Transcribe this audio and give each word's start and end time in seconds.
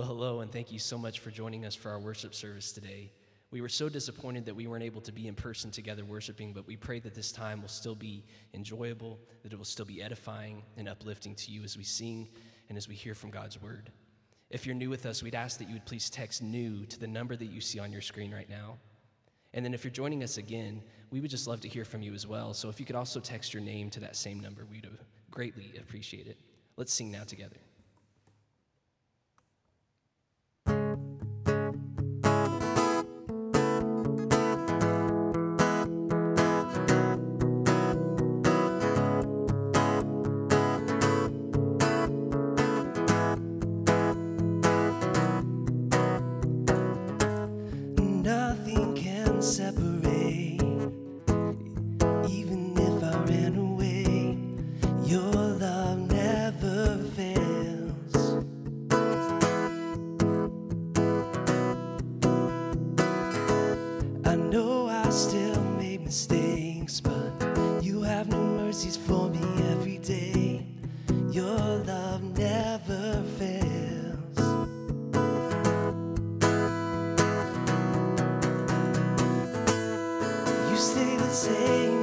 Well, 0.00 0.08
hello, 0.08 0.40
and 0.40 0.50
thank 0.50 0.72
you 0.72 0.78
so 0.78 0.96
much 0.96 1.18
for 1.18 1.30
joining 1.30 1.66
us 1.66 1.74
for 1.74 1.90
our 1.90 2.00
worship 2.00 2.34
service 2.34 2.72
today. 2.72 3.12
We 3.50 3.60
were 3.60 3.68
so 3.68 3.90
disappointed 3.90 4.46
that 4.46 4.56
we 4.56 4.66
weren't 4.66 4.82
able 4.82 5.02
to 5.02 5.12
be 5.12 5.28
in 5.28 5.34
person 5.34 5.70
together 5.70 6.06
worshiping, 6.06 6.54
but 6.54 6.66
we 6.66 6.74
pray 6.74 7.00
that 7.00 7.14
this 7.14 7.30
time 7.30 7.60
will 7.60 7.68
still 7.68 7.94
be 7.94 8.24
enjoyable, 8.54 9.20
that 9.42 9.52
it 9.52 9.56
will 9.56 9.66
still 9.66 9.84
be 9.84 10.00
edifying 10.00 10.62
and 10.78 10.88
uplifting 10.88 11.34
to 11.34 11.52
you 11.52 11.62
as 11.64 11.76
we 11.76 11.84
sing 11.84 12.30
and 12.70 12.78
as 12.78 12.88
we 12.88 12.94
hear 12.94 13.14
from 13.14 13.28
God's 13.28 13.60
word. 13.60 13.92
If 14.48 14.64
you're 14.64 14.74
new 14.74 14.88
with 14.88 15.04
us, 15.04 15.22
we'd 15.22 15.34
ask 15.34 15.58
that 15.58 15.68
you 15.68 15.74
would 15.74 15.84
please 15.84 16.08
text 16.08 16.42
new 16.42 16.86
to 16.86 16.98
the 16.98 17.06
number 17.06 17.36
that 17.36 17.50
you 17.50 17.60
see 17.60 17.78
on 17.78 17.92
your 17.92 18.00
screen 18.00 18.32
right 18.32 18.48
now. 18.48 18.78
And 19.52 19.62
then 19.62 19.74
if 19.74 19.84
you're 19.84 19.90
joining 19.90 20.22
us 20.22 20.38
again, 20.38 20.82
we 21.10 21.20
would 21.20 21.30
just 21.30 21.46
love 21.46 21.60
to 21.60 21.68
hear 21.68 21.84
from 21.84 22.00
you 22.00 22.14
as 22.14 22.26
well. 22.26 22.54
So 22.54 22.70
if 22.70 22.80
you 22.80 22.86
could 22.86 22.96
also 22.96 23.20
text 23.20 23.52
your 23.52 23.62
name 23.62 23.90
to 23.90 24.00
that 24.00 24.16
same 24.16 24.40
number, 24.40 24.64
we'd 24.64 24.88
greatly 25.30 25.74
appreciate 25.78 26.26
it. 26.26 26.38
Let's 26.78 26.94
sing 26.94 27.10
now 27.10 27.24
together. 27.24 27.58
stay 80.80 81.14
the 81.16 81.30
same. 81.30 81.99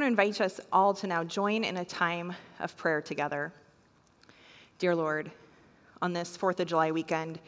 Want 0.00 0.16
to 0.16 0.22
invite 0.22 0.40
us 0.40 0.58
all 0.72 0.94
to 0.94 1.06
now 1.06 1.22
join 1.22 1.62
in 1.62 1.76
a 1.76 1.84
time 1.84 2.32
of 2.60 2.74
prayer 2.78 3.02
together. 3.02 3.52
Dear 4.78 4.96
Lord, 4.96 5.30
on 6.00 6.14
this 6.14 6.38
4th 6.38 6.58
of 6.58 6.68
July 6.68 6.90
weekend, 6.90 7.38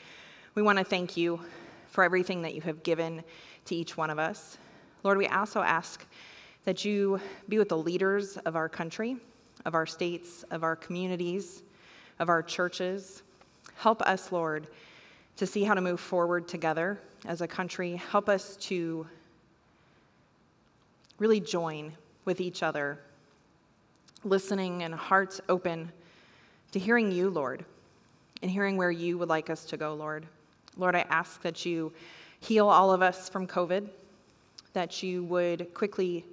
we 0.55 0.61
want 0.61 0.77
to 0.77 0.85
thank 0.85 1.17
you 1.17 1.41
for 1.87 2.05
everything 2.05 2.43
that 2.43 2.53
you 2.53 2.61
have 2.61 2.83
given 2.83 3.25
to 3.65 3.75
each 3.75 3.97
one 3.97 4.11
of 4.11 4.19
us. 4.19 4.59
Lord, 5.03 5.17
we 5.17 5.29
also 5.29 5.63
ask 5.63 6.05
that 6.67 6.85
you 6.85 7.19
be 7.49 7.57
with 7.57 7.71
the 7.71 7.79
leaders 7.79 8.37
of 8.45 8.55
our 8.55 8.69
country, 8.69 9.17
of 9.65 9.75
our 9.75 9.87
states, 9.87 10.45
of 10.51 10.63
our 10.63 10.77
communities, 10.77 11.63
of 12.19 12.29
our 12.29 12.43
churches. 12.43 13.23
Help 13.77 14.03
us, 14.03 14.31
Lord, 14.31 14.67
to 15.39 15.47
see 15.47 15.65
how 15.65 15.73
to 15.73 15.81
move 15.81 16.01
forward 16.01 16.49
together 16.49 17.01
as 17.25 17.41
a 17.41 17.49
country. 17.49 17.97
Help 17.97 18.29
us 18.29 18.57
to 18.57 19.07
really 21.19 21.41
join 21.41 21.95
with 22.25 22.41
each 22.41 22.63
other, 22.63 22.99
listening 24.25 24.83
and 24.83 24.95
hearts 24.95 25.41
open 25.49 25.91
to 26.73 26.79
hearing 26.79 27.11
you, 27.13 27.29
Lord, 27.31 27.65
and 28.43 28.51
hearing 28.51 28.77
where 28.77 28.91
you 28.91 29.19
would 29.19 29.29
like 29.29 29.51
us 29.51 29.65
to 29.67 29.77
go, 29.77 29.95
Lord. 29.95 30.27
Lord, 30.77 30.95
I 30.95 31.01
ask 31.11 31.43
that 31.43 31.67
you 31.67 31.93
heal 32.41 32.69
all 32.69 32.93
of 32.93 33.03
us 33.03 33.29
from 33.29 33.47
COVID, 33.47 33.89
that 34.73 35.03
you 35.03 35.25
would 35.25 35.73
quickly 35.75 36.25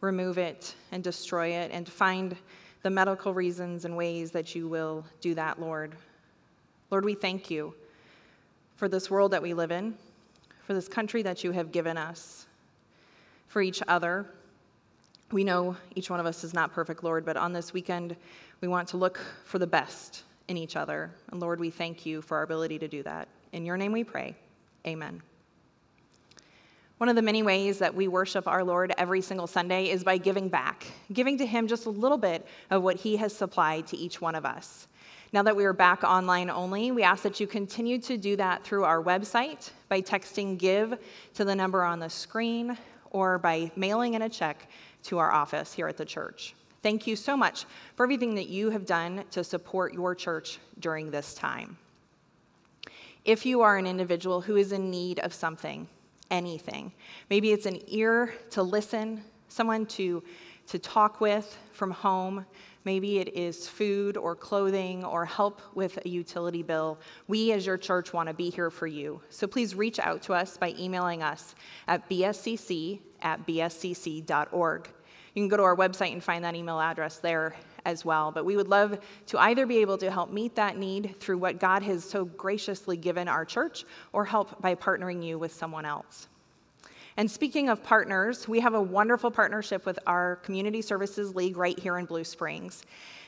remove 0.00 0.38
it 0.38 0.74
and 0.92 1.02
destroy 1.02 1.48
it, 1.48 1.70
and 1.72 1.88
find 1.88 2.36
the 2.82 2.90
medical 2.90 3.34
reasons 3.34 3.84
and 3.84 3.96
ways 3.96 4.30
that 4.30 4.54
you 4.54 4.68
will 4.68 5.04
do 5.20 5.34
that, 5.34 5.60
Lord. 5.60 5.96
Lord, 6.90 7.04
we 7.04 7.14
thank 7.14 7.50
you 7.50 7.74
for 8.76 8.88
this 8.88 9.10
world 9.10 9.32
that 9.32 9.42
we 9.42 9.52
live 9.52 9.72
in, 9.72 9.94
for 10.64 10.74
this 10.74 10.86
country 10.86 11.22
that 11.22 11.42
you 11.42 11.50
have 11.50 11.72
given 11.72 11.98
us, 11.98 12.46
for 13.48 13.60
each 13.60 13.82
other. 13.88 14.26
We 15.30 15.44
know 15.44 15.76
each 15.94 16.08
one 16.08 16.20
of 16.20 16.26
us 16.26 16.42
is 16.42 16.54
not 16.54 16.72
perfect, 16.72 17.04
Lord, 17.04 17.26
but 17.26 17.36
on 17.36 17.52
this 17.52 17.74
weekend, 17.74 18.16
we 18.62 18.68
want 18.68 18.88
to 18.88 18.96
look 18.96 19.20
for 19.44 19.58
the 19.58 19.66
best 19.66 20.24
in 20.48 20.56
each 20.56 20.74
other. 20.74 21.10
And 21.30 21.40
Lord, 21.40 21.60
we 21.60 21.68
thank 21.68 22.06
you 22.06 22.22
for 22.22 22.38
our 22.38 22.42
ability 22.42 22.78
to 22.78 22.88
do 22.88 23.02
that. 23.02 23.28
In 23.52 23.66
your 23.66 23.76
name 23.76 23.92
we 23.92 24.04
pray. 24.04 24.34
Amen. 24.86 25.20
One 26.96 27.10
of 27.10 27.14
the 27.14 27.22
many 27.22 27.42
ways 27.42 27.78
that 27.78 27.94
we 27.94 28.08
worship 28.08 28.48
our 28.48 28.64
Lord 28.64 28.92
every 28.96 29.20
single 29.20 29.46
Sunday 29.46 29.90
is 29.90 30.02
by 30.02 30.16
giving 30.16 30.48
back, 30.48 30.86
giving 31.12 31.36
to 31.38 31.46
Him 31.46 31.68
just 31.68 31.84
a 31.84 31.90
little 31.90 32.18
bit 32.18 32.46
of 32.70 32.82
what 32.82 32.96
He 32.96 33.16
has 33.18 33.32
supplied 33.34 33.86
to 33.88 33.96
each 33.96 34.20
one 34.20 34.34
of 34.34 34.46
us. 34.46 34.88
Now 35.32 35.42
that 35.42 35.54
we 35.54 35.66
are 35.66 35.74
back 35.74 36.02
online 36.04 36.48
only, 36.48 36.90
we 36.90 37.02
ask 37.02 37.22
that 37.22 37.38
you 37.38 37.46
continue 37.46 37.98
to 37.98 38.16
do 38.16 38.34
that 38.36 38.64
through 38.64 38.84
our 38.84 39.02
website 39.02 39.70
by 39.90 40.00
texting 40.00 40.56
GIVE 40.56 40.98
to 41.34 41.44
the 41.44 41.54
number 41.54 41.84
on 41.84 42.00
the 42.00 42.08
screen 42.08 42.78
or 43.10 43.38
by 43.38 43.70
mailing 43.76 44.14
in 44.14 44.22
a 44.22 44.28
check 44.28 44.68
to 45.08 45.18
our 45.18 45.32
office 45.32 45.72
here 45.72 45.88
at 45.88 45.96
the 45.96 46.04
church. 46.04 46.54
Thank 46.82 47.06
you 47.06 47.16
so 47.16 47.36
much 47.36 47.64
for 47.96 48.04
everything 48.04 48.34
that 48.36 48.48
you 48.48 48.70
have 48.70 48.86
done 48.86 49.24
to 49.32 49.42
support 49.42 49.92
your 49.92 50.14
church 50.14 50.58
during 50.78 51.10
this 51.10 51.34
time. 51.34 51.76
If 53.24 53.44
you 53.44 53.62
are 53.62 53.76
an 53.76 53.86
individual 53.86 54.40
who 54.40 54.56
is 54.56 54.72
in 54.72 54.90
need 54.90 55.18
of 55.20 55.34
something, 55.34 55.88
anything. 56.30 56.92
Maybe 57.30 57.52
it's 57.52 57.66
an 57.66 57.80
ear 57.88 58.34
to 58.50 58.62
listen, 58.62 59.22
someone 59.48 59.86
to, 59.86 60.22
to 60.68 60.78
talk 60.78 61.20
with 61.20 61.58
from 61.72 61.90
home. 61.90 62.44
Maybe 62.84 63.18
it 63.18 63.34
is 63.34 63.68
food 63.68 64.16
or 64.16 64.34
clothing 64.34 65.04
or 65.04 65.24
help 65.24 65.60
with 65.74 65.98
a 66.04 66.08
utility 66.08 66.62
bill. 66.62 66.98
We, 67.26 67.52
as 67.52 67.66
your 67.66 67.76
church, 67.76 68.12
want 68.12 68.28
to 68.28 68.34
be 68.34 68.50
here 68.50 68.70
for 68.70 68.86
you. 68.86 69.20
So 69.30 69.46
please 69.46 69.74
reach 69.74 69.98
out 69.98 70.22
to 70.22 70.34
us 70.34 70.56
by 70.56 70.74
emailing 70.78 71.22
us 71.22 71.54
at 71.86 72.08
bscc 72.08 73.00
at 73.20 73.46
bscc.org. 73.46 74.88
You 75.38 75.42
can 75.44 75.48
go 75.48 75.56
to 75.56 75.62
our 75.62 75.76
website 75.76 76.10
and 76.10 76.20
find 76.20 76.44
that 76.44 76.56
email 76.56 76.80
address 76.80 77.18
there 77.18 77.54
as 77.84 78.04
well. 78.04 78.32
But 78.32 78.44
we 78.44 78.56
would 78.56 78.66
love 78.66 78.98
to 79.26 79.38
either 79.38 79.66
be 79.66 79.76
able 79.78 79.96
to 79.98 80.10
help 80.10 80.32
meet 80.32 80.56
that 80.56 80.76
need 80.76 81.14
through 81.20 81.38
what 81.38 81.60
God 81.60 81.80
has 81.84 82.02
so 82.02 82.24
graciously 82.24 82.96
given 82.96 83.28
our 83.28 83.44
church 83.44 83.84
or 84.12 84.24
help 84.24 84.60
by 84.60 84.74
partnering 84.74 85.24
you 85.24 85.38
with 85.38 85.52
someone 85.52 85.84
else. 85.84 86.26
And 87.16 87.30
speaking 87.30 87.68
of 87.68 87.84
partners, 87.84 88.48
we 88.48 88.58
have 88.58 88.74
a 88.74 88.82
wonderful 88.82 89.30
partnership 89.30 89.86
with 89.86 90.00
our 90.08 90.36
Community 90.42 90.82
Services 90.82 91.36
League 91.36 91.56
right 91.56 91.78
here 91.78 91.98
in 91.98 92.06
Blue 92.06 92.24
Springs. 92.24 92.82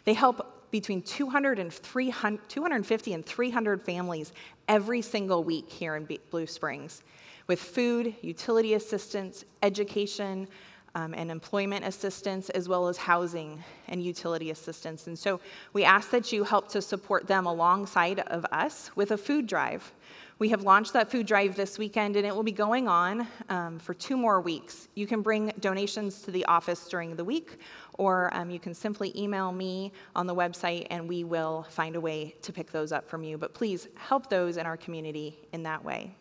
They 0.05 0.15
help 0.15 0.73
between 0.73 1.03
200 1.03 1.61
and 1.61 1.73
300, 1.73 2.49
250 2.49 3.13
and 3.13 3.25
300 3.25 3.83
families 3.83 4.33
every 4.67 5.01
single 5.01 5.45
week 5.45 5.71
here 5.71 5.95
in 5.95 6.09
Blue 6.31 6.49
Springs 6.49 7.05
with 7.51 7.61
food, 7.61 8.15
utility 8.23 8.75
assistance, 8.75 9.45
education, 9.65 10.47
um, 10.95 11.15
and 11.15 11.31
employment 11.31 11.85
assistance, 11.85 12.51
as 12.51 12.69
well 12.69 12.89
as 12.89 12.97
housing 12.97 13.63
and 13.89 14.03
utility 14.03 14.51
assistance. 14.51 15.07
And 15.07 15.19
so 15.19 15.41
we 15.73 15.85
ask 15.85 16.11
that 16.11 16.33
you 16.33 16.45
help 16.45 16.69
to 16.69 16.83
support 16.83 17.27
them 17.27 17.47
alongside 17.47 18.21
of 18.21 18.45
us 18.53 18.91
with 18.97 19.13
a 19.13 19.17
food 19.17 19.47
drive. 19.47 19.93
We 20.41 20.49
have 20.49 20.63
launched 20.63 20.95
that 20.95 21.11
food 21.11 21.27
drive 21.27 21.55
this 21.55 21.79
weekend, 21.79 22.17
and 22.17 22.27
it 22.27 22.35
will 22.35 22.43
be 22.43 22.51
going 22.51 22.89
on 22.89 23.27
um, 23.51 23.79
for 23.79 23.93
two 23.93 24.17
more 24.17 24.41
weeks. 24.41 24.89
You 24.95 25.07
can 25.07 25.21
bring 25.21 25.53
donations 25.61 26.23
to 26.23 26.31
the 26.31 26.47
office 26.47 26.89
during 26.89 27.15
the 27.15 27.25
week, 27.25 27.59
or 27.99 28.35
um, 28.35 28.51
you 28.51 28.59
can 28.59 28.73
simply 28.73 29.13
email 29.15 29.53
me 29.53 29.93
on 30.17 30.27
the 30.27 30.35
website, 30.35 30.87
and 30.89 31.07
we 31.07 31.25
will 31.25 31.67
find 31.69 31.95
a 31.95 32.01
way 32.01 32.35
to 32.41 32.55
pick 32.55 32.73
those 32.73 32.91
up 32.91 33.07
from 33.07 33.23
you. 33.23 33.37
But 33.37 33.53
please 33.53 33.89
help 33.97 34.31
those 34.31 34.57
in 34.57 34.65
our 34.65 34.79
community 34.79 35.39
in 35.53 35.63
that 35.65 35.85
way. 35.85 36.15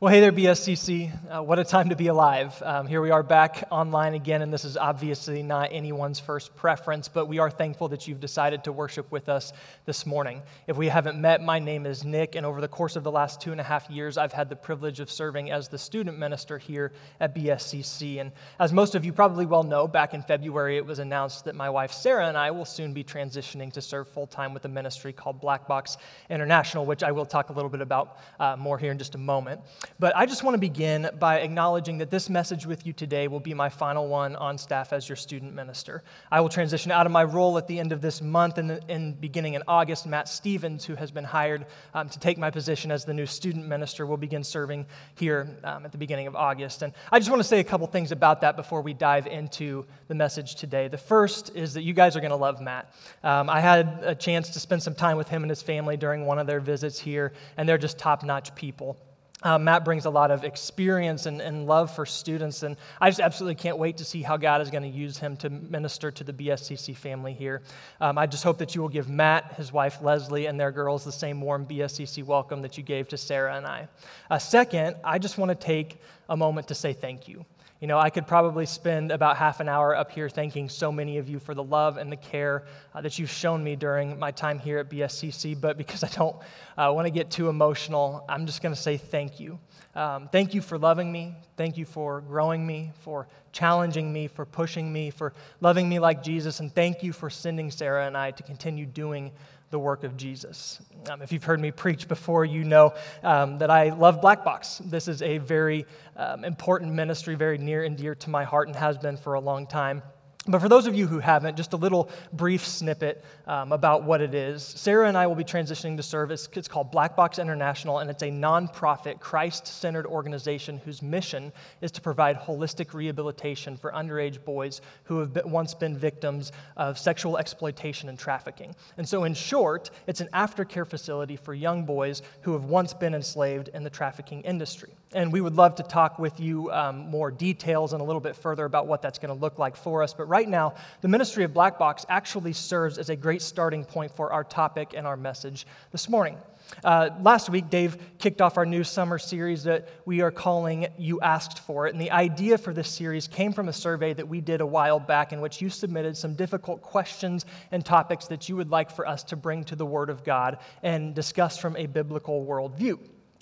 Well, 0.00 0.12
hey 0.14 0.20
there, 0.20 0.30
BSCC. 0.30 1.10
Uh, 1.28 1.42
what 1.42 1.58
a 1.58 1.64
time 1.64 1.88
to 1.88 1.96
be 1.96 2.06
alive. 2.06 2.62
Um, 2.64 2.86
here 2.86 3.02
we 3.02 3.10
are 3.10 3.24
back 3.24 3.64
online 3.68 4.14
again, 4.14 4.42
and 4.42 4.52
this 4.52 4.64
is 4.64 4.76
obviously 4.76 5.42
not 5.42 5.70
anyone's 5.72 6.20
first 6.20 6.54
preference, 6.54 7.08
but 7.08 7.26
we 7.26 7.40
are 7.40 7.50
thankful 7.50 7.88
that 7.88 8.06
you've 8.06 8.20
decided 8.20 8.62
to 8.62 8.70
worship 8.70 9.10
with 9.10 9.28
us 9.28 9.52
this 9.86 10.06
morning. 10.06 10.42
If 10.68 10.76
we 10.76 10.86
haven't 10.86 11.20
met, 11.20 11.42
my 11.42 11.58
name 11.58 11.84
is 11.84 12.04
Nick, 12.04 12.36
and 12.36 12.46
over 12.46 12.60
the 12.60 12.68
course 12.68 12.94
of 12.94 13.02
the 13.02 13.10
last 13.10 13.40
two 13.40 13.50
and 13.50 13.60
a 13.60 13.64
half 13.64 13.90
years, 13.90 14.16
I've 14.16 14.32
had 14.32 14.48
the 14.48 14.54
privilege 14.54 15.00
of 15.00 15.10
serving 15.10 15.50
as 15.50 15.66
the 15.66 15.78
student 15.78 16.16
minister 16.16 16.58
here 16.58 16.92
at 17.18 17.34
BSCC. 17.34 18.20
And 18.20 18.30
as 18.60 18.72
most 18.72 18.94
of 18.94 19.04
you 19.04 19.12
probably 19.12 19.46
well 19.46 19.64
know, 19.64 19.88
back 19.88 20.14
in 20.14 20.22
February, 20.22 20.76
it 20.76 20.86
was 20.86 21.00
announced 21.00 21.44
that 21.46 21.56
my 21.56 21.68
wife 21.68 21.90
Sarah 21.90 22.28
and 22.28 22.36
I 22.36 22.52
will 22.52 22.64
soon 22.64 22.92
be 22.92 23.02
transitioning 23.02 23.72
to 23.72 23.82
serve 23.82 24.06
full 24.06 24.28
time 24.28 24.54
with 24.54 24.64
a 24.64 24.68
ministry 24.68 25.12
called 25.12 25.40
Black 25.40 25.66
Box 25.66 25.96
International, 26.30 26.86
which 26.86 27.02
I 27.02 27.10
will 27.10 27.26
talk 27.26 27.50
a 27.50 27.52
little 27.52 27.68
bit 27.68 27.80
about 27.80 28.18
uh, 28.38 28.54
more 28.54 28.78
here 28.78 28.92
in 28.92 28.98
just 28.98 29.16
a 29.16 29.18
moment. 29.18 29.60
But 29.98 30.16
I 30.16 30.26
just 30.26 30.44
want 30.44 30.54
to 30.54 30.58
begin 30.58 31.10
by 31.18 31.40
acknowledging 31.40 31.98
that 31.98 32.10
this 32.10 32.28
message 32.28 32.66
with 32.66 32.86
you 32.86 32.92
today 32.92 33.28
will 33.28 33.40
be 33.40 33.54
my 33.54 33.68
final 33.68 34.08
one 34.08 34.36
on 34.36 34.58
staff 34.58 34.92
as 34.92 35.08
your 35.08 35.16
student 35.16 35.54
minister. 35.54 36.02
I 36.30 36.40
will 36.40 36.48
transition 36.48 36.92
out 36.92 37.06
of 37.06 37.12
my 37.12 37.24
role 37.24 37.58
at 37.58 37.66
the 37.66 37.78
end 37.78 37.92
of 37.92 38.00
this 38.00 38.22
month 38.22 38.58
and, 38.58 38.80
in 38.88 39.12
beginning 39.14 39.54
in 39.54 39.62
August. 39.66 40.06
Matt 40.06 40.28
Stevens, 40.28 40.84
who 40.84 40.94
has 40.94 41.10
been 41.10 41.24
hired 41.24 41.66
um, 41.94 42.08
to 42.08 42.18
take 42.18 42.38
my 42.38 42.50
position 42.50 42.90
as 42.90 43.04
the 43.04 43.14
new 43.14 43.26
student 43.26 43.66
minister, 43.66 44.06
will 44.06 44.16
begin 44.16 44.44
serving 44.44 44.86
here 45.16 45.48
um, 45.64 45.84
at 45.84 45.92
the 45.92 45.98
beginning 45.98 46.26
of 46.26 46.36
August. 46.36 46.82
And 46.82 46.92
I 47.10 47.18
just 47.18 47.30
want 47.30 47.40
to 47.40 47.48
say 47.48 47.60
a 47.60 47.64
couple 47.64 47.86
things 47.86 48.12
about 48.12 48.40
that 48.42 48.56
before 48.56 48.82
we 48.82 48.94
dive 48.94 49.26
into 49.26 49.84
the 50.08 50.14
message 50.14 50.54
today. 50.54 50.88
The 50.88 50.98
first 50.98 51.54
is 51.54 51.74
that 51.74 51.82
you 51.82 51.92
guys 51.92 52.16
are 52.16 52.20
going 52.20 52.30
to 52.30 52.36
love 52.36 52.60
Matt. 52.60 52.94
Um, 53.22 53.50
I 53.50 53.60
had 53.60 54.00
a 54.02 54.14
chance 54.14 54.50
to 54.50 54.60
spend 54.60 54.82
some 54.82 54.94
time 54.94 55.16
with 55.16 55.28
him 55.28 55.42
and 55.42 55.50
his 55.50 55.62
family 55.62 55.96
during 55.96 56.26
one 56.26 56.38
of 56.38 56.46
their 56.46 56.60
visits 56.60 56.98
here, 56.98 57.32
and 57.56 57.68
they're 57.68 57.78
just 57.78 57.98
top 57.98 58.22
notch 58.22 58.54
people. 58.54 58.96
Uh, 59.44 59.56
Matt 59.56 59.84
brings 59.84 60.04
a 60.04 60.10
lot 60.10 60.32
of 60.32 60.42
experience 60.42 61.26
and, 61.26 61.40
and, 61.40 61.64
love 61.64 61.94
for 61.94 62.04
students, 62.04 62.64
and 62.64 62.76
I 63.00 63.08
just 63.08 63.20
absolutely 63.20 63.54
can't 63.54 63.78
wait 63.78 63.96
to 63.98 64.04
see 64.04 64.20
how 64.20 64.36
God 64.36 64.60
is 64.60 64.68
going 64.68 64.82
to 64.82 64.88
use 64.88 65.16
him 65.16 65.36
to 65.36 65.48
minister 65.48 66.10
to 66.10 66.24
the 66.24 66.32
BSCC 66.32 66.96
family 66.96 67.32
here. 67.32 67.62
Um, 68.00 68.18
I 68.18 68.26
just 68.26 68.42
hope 68.42 68.58
that 68.58 68.74
you 68.74 68.80
will 68.80 68.88
give 68.88 69.08
Matt, 69.08 69.52
his 69.52 69.72
wife 69.72 70.02
Leslie, 70.02 70.46
and 70.46 70.58
their 70.58 70.72
girls 70.72 71.04
the 71.04 71.12
same 71.12 71.40
warm 71.40 71.66
BSCC 71.66 72.24
welcome 72.24 72.62
that 72.62 72.76
you 72.76 72.82
gave 72.82 73.06
to 73.08 73.16
Sarah 73.16 73.54
and 73.54 73.64
I. 73.64 73.86
Uh, 74.28 74.38
second, 74.38 74.96
I 75.04 75.18
just 75.18 75.38
want 75.38 75.50
to 75.50 75.54
take 75.54 76.00
a 76.28 76.36
moment 76.36 76.66
to 76.68 76.74
say 76.74 76.92
thank 76.92 77.28
you. 77.28 77.44
You 77.80 77.86
know, 77.86 77.98
I 77.98 78.10
could 78.10 78.26
probably 78.26 78.66
spend 78.66 79.12
about 79.12 79.36
half 79.36 79.60
an 79.60 79.68
hour 79.68 79.94
up 79.94 80.10
here 80.10 80.28
thanking 80.28 80.68
so 80.68 80.90
many 80.90 81.18
of 81.18 81.28
you 81.28 81.38
for 81.38 81.54
the 81.54 81.62
love 81.62 81.96
and 81.96 82.10
the 82.10 82.16
care 82.16 82.64
uh, 82.92 83.00
that 83.02 83.20
you've 83.20 83.30
shown 83.30 83.62
me 83.62 83.76
during 83.76 84.18
my 84.18 84.32
time 84.32 84.58
here 84.58 84.78
at 84.78 84.90
BSCC, 84.90 85.60
but 85.60 85.78
because 85.78 86.02
I 86.02 86.08
don't 86.08 86.36
uh, 86.76 86.90
want 86.92 87.06
to 87.06 87.10
get 87.12 87.30
too 87.30 87.48
emotional, 87.48 88.24
I'm 88.28 88.46
just 88.46 88.62
going 88.62 88.74
to 88.74 88.80
say 88.80 88.96
thank 88.96 89.38
you. 89.38 89.60
Um, 89.94 90.28
thank 90.32 90.54
you 90.54 90.60
for 90.60 90.76
loving 90.76 91.12
me. 91.12 91.36
Thank 91.56 91.76
you 91.76 91.84
for 91.84 92.20
growing 92.22 92.66
me, 92.66 92.90
for 93.00 93.28
challenging 93.52 94.12
me, 94.12 94.26
for 94.26 94.44
pushing 94.44 94.92
me, 94.92 95.10
for 95.10 95.32
loving 95.60 95.88
me 95.88 96.00
like 96.00 96.20
Jesus. 96.22 96.58
And 96.58 96.74
thank 96.74 97.04
you 97.04 97.12
for 97.12 97.30
sending 97.30 97.70
Sarah 97.70 98.06
and 98.06 98.16
I 98.16 98.32
to 98.32 98.42
continue 98.42 98.86
doing 98.86 99.30
the 99.70 99.78
work 99.78 100.04
of 100.04 100.16
Jesus. 100.16 100.80
Um, 101.10 101.22
if 101.22 101.32
you've 101.32 101.44
heard 101.44 101.60
me 101.60 101.70
preach 101.70 102.08
before, 102.08 102.44
you 102.44 102.64
know 102.64 102.94
um, 103.22 103.58
that 103.58 103.70
I 103.70 103.90
love 103.90 104.20
Black 104.20 104.44
Box. 104.44 104.80
This 104.84 105.08
is 105.08 105.22
a 105.22 105.38
very 105.38 105.86
um, 106.16 106.44
important 106.44 106.92
ministry, 106.92 107.34
very 107.34 107.58
near 107.58 107.84
and 107.84 107.96
dear 107.96 108.14
to 108.14 108.30
my 108.30 108.44
heart, 108.44 108.68
and 108.68 108.76
has 108.76 108.96
been 108.96 109.16
for 109.16 109.34
a 109.34 109.40
long 109.40 109.66
time. 109.66 110.02
But 110.48 110.62
for 110.62 110.68
those 110.70 110.86
of 110.86 110.94
you 110.94 111.06
who 111.06 111.18
haven't, 111.18 111.58
just 111.58 111.74
a 111.74 111.76
little 111.76 112.08
brief 112.32 112.66
snippet 112.66 113.22
um, 113.46 113.70
about 113.70 114.04
what 114.04 114.22
it 114.22 114.34
is. 114.34 114.62
Sarah 114.62 115.06
and 115.06 115.16
I 115.16 115.26
will 115.26 115.34
be 115.34 115.44
transitioning 115.44 115.94
to 115.98 116.02
service. 116.02 116.48
It's 116.54 116.68
called 116.68 116.90
Black 116.90 117.14
Box 117.14 117.38
International, 117.38 117.98
and 117.98 118.08
it's 118.08 118.22
a 118.22 118.30
nonprofit, 118.30 119.20
Christ 119.20 119.66
centered 119.66 120.06
organization 120.06 120.78
whose 120.78 121.02
mission 121.02 121.52
is 121.82 121.90
to 121.92 122.00
provide 122.00 122.38
holistic 122.38 122.94
rehabilitation 122.94 123.76
for 123.76 123.92
underage 123.92 124.42
boys 124.42 124.80
who 125.04 125.18
have 125.18 125.34
been, 125.34 125.50
once 125.50 125.74
been 125.74 125.98
victims 125.98 126.52
of 126.78 126.98
sexual 126.98 127.36
exploitation 127.36 128.08
and 128.08 128.18
trafficking. 128.18 128.74
And 128.96 129.06
so, 129.06 129.24
in 129.24 129.34
short, 129.34 129.90
it's 130.06 130.22
an 130.22 130.28
aftercare 130.32 130.86
facility 130.86 131.36
for 131.36 131.52
young 131.52 131.84
boys 131.84 132.22
who 132.40 132.54
have 132.54 132.64
once 132.64 132.94
been 132.94 133.14
enslaved 133.14 133.68
in 133.74 133.84
the 133.84 133.90
trafficking 133.90 134.40
industry. 134.42 134.90
And 135.14 135.32
we 135.32 135.40
would 135.40 135.56
love 135.56 135.74
to 135.76 135.82
talk 135.82 136.18
with 136.18 136.38
you 136.38 136.70
um, 136.70 136.98
more 137.10 137.30
details 137.30 137.94
and 137.94 138.02
a 138.02 138.04
little 138.04 138.20
bit 138.20 138.36
further 138.36 138.66
about 138.66 138.86
what 138.86 139.00
that's 139.00 139.18
going 139.18 139.34
to 139.34 139.40
look 139.40 139.58
like 139.58 139.74
for 139.74 140.02
us. 140.02 140.12
But 140.12 140.28
right 140.28 140.48
now, 140.48 140.74
the 141.00 141.08
ministry 141.08 141.44
of 141.44 141.54
Black 141.54 141.78
Box 141.78 142.04
actually 142.10 142.52
serves 142.52 142.98
as 142.98 143.08
a 143.08 143.16
great 143.16 143.40
starting 143.40 143.86
point 143.86 144.14
for 144.14 144.30
our 144.32 144.44
topic 144.44 144.92
and 144.94 145.06
our 145.06 145.16
message 145.16 145.66
this 145.92 146.10
morning. 146.10 146.36
Uh, 146.84 147.08
last 147.22 147.48
week, 147.48 147.70
Dave 147.70 147.96
kicked 148.18 148.42
off 148.42 148.58
our 148.58 148.66
new 148.66 148.84
summer 148.84 149.18
series 149.18 149.64
that 149.64 149.88
we 150.04 150.20
are 150.20 150.30
calling 150.30 150.88
You 150.98 151.22
Asked 151.22 151.60
For 151.60 151.86
It. 151.86 151.94
And 151.94 152.00
the 152.02 152.10
idea 152.10 152.58
for 152.58 152.74
this 152.74 152.90
series 152.90 153.26
came 153.26 153.54
from 153.54 153.68
a 153.68 153.72
survey 153.72 154.12
that 154.12 154.28
we 154.28 154.42
did 154.42 154.60
a 154.60 154.66
while 154.66 155.00
back 155.00 155.32
in 155.32 155.40
which 155.40 155.62
you 155.62 155.70
submitted 155.70 156.18
some 156.18 156.34
difficult 156.34 156.82
questions 156.82 157.46
and 157.72 157.82
topics 157.82 158.26
that 158.26 158.50
you 158.50 158.56
would 158.56 158.68
like 158.68 158.90
for 158.90 159.08
us 159.08 159.24
to 159.24 159.36
bring 159.36 159.64
to 159.64 159.76
the 159.76 159.86
Word 159.86 160.10
of 160.10 160.22
God 160.22 160.58
and 160.82 161.14
discuss 161.14 161.56
from 161.56 161.76
a 161.76 161.86
biblical 161.86 162.44
worldview. 162.44 162.98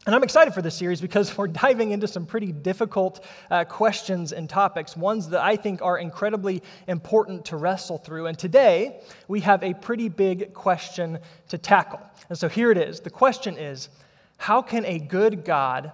And 0.07 0.15
I'm 0.15 0.23
excited 0.23 0.55
for 0.55 0.63
this 0.63 0.77
series 0.77 1.01
because 1.01 1.37
we're 1.37 1.49
diving 1.49 1.91
into 1.91 2.07
some 2.07 2.27
pretty 2.27 2.53
difficult 2.53 3.25
uh, 3.51 3.65
questions 3.65 4.33
and 4.33 4.49
topics, 4.49 4.97
ones 4.97 5.29
that 5.31 5.41
I 5.41 5.57
think 5.57 5.83
are 5.83 5.99
incredibly 5.99 6.63
important 6.87 7.47
to 7.47 7.57
wrestle 7.57 7.99
through. 7.99 8.27
And 8.27 8.39
today, 8.39 9.01
we 9.27 9.41
have 9.41 9.65
a 9.65 9.75
pretty 9.75 10.09
big 10.09 10.55
question 10.55 11.19
to 11.49 11.59
tackle. 11.59 12.01
And 12.29 12.39
so 12.39 12.49
here 12.49 12.71
it 12.71 12.79
is. 12.79 13.01
The 13.01 13.11
question 13.11 13.59
is 13.59 13.89
How 14.37 14.63
can 14.63 14.85
a 14.85 15.01
good 15.01 15.45
God 15.45 15.91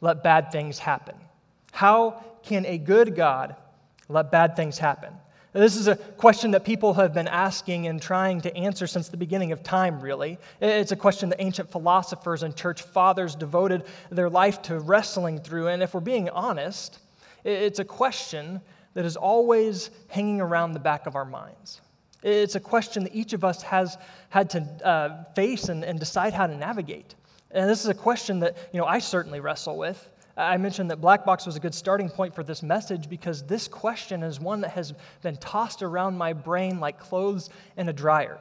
let 0.00 0.22
bad 0.22 0.50
things 0.50 0.78
happen? 0.78 1.16
How 1.70 2.24
can 2.42 2.64
a 2.64 2.78
good 2.78 3.14
God 3.14 3.56
let 4.08 4.30
bad 4.30 4.56
things 4.56 4.78
happen? 4.78 5.12
This 5.52 5.74
is 5.74 5.88
a 5.88 5.96
question 5.96 6.52
that 6.52 6.64
people 6.64 6.94
have 6.94 7.12
been 7.12 7.26
asking 7.26 7.88
and 7.88 8.00
trying 8.00 8.40
to 8.42 8.56
answer 8.56 8.86
since 8.86 9.08
the 9.08 9.16
beginning 9.16 9.50
of 9.50 9.64
time, 9.64 10.00
really. 10.00 10.38
It's 10.60 10.92
a 10.92 10.96
question 10.96 11.28
that 11.30 11.40
ancient 11.40 11.70
philosophers 11.72 12.44
and 12.44 12.54
church 12.54 12.82
fathers 12.82 13.34
devoted 13.34 13.84
their 14.10 14.30
life 14.30 14.62
to 14.62 14.78
wrestling 14.78 15.40
through. 15.40 15.68
And 15.68 15.82
if 15.82 15.92
we're 15.92 16.00
being 16.00 16.30
honest, 16.30 17.00
it's 17.42 17.80
a 17.80 17.84
question 17.84 18.60
that 18.94 19.04
is 19.04 19.16
always 19.16 19.90
hanging 20.08 20.40
around 20.40 20.72
the 20.72 20.80
back 20.80 21.06
of 21.06 21.16
our 21.16 21.24
minds. 21.24 21.80
It's 22.22 22.54
a 22.54 22.60
question 22.60 23.02
that 23.04 23.14
each 23.14 23.32
of 23.32 23.44
us 23.44 23.62
has 23.62 23.98
had 24.28 24.50
to 24.50 24.60
uh, 24.84 25.24
face 25.34 25.68
and, 25.68 25.84
and 25.84 25.98
decide 25.98 26.32
how 26.32 26.46
to 26.46 26.56
navigate. 26.56 27.14
And 27.50 27.68
this 27.68 27.80
is 27.80 27.88
a 27.88 27.94
question 27.94 28.40
that 28.40 28.56
you 28.72 28.78
know, 28.78 28.86
I 28.86 29.00
certainly 29.00 29.40
wrestle 29.40 29.76
with. 29.76 30.08
I 30.36 30.56
mentioned 30.56 30.90
that 30.90 31.00
Black 31.00 31.24
Box 31.24 31.46
was 31.46 31.56
a 31.56 31.60
good 31.60 31.74
starting 31.74 32.08
point 32.08 32.34
for 32.34 32.42
this 32.42 32.62
message 32.62 33.08
because 33.08 33.42
this 33.42 33.68
question 33.68 34.22
is 34.22 34.40
one 34.40 34.60
that 34.62 34.70
has 34.70 34.94
been 35.22 35.36
tossed 35.36 35.82
around 35.82 36.16
my 36.16 36.32
brain 36.32 36.80
like 36.80 36.98
clothes 36.98 37.50
in 37.76 37.88
a 37.88 37.92
dryer. 37.92 38.38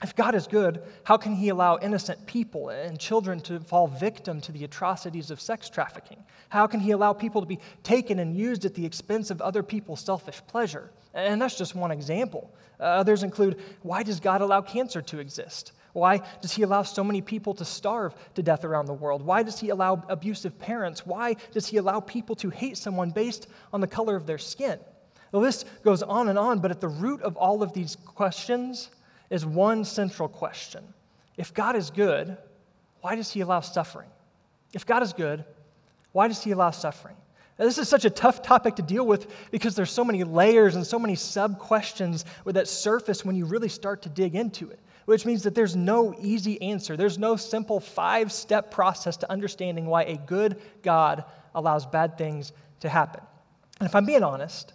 If 0.00 0.14
God 0.14 0.36
is 0.36 0.46
good, 0.46 0.82
how 1.02 1.16
can 1.16 1.34
He 1.34 1.48
allow 1.48 1.78
innocent 1.78 2.24
people 2.26 2.68
and 2.68 3.00
children 3.00 3.40
to 3.42 3.58
fall 3.58 3.88
victim 3.88 4.40
to 4.42 4.52
the 4.52 4.62
atrocities 4.62 5.32
of 5.32 5.40
sex 5.40 5.68
trafficking? 5.68 6.22
How 6.50 6.68
can 6.68 6.78
He 6.78 6.92
allow 6.92 7.12
people 7.12 7.40
to 7.40 7.48
be 7.48 7.58
taken 7.82 8.20
and 8.20 8.36
used 8.36 8.64
at 8.64 8.74
the 8.74 8.86
expense 8.86 9.30
of 9.30 9.40
other 9.40 9.62
people's 9.62 10.00
selfish 10.00 10.40
pleasure? 10.46 10.90
And 11.14 11.42
that's 11.42 11.58
just 11.58 11.74
one 11.74 11.90
example. 11.90 12.52
Uh, 12.78 12.84
others 12.84 13.24
include 13.24 13.60
why 13.82 14.04
does 14.04 14.20
God 14.20 14.40
allow 14.40 14.60
cancer 14.60 15.02
to 15.02 15.18
exist? 15.18 15.72
Why 15.98 16.20
does 16.40 16.52
he 16.52 16.62
allow 16.62 16.82
so 16.82 17.02
many 17.04 17.20
people 17.20 17.54
to 17.54 17.64
starve 17.64 18.14
to 18.34 18.42
death 18.42 18.64
around 18.64 18.86
the 18.86 18.94
world? 18.94 19.22
Why 19.22 19.42
does 19.42 19.58
he 19.58 19.70
allow 19.70 20.02
abusive 20.08 20.58
parents? 20.58 21.04
Why 21.04 21.34
does 21.52 21.66
he 21.66 21.76
allow 21.76 22.00
people 22.00 22.36
to 22.36 22.50
hate 22.50 22.76
someone 22.76 23.10
based 23.10 23.48
on 23.72 23.80
the 23.80 23.86
color 23.86 24.16
of 24.16 24.26
their 24.26 24.38
skin? 24.38 24.78
The 25.30 25.38
list 25.38 25.66
goes 25.82 26.02
on 26.02 26.28
and 26.28 26.38
on, 26.38 26.60
but 26.60 26.70
at 26.70 26.80
the 26.80 26.88
root 26.88 27.20
of 27.22 27.36
all 27.36 27.62
of 27.62 27.72
these 27.72 27.96
questions 27.96 28.90
is 29.30 29.44
one 29.44 29.84
central 29.84 30.28
question. 30.28 30.82
If 31.36 31.52
God 31.52 31.76
is 31.76 31.90
good, 31.90 32.36
why 33.00 33.14
does 33.14 33.30
he 33.30 33.40
allow 33.40 33.60
suffering? 33.60 34.08
If 34.72 34.86
God 34.86 35.02
is 35.02 35.12
good, 35.12 35.44
why 36.12 36.28
does 36.28 36.42
he 36.42 36.50
allow 36.50 36.70
suffering? 36.70 37.16
Now, 37.58 37.64
this 37.64 37.78
is 37.78 37.88
such 37.88 38.04
a 38.04 38.10
tough 38.10 38.42
topic 38.42 38.76
to 38.76 38.82
deal 38.82 39.06
with 39.06 39.26
because 39.50 39.74
there's 39.74 39.90
so 39.90 40.04
many 40.04 40.22
layers 40.24 40.76
and 40.76 40.86
so 40.86 40.98
many 40.98 41.16
sub 41.16 41.58
questions 41.58 42.24
that 42.46 42.68
surface 42.68 43.24
when 43.24 43.34
you 43.34 43.46
really 43.46 43.68
start 43.68 44.02
to 44.02 44.08
dig 44.08 44.34
into 44.34 44.70
it 44.70 44.78
which 45.08 45.24
means 45.24 45.44
that 45.44 45.54
there's 45.54 45.74
no 45.74 46.14
easy 46.20 46.60
answer. 46.60 46.94
There's 46.94 47.16
no 47.16 47.36
simple 47.36 47.80
five 47.80 48.30
step 48.30 48.70
process 48.70 49.16
to 49.16 49.32
understanding 49.32 49.86
why 49.86 50.02
a 50.02 50.18
good 50.18 50.60
God 50.82 51.24
allows 51.54 51.86
bad 51.86 52.18
things 52.18 52.52
to 52.80 52.90
happen. 52.90 53.22
And 53.80 53.88
if 53.88 53.94
I'm 53.94 54.04
being 54.04 54.22
honest, 54.22 54.74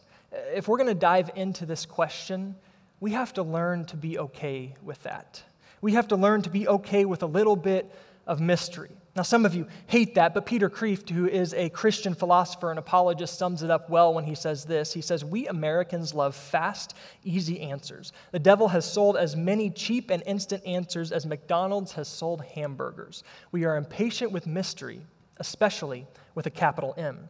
if 0.55 0.67
we're 0.67 0.77
going 0.77 0.89
to 0.89 0.95
dive 0.95 1.29
into 1.35 1.67
this 1.67 1.85
question, 1.85 2.55
we 2.99 3.11
have 3.11 3.31
to 3.33 3.43
learn 3.43 3.85
to 3.85 3.95
be 3.95 4.17
okay 4.17 4.73
with 4.81 5.03
that. 5.03 5.43
We 5.81 5.91
have 5.91 6.07
to 6.07 6.15
learn 6.15 6.41
to 6.41 6.49
be 6.49 6.67
okay 6.67 7.05
with 7.05 7.21
a 7.21 7.27
little 7.27 7.55
bit 7.55 7.93
of 8.25 8.41
mystery. 8.41 8.97
Now, 9.15 9.21
some 9.21 9.45
of 9.45 9.53
you 9.53 9.67
hate 9.85 10.15
that, 10.15 10.33
but 10.33 10.47
Peter 10.47 10.71
Kreeft, 10.71 11.09
who 11.11 11.27
is 11.27 11.53
a 11.53 11.69
Christian 11.69 12.15
philosopher 12.15 12.71
and 12.71 12.79
apologist, 12.79 13.37
sums 13.37 13.61
it 13.61 13.69
up 13.69 13.87
well 13.87 14.11
when 14.11 14.23
he 14.23 14.33
says 14.33 14.65
this. 14.65 14.91
He 14.91 15.01
says, 15.01 15.23
We 15.23 15.47
Americans 15.47 16.15
love 16.15 16.35
fast, 16.35 16.95
easy 17.23 17.61
answers. 17.61 18.11
The 18.31 18.39
devil 18.39 18.67
has 18.69 18.91
sold 18.91 19.15
as 19.15 19.35
many 19.35 19.69
cheap 19.69 20.09
and 20.09 20.23
instant 20.25 20.65
answers 20.65 21.11
as 21.11 21.27
McDonald's 21.27 21.91
has 21.91 22.07
sold 22.07 22.43
hamburgers. 22.43 23.23
We 23.51 23.65
are 23.65 23.77
impatient 23.77 24.31
with 24.31 24.47
mystery, 24.47 25.01
especially 25.37 26.07
with 26.33 26.47
a 26.47 26.51
capital 26.51 26.95
M. 26.97 27.29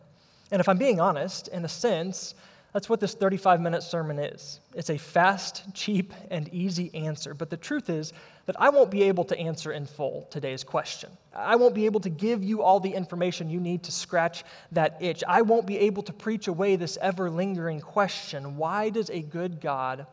And 0.51 0.61
if 0.61 0.69
I'm 0.69 0.77
being 0.77 1.01
honest, 1.01 1.49
in 1.49 1.65
a 1.65 1.69
sense, 1.69 2.33
that's 2.73 2.89
what 2.89 2.99
this 2.99 3.13
35 3.13 3.61
minute 3.61 3.83
sermon 3.83 4.17
is. 4.17 4.59
It's 4.73 4.89
a 4.89 4.97
fast, 4.97 5.63
cheap, 5.75 6.11
and 6.31 6.51
easy 6.51 6.93
answer. 6.95 7.35
But 7.35 7.51
the 7.51 7.57
truth 7.57 7.89
is 7.89 8.13
that 8.47 8.59
I 8.59 8.69
won't 8.69 8.89
be 8.89 9.03
able 9.03 9.23
to 9.25 9.37
answer 9.37 9.71
in 9.71 9.85
full 9.85 10.27
today's 10.31 10.63
question. 10.63 11.11
I 11.35 11.55
won't 11.55 11.75
be 11.75 11.85
able 11.85 11.99
to 12.01 12.09
give 12.09 12.43
you 12.43 12.63
all 12.63 12.79
the 12.79 12.89
information 12.89 13.49
you 13.49 13.59
need 13.59 13.83
to 13.83 13.91
scratch 13.91 14.43
that 14.71 14.97
itch. 14.99 15.23
I 15.27 15.43
won't 15.43 15.67
be 15.67 15.77
able 15.79 16.01
to 16.03 16.13
preach 16.13 16.47
away 16.47 16.75
this 16.75 16.97
ever 16.99 17.29
lingering 17.29 17.79
question 17.79 18.57
why 18.57 18.89
does 18.89 19.11
a 19.11 19.21
good 19.21 19.61
God 19.61 20.07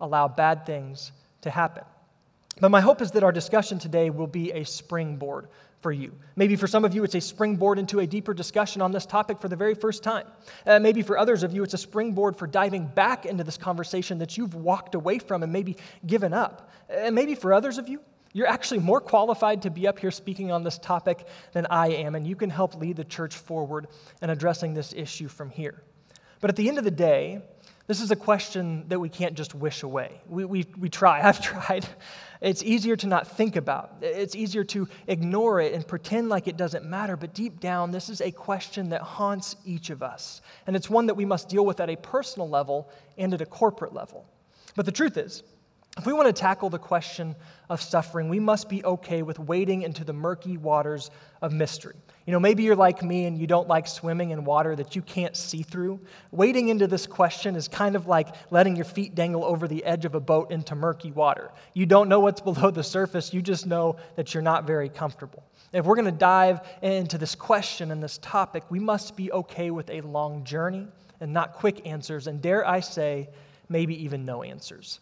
allow 0.00 0.28
bad 0.28 0.64
things 0.64 1.10
to 1.42 1.50
happen? 1.50 1.84
But 2.60 2.70
my 2.70 2.80
hope 2.80 3.00
is 3.00 3.10
that 3.12 3.22
our 3.22 3.32
discussion 3.32 3.78
today 3.78 4.10
will 4.10 4.26
be 4.26 4.52
a 4.52 4.64
springboard 4.64 5.48
for 5.80 5.90
you. 5.90 6.12
Maybe 6.36 6.56
for 6.56 6.66
some 6.66 6.84
of 6.84 6.94
you, 6.94 7.04
it's 7.04 7.14
a 7.14 7.20
springboard 7.20 7.78
into 7.78 8.00
a 8.00 8.06
deeper 8.06 8.34
discussion 8.34 8.82
on 8.82 8.92
this 8.92 9.06
topic 9.06 9.40
for 9.40 9.48
the 9.48 9.56
very 9.56 9.74
first 9.74 10.02
time. 10.02 10.26
Uh, 10.66 10.78
maybe 10.78 11.00
for 11.00 11.16
others 11.16 11.42
of 11.42 11.54
you, 11.54 11.62
it's 11.62 11.72
a 11.72 11.78
springboard 11.78 12.36
for 12.36 12.46
diving 12.46 12.86
back 12.86 13.24
into 13.24 13.44
this 13.44 13.56
conversation 13.56 14.18
that 14.18 14.36
you've 14.36 14.54
walked 14.54 14.94
away 14.94 15.18
from 15.18 15.42
and 15.42 15.50
maybe 15.52 15.76
given 16.06 16.34
up. 16.34 16.70
And 16.90 17.14
maybe 17.14 17.34
for 17.34 17.54
others 17.54 17.78
of 17.78 17.88
you, 17.88 18.00
you're 18.32 18.46
actually 18.46 18.80
more 18.80 19.00
qualified 19.00 19.62
to 19.62 19.70
be 19.70 19.88
up 19.88 19.98
here 19.98 20.10
speaking 20.10 20.52
on 20.52 20.62
this 20.62 20.78
topic 20.78 21.26
than 21.52 21.66
I 21.66 21.88
am, 21.88 22.14
and 22.14 22.26
you 22.26 22.36
can 22.36 22.50
help 22.50 22.76
lead 22.76 22.96
the 22.96 23.04
church 23.04 23.36
forward 23.36 23.88
in 24.22 24.30
addressing 24.30 24.74
this 24.74 24.92
issue 24.92 25.28
from 25.28 25.50
here. 25.50 25.82
But 26.40 26.50
at 26.50 26.56
the 26.56 26.68
end 26.68 26.78
of 26.78 26.84
the 26.84 26.90
day, 26.90 27.42
this 27.90 28.00
is 28.00 28.12
a 28.12 28.16
question 28.16 28.84
that 28.86 29.00
we 29.00 29.08
can't 29.08 29.34
just 29.34 29.52
wish 29.52 29.82
away. 29.82 30.20
We, 30.28 30.44
we, 30.44 30.64
we 30.78 30.88
try. 30.88 31.20
I've 31.28 31.42
tried. 31.42 31.84
It's 32.40 32.62
easier 32.62 32.94
to 32.94 33.08
not 33.08 33.26
think 33.26 33.56
about. 33.56 33.96
It's 34.00 34.36
easier 34.36 34.62
to 34.62 34.86
ignore 35.08 35.60
it 35.60 35.72
and 35.74 35.84
pretend 35.84 36.28
like 36.28 36.46
it 36.46 36.56
doesn't 36.56 36.84
matter. 36.84 37.16
But 37.16 37.34
deep 37.34 37.58
down, 37.58 37.90
this 37.90 38.08
is 38.08 38.20
a 38.20 38.30
question 38.30 38.90
that 38.90 39.00
haunts 39.00 39.56
each 39.64 39.90
of 39.90 40.04
us. 40.04 40.40
And 40.68 40.76
it's 40.76 40.88
one 40.88 41.06
that 41.06 41.16
we 41.16 41.24
must 41.24 41.48
deal 41.48 41.66
with 41.66 41.80
at 41.80 41.90
a 41.90 41.96
personal 41.96 42.48
level 42.48 42.88
and 43.18 43.34
at 43.34 43.40
a 43.40 43.46
corporate 43.46 43.92
level. 43.92 44.24
But 44.76 44.86
the 44.86 44.92
truth 44.92 45.16
is, 45.16 45.42
if 45.98 46.06
we 46.06 46.12
want 46.12 46.28
to 46.28 46.32
tackle 46.32 46.70
the 46.70 46.78
question 46.78 47.34
of 47.68 47.82
suffering, 47.82 48.28
we 48.28 48.38
must 48.38 48.68
be 48.68 48.84
okay 48.84 49.22
with 49.22 49.40
wading 49.40 49.82
into 49.82 50.04
the 50.04 50.12
murky 50.12 50.58
waters 50.58 51.10
of 51.42 51.52
mystery. 51.52 51.96
You 52.30 52.34
know, 52.34 52.38
maybe 52.38 52.62
you're 52.62 52.76
like 52.76 53.02
me 53.02 53.24
and 53.24 53.36
you 53.36 53.48
don't 53.48 53.66
like 53.66 53.88
swimming 53.88 54.30
in 54.30 54.44
water 54.44 54.76
that 54.76 54.94
you 54.94 55.02
can't 55.02 55.36
see 55.36 55.62
through. 55.62 55.98
Wading 56.30 56.68
into 56.68 56.86
this 56.86 57.04
question 57.04 57.56
is 57.56 57.66
kind 57.66 57.96
of 57.96 58.06
like 58.06 58.28
letting 58.52 58.76
your 58.76 58.84
feet 58.84 59.16
dangle 59.16 59.44
over 59.44 59.66
the 59.66 59.84
edge 59.84 60.04
of 60.04 60.14
a 60.14 60.20
boat 60.20 60.52
into 60.52 60.76
murky 60.76 61.10
water. 61.10 61.50
You 61.74 61.86
don't 61.86 62.08
know 62.08 62.20
what's 62.20 62.40
below 62.50 62.70
the 62.70 62.84
surface, 62.84 63.34
you 63.34 63.42
just 63.42 63.66
know 63.66 63.96
that 64.14 64.32
you're 64.32 64.44
not 64.44 64.64
very 64.64 64.88
comfortable. 64.88 65.42
If 65.72 65.86
we're 65.86 65.96
going 65.96 66.04
to 66.04 66.12
dive 66.12 66.60
into 66.82 67.18
this 67.18 67.34
question 67.34 67.90
and 67.90 68.00
this 68.00 68.18
topic, 68.18 68.62
we 68.70 68.78
must 68.78 69.16
be 69.16 69.32
okay 69.32 69.72
with 69.72 69.90
a 69.90 70.00
long 70.02 70.44
journey 70.44 70.86
and 71.18 71.32
not 71.32 71.54
quick 71.54 71.84
answers, 71.84 72.28
and 72.28 72.40
dare 72.40 72.64
I 72.64 72.78
say, 72.78 73.28
maybe 73.68 74.04
even 74.04 74.24
no 74.24 74.44
answers. 74.44 75.00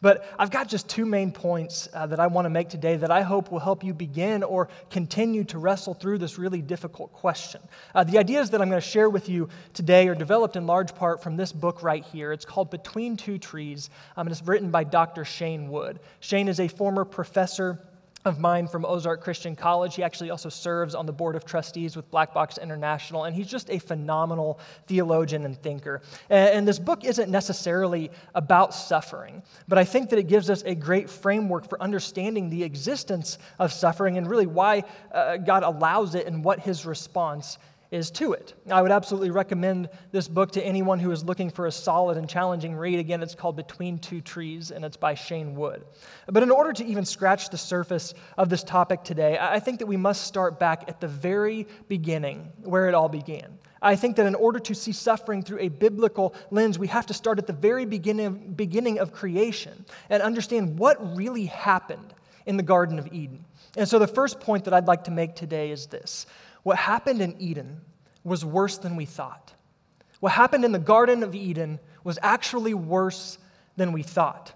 But 0.00 0.24
I've 0.38 0.50
got 0.50 0.68
just 0.68 0.88
two 0.88 1.06
main 1.06 1.32
points 1.32 1.88
uh, 1.92 2.06
that 2.06 2.20
I 2.20 2.26
want 2.26 2.46
to 2.46 2.50
make 2.50 2.68
today 2.68 2.96
that 2.96 3.10
I 3.10 3.22
hope 3.22 3.50
will 3.50 3.58
help 3.58 3.82
you 3.82 3.94
begin 3.94 4.42
or 4.42 4.68
continue 4.90 5.44
to 5.44 5.58
wrestle 5.58 5.94
through 5.94 6.18
this 6.18 6.38
really 6.38 6.62
difficult 6.62 7.12
question. 7.12 7.60
Uh, 7.94 8.04
the 8.04 8.18
ideas 8.18 8.50
that 8.50 8.60
I'm 8.60 8.68
going 8.68 8.80
to 8.80 8.86
share 8.86 9.10
with 9.10 9.28
you 9.28 9.48
today 9.74 10.08
are 10.08 10.14
developed 10.14 10.56
in 10.56 10.66
large 10.66 10.94
part 10.94 11.22
from 11.22 11.36
this 11.36 11.52
book 11.52 11.82
right 11.82 12.04
here. 12.04 12.32
It's 12.32 12.44
called 12.44 12.70
Between 12.70 13.16
Two 13.16 13.38
Trees, 13.38 13.90
um, 14.16 14.26
and 14.26 14.32
it's 14.32 14.46
written 14.46 14.70
by 14.70 14.84
Dr. 14.84 15.24
Shane 15.24 15.68
Wood. 15.68 16.00
Shane 16.20 16.48
is 16.48 16.60
a 16.60 16.68
former 16.68 17.04
professor 17.04 17.87
of 18.28 18.38
mine 18.38 18.68
from 18.68 18.84
Ozark 18.84 19.20
Christian 19.20 19.56
College. 19.56 19.96
He 19.96 20.04
actually 20.04 20.30
also 20.30 20.48
serves 20.48 20.94
on 20.94 21.06
the 21.06 21.12
board 21.12 21.34
of 21.34 21.44
trustees 21.44 21.96
with 21.96 22.08
Black 22.10 22.32
Box 22.32 22.58
International, 22.58 23.24
and 23.24 23.34
he's 23.34 23.48
just 23.48 23.70
a 23.70 23.78
phenomenal 23.78 24.60
theologian 24.86 25.44
and 25.44 25.60
thinker. 25.62 26.02
And, 26.30 26.68
this 26.68 26.78
book 26.78 27.04
isn't 27.04 27.30
necessarily 27.30 28.10
about 28.34 28.74
suffering, 28.74 29.42
but 29.68 29.78
I 29.78 29.84
think 29.84 30.10
that 30.10 30.18
it 30.18 30.28
gives 30.28 30.50
us 30.50 30.62
a 30.66 30.74
great 30.74 31.08
framework 31.08 31.66
for 31.66 31.80
understanding 31.82 32.50
the 32.50 32.62
existence 32.62 33.38
of 33.58 33.72
suffering 33.72 34.18
and 34.18 34.28
really 34.28 34.46
why 34.46 34.84
uh, 35.12 35.38
God 35.38 35.62
allows 35.62 36.14
it 36.14 36.26
and 36.26 36.44
what 36.44 36.60
his 36.60 36.84
response 36.84 37.56
is 37.90 38.10
to 38.10 38.32
it. 38.32 38.54
I 38.70 38.82
would 38.82 38.90
absolutely 38.90 39.30
recommend 39.30 39.88
this 40.12 40.28
book 40.28 40.52
to 40.52 40.62
anyone 40.62 40.98
who 40.98 41.10
is 41.10 41.24
looking 41.24 41.50
for 41.50 41.66
a 41.66 41.72
solid 41.72 42.18
and 42.18 42.28
challenging 42.28 42.76
read. 42.76 42.98
Again, 42.98 43.22
it's 43.22 43.34
called 43.34 43.56
Between 43.56 43.98
Two 43.98 44.20
Trees, 44.20 44.70
and 44.70 44.84
it's 44.84 44.96
by 44.96 45.14
Shane 45.14 45.54
Wood. 45.54 45.84
But 46.26 46.42
in 46.42 46.50
order 46.50 46.72
to 46.74 46.84
even 46.84 47.04
scratch 47.04 47.48
the 47.48 47.58
surface 47.58 48.12
of 48.36 48.50
this 48.50 48.62
topic 48.62 49.04
today, 49.04 49.38
I 49.40 49.58
think 49.58 49.78
that 49.78 49.86
we 49.86 49.96
must 49.96 50.24
start 50.24 50.58
back 50.58 50.84
at 50.88 51.00
the 51.00 51.08
very 51.08 51.66
beginning, 51.88 52.52
where 52.62 52.88
it 52.88 52.94
all 52.94 53.08
began. 53.08 53.58
I 53.80 53.96
think 53.96 54.16
that 54.16 54.26
in 54.26 54.34
order 54.34 54.58
to 54.58 54.74
see 54.74 54.92
suffering 54.92 55.42
through 55.42 55.60
a 55.60 55.68
biblical 55.68 56.34
lens, 56.50 56.78
we 56.78 56.88
have 56.88 57.06
to 57.06 57.14
start 57.14 57.38
at 57.38 57.46
the 57.46 57.52
very 57.52 57.86
beginning, 57.86 58.52
beginning 58.54 58.98
of 58.98 59.12
creation 59.12 59.84
and 60.10 60.22
understand 60.22 60.78
what 60.78 61.16
really 61.16 61.46
happened 61.46 62.12
in 62.44 62.56
the 62.56 62.62
Garden 62.62 62.98
of 62.98 63.06
Eden. 63.12 63.44
And 63.76 63.88
so 63.88 63.98
the 63.98 64.06
first 64.08 64.40
point 64.40 64.64
that 64.64 64.74
I'd 64.74 64.86
like 64.86 65.04
to 65.04 65.10
make 65.10 65.36
today 65.36 65.70
is 65.70 65.86
this 65.86 66.26
what 66.62 66.76
happened 66.76 67.20
in 67.20 67.40
Eden 67.40 67.80
was 68.24 68.44
worse 68.44 68.78
than 68.78 68.96
we 68.96 69.04
thought. 69.04 69.52
What 70.20 70.32
happened 70.32 70.64
in 70.64 70.72
the 70.72 70.78
Garden 70.78 71.22
of 71.22 71.34
Eden 71.34 71.78
was 72.04 72.18
actually 72.22 72.74
worse 72.74 73.38
than 73.76 73.92
we 73.92 74.02
thought. 74.02 74.52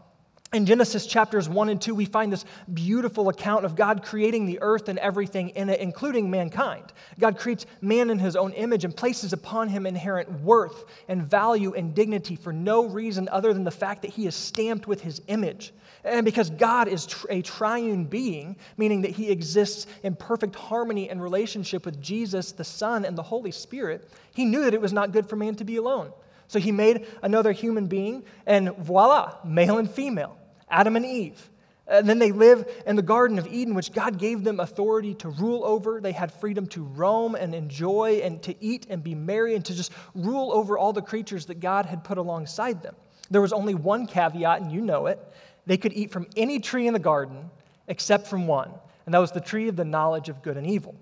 In 0.52 0.66
Genesis 0.66 1.06
chapters 1.06 1.48
1 1.48 1.70
and 1.70 1.80
2, 1.80 1.94
we 1.94 2.04
find 2.04 2.30
this 2.30 2.44
beautiful 2.74 3.30
account 3.30 3.64
of 3.64 3.74
God 3.74 4.02
creating 4.04 4.44
the 4.44 4.58
earth 4.60 4.90
and 4.90 4.98
everything 4.98 5.48
in 5.50 5.70
it, 5.70 5.80
including 5.80 6.30
mankind. 6.30 6.92
God 7.18 7.38
creates 7.38 7.64
man 7.80 8.10
in 8.10 8.18
his 8.18 8.36
own 8.36 8.52
image 8.52 8.84
and 8.84 8.94
places 8.94 9.32
upon 9.32 9.68
him 9.68 9.86
inherent 9.86 10.30
worth 10.42 10.84
and 11.08 11.22
value 11.22 11.72
and 11.72 11.94
dignity 11.94 12.36
for 12.36 12.52
no 12.52 12.84
reason 12.86 13.30
other 13.30 13.54
than 13.54 13.64
the 13.64 13.70
fact 13.70 14.02
that 14.02 14.10
he 14.10 14.26
is 14.26 14.34
stamped 14.34 14.86
with 14.86 15.00
his 15.00 15.22
image. 15.28 15.72
And 16.04 16.24
because 16.24 16.50
God 16.50 16.88
is 16.88 17.06
a 17.30 17.42
triune 17.42 18.04
being, 18.04 18.56
meaning 18.76 19.02
that 19.02 19.12
he 19.12 19.30
exists 19.30 19.86
in 20.02 20.16
perfect 20.16 20.56
harmony 20.56 21.08
and 21.08 21.22
relationship 21.22 21.84
with 21.86 22.00
Jesus, 22.02 22.52
the 22.52 22.64
Son, 22.64 23.04
and 23.04 23.16
the 23.16 23.22
Holy 23.22 23.52
Spirit, 23.52 24.10
he 24.34 24.44
knew 24.44 24.64
that 24.64 24.74
it 24.74 24.80
was 24.80 24.92
not 24.92 25.12
good 25.12 25.28
for 25.28 25.36
man 25.36 25.54
to 25.56 25.64
be 25.64 25.76
alone. 25.76 26.12
So 26.48 26.58
he 26.58 26.72
made 26.72 27.06
another 27.22 27.52
human 27.52 27.86
being, 27.86 28.24
and 28.46 28.76
voila, 28.76 29.36
male 29.44 29.78
and 29.78 29.90
female. 29.90 30.36
Adam 30.68 30.96
and 30.96 31.06
Eve. 31.06 31.48
And 31.86 32.08
then 32.08 32.18
they 32.18 32.32
live 32.32 32.66
in 32.86 32.96
the 32.96 33.02
Garden 33.02 33.38
of 33.38 33.46
Eden, 33.46 33.74
which 33.74 33.92
God 33.92 34.18
gave 34.18 34.44
them 34.44 34.60
authority 34.60 35.14
to 35.14 35.28
rule 35.28 35.64
over. 35.64 36.00
They 36.00 36.12
had 36.12 36.32
freedom 36.32 36.66
to 36.68 36.82
roam 36.82 37.34
and 37.34 37.54
enjoy 37.54 38.20
and 38.24 38.42
to 38.42 38.54
eat 38.64 38.86
and 38.88 39.02
be 39.02 39.14
merry 39.14 39.54
and 39.54 39.64
to 39.66 39.74
just 39.74 39.92
rule 40.14 40.52
over 40.52 40.78
all 40.78 40.92
the 40.92 41.02
creatures 41.02 41.46
that 41.46 41.60
God 41.60 41.86
had 41.86 42.02
put 42.04 42.18
alongside 42.18 42.82
them. 42.82 42.94
There 43.30 43.40
was 43.40 43.52
only 43.52 43.74
one 43.74 44.06
caveat, 44.06 44.60
and 44.60 44.70
you 44.70 44.80
know 44.80 45.06
it. 45.06 45.18
They 45.66 45.76
could 45.76 45.92
eat 45.92 46.10
from 46.10 46.26
any 46.36 46.60
tree 46.60 46.86
in 46.86 46.92
the 46.92 46.98
garden 46.98 47.50
except 47.88 48.26
from 48.26 48.46
one, 48.46 48.70
and 49.06 49.14
that 49.14 49.18
was 49.18 49.32
the 49.32 49.40
tree 49.40 49.68
of 49.68 49.76
the 49.76 49.84
knowledge 49.84 50.28
of 50.28 50.42
good 50.42 50.56
and 50.56 50.66
evil. 50.66 50.94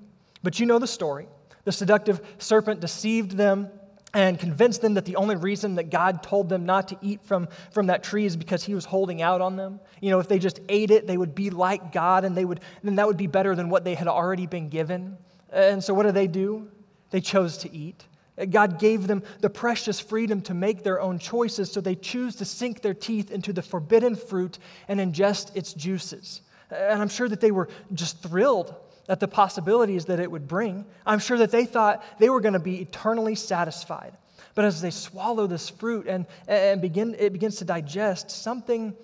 But 0.42 0.60
you 0.60 0.66
know 0.66 0.78
the 0.78 0.86
story. 0.86 1.26
The 1.64 1.72
seductive 1.72 2.20
serpent 2.38 2.80
deceived 2.80 3.32
them 3.32 3.68
and 4.12 4.38
convinced 4.38 4.80
them 4.80 4.94
that 4.94 5.04
the 5.04 5.16
only 5.16 5.36
reason 5.36 5.76
that 5.76 5.90
God 5.90 6.22
told 6.22 6.48
them 6.48 6.66
not 6.66 6.88
to 6.88 6.98
eat 7.00 7.20
from, 7.22 7.48
from 7.70 7.86
that 7.86 8.02
tree 8.02 8.24
is 8.24 8.36
because 8.36 8.64
he 8.64 8.74
was 8.74 8.84
holding 8.84 9.22
out 9.22 9.40
on 9.40 9.56
them. 9.56 9.78
You 10.00 10.10
know, 10.10 10.18
if 10.18 10.26
they 10.26 10.38
just 10.38 10.60
ate 10.68 10.90
it, 10.90 11.06
they 11.06 11.16
would 11.16 11.34
be 11.34 11.50
like 11.50 11.92
God 11.92 12.24
and 12.24 12.36
they 12.36 12.44
would 12.44 12.60
then 12.82 12.96
that 12.96 13.06
would 13.06 13.16
be 13.16 13.28
better 13.28 13.54
than 13.54 13.68
what 13.68 13.84
they 13.84 13.94
had 13.94 14.08
already 14.08 14.46
been 14.46 14.68
given. 14.68 15.16
And 15.52 15.82
so 15.82 15.94
what 15.94 16.06
do 16.06 16.12
they 16.12 16.26
do? 16.26 16.68
They 17.10 17.20
chose 17.20 17.58
to 17.58 17.72
eat. 17.72 18.04
Uh, 18.40 18.46
God 18.46 18.78
gave 18.78 19.06
them 19.06 19.22
the 19.40 19.50
precious 19.50 20.00
freedom 20.00 20.40
to 20.42 20.54
make 20.54 20.82
their 20.82 21.00
own 21.00 21.18
choices, 21.18 21.70
so 21.70 21.80
they 21.80 21.94
choose 21.94 22.36
to 22.36 22.44
sink 22.44 22.80
their 22.80 22.94
teeth 22.94 23.30
into 23.30 23.52
the 23.52 23.62
forbidden 23.62 24.16
fruit 24.16 24.58
and 24.88 24.98
ingest 24.98 25.54
its 25.54 25.74
juices. 25.74 26.40
Uh, 26.72 26.76
and 26.76 27.02
I'm 27.02 27.08
sure 27.08 27.28
that 27.28 27.40
they 27.40 27.50
were 27.50 27.68
just 27.92 28.22
thrilled 28.22 28.74
at 29.08 29.20
the 29.20 29.28
possibilities 29.28 30.04
that 30.06 30.20
it 30.20 30.30
would 30.30 30.46
bring. 30.46 30.84
I'm 31.04 31.18
sure 31.18 31.38
that 31.38 31.50
they 31.50 31.64
thought 31.64 32.04
they 32.18 32.30
were 32.30 32.40
going 32.40 32.54
to 32.54 32.60
be 32.60 32.80
eternally 32.80 33.34
satisfied. 33.34 34.16
But 34.54 34.64
as 34.64 34.80
they 34.80 34.90
swallow 34.90 35.46
this 35.46 35.68
fruit 35.68 36.06
and, 36.06 36.26
and 36.46 36.80
begin, 36.80 37.16
it 37.18 37.32
begins 37.32 37.56
to 37.56 37.64
digest, 37.64 38.30
something 38.30 38.94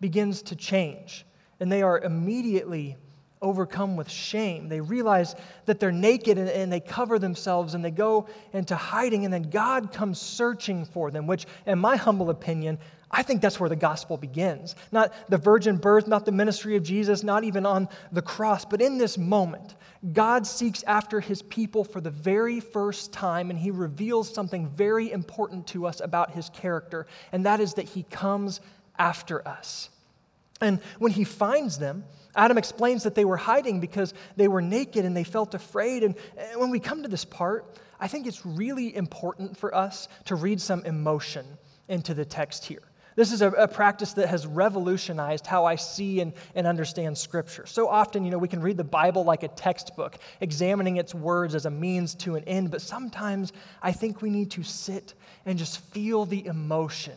begins 0.00 0.42
to 0.42 0.56
change. 0.56 1.24
And 1.60 1.70
they 1.70 1.82
are 1.82 1.98
immediately 1.98 2.96
overcome 3.44 3.94
with 3.94 4.10
shame. 4.10 4.68
They 4.68 4.80
realize 4.80 5.36
that 5.66 5.78
they're 5.78 5.92
naked 5.92 6.38
and, 6.38 6.48
and, 6.48 6.72
they 6.72 6.80
cover 6.80 7.18
themselves 7.18 7.74
and 7.74 7.84
they 7.84 7.90
go 7.92 8.26
into 8.52 8.74
hiding, 8.74 9.24
and 9.24 9.32
then 9.32 9.50
God 9.50 9.92
comes 9.92 10.20
searching 10.20 10.84
for 10.84 11.10
them, 11.10 11.26
which, 11.26 11.46
in 11.66 11.78
my 11.78 11.96
humble 11.96 12.30
opinion, 12.30 12.78
I 13.10 13.22
think 13.22 13.42
that's 13.42 13.60
where 13.60 13.68
the 13.68 13.76
gospel 13.76 14.16
begins. 14.16 14.74
Not 14.90 15.12
the 15.28 15.38
virgin 15.38 15.76
birth, 15.76 16.08
not 16.08 16.24
the 16.24 16.32
ministry 16.32 16.74
of 16.74 16.82
Jesus, 16.82 17.22
not 17.22 17.44
even 17.44 17.64
on 17.64 17.88
the 18.10 18.22
cross, 18.22 18.64
but 18.64 18.82
in 18.82 18.98
this 18.98 19.16
moment, 19.16 19.76
God 20.12 20.46
seeks 20.46 20.82
after 20.82 21.20
his 21.20 21.40
people 21.42 21.84
for 21.84 22.00
the 22.00 22.10
very 22.10 22.58
first 22.58 23.12
time, 23.12 23.50
and 23.50 23.58
he 23.58 23.70
reveals 23.70 24.32
something 24.32 24.68
very 24.68 25.12
important 25.12 25.66
to 25.68 25.86
us 25.86 26.00
about 26.00 26.32
his 26.32 26.48
character, 26.50 27.06
and 27.30 27.46
that 27.46 27.60
is 27.60 27.74
that 27.74 27.88
he 27.88 28.02
comes 28.04 28.60
after 28.98 29.46
us. 29.46 29.90
And 30.60 30.80
when 30.98 31.12
he 31.12 31.24
finds 31.24 31.78
them, 31.78 32.04
Adam 32.36 32.58
explains 32.58 33.02
that 33.04 33.14
they 33.14 33.24
were 33.24 33.36
hiding 33.36 33.80
because 33.80 34.14
they 34.36 34.48
were 34.48 34.62
naked 34.62 35.04
and 35.04 35.16
they 35.16 35.24
felt 35.24 35.54
afraid. 35.54 36.02
And 36.02 36.16
when 36.56 36.70
we 36.70 36.80
come 36.80 37.02
to 37.02 37.08
this 37.08 37.24
part, 37.24 37.78
I 38.00 38.08
think 38.08 38.26
it's 38.26 38.44
really 38.44 38.94
important 38.94 39.56
for 39.56 39.74
us 39.74 40.08
to 40.26 40.34
read 40.34 40.60
some 40.60 40.84
emotion 40.84 41.46
into 41.88 42.14
the 42.14 42.24
text 42.24 42.64
here. 42.64 42.82
This 43.16 43.30
is 43.30 43.42
a, 43.42 43.50
a, 43.50 43.68
practice 43.68 44.12
that 44.14 44.28
has 44.28 44.44
revolutionized 44.44 45.46
how 45.46 45.64
I 45.64 45.76
see 45.76 46.20
and, 46.20 46.32
and 46.56 46.66
understand 46.66 47.16
Scripture. 47.16 47.64
So 47.64 47.88
often, 47.88 48.24
you 48.24 48.30
know, 48.32 48.38
we 48.38 48.48
can 48.48 48.60
read 48.60 48.76
the 48.76 48.82
Bible 48.82 49.22
like 49.22 49.44
a 49.44 49.48
textbook, 49.48 50.18
examining 50.40 50.96
its 50.96 51.14
words 51.14 51.54
as 51.54 51.64
a 51.64 51.70
means 51.70 52.16
to 52.16 52.34
an 52.34 52.42
end, 52.44 52.72
but 52.72 52.82
sometimes 52.82 53.52
I 53.82 53.92
think 53.92 54.20
we 54.20 54.30
need 54.30 54.50
to 54.52 54.64
sit 54.64 55.14
and 55.46 55.56
just 55.56 55.78
feel 55.92 56.24
the 56.24 56.44
emotion 56.46 57.14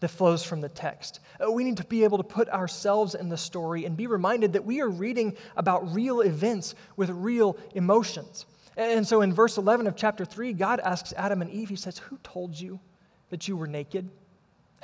that 0.00 0.08
flows 0.08 0.44
from 0.44 0.60
the 0.60 0.68
text. 0.68 1.20
Uh, 1.40 1.50
we 1.50 1.64
need 1.64 1.78
to 1.78 1.84
be 1.84 2.04
able 2.04 2.18
to 2.18 2.24
put 2.24 2.48
ourselves 2.50 3.14
in 3.14 3.28
the 3.28 3.36
story 3.36 3.84
and 3.84 3.96
be 3.96 4.06
reminded 4.06 4.52
that 4.52 4.64
we 4.64 4.80
are 4.80 4.88
reading 4.88 5.36
about 5.56 5.94
real 5.94 6.20
events 6.20 6.74
with 6.96 7.10
real 7.10 7.56
emotions. 7.74 8.46
And 8.76 9.06
so 9.06 9.22
in 9.22 9.32
verse 9.32 9.56
11 9.56 9.86
of 9.86 9.96
chapter 9.96 10.24
3, 10.24 10.52
God 10.52 10.80
asks 10.80 11.14
Adam 11.16 11.40
and 11.40 11.50
Eve, 11.50 11.70
He 11.70 11.76
says, 11.76 11.98
Who 11.98 12.18
told 12.22 12.58
you 12.58 12.78
that 13.30 13.48
you 13.48 13.56
were 13.56 13.66
naked? 13.66 14.10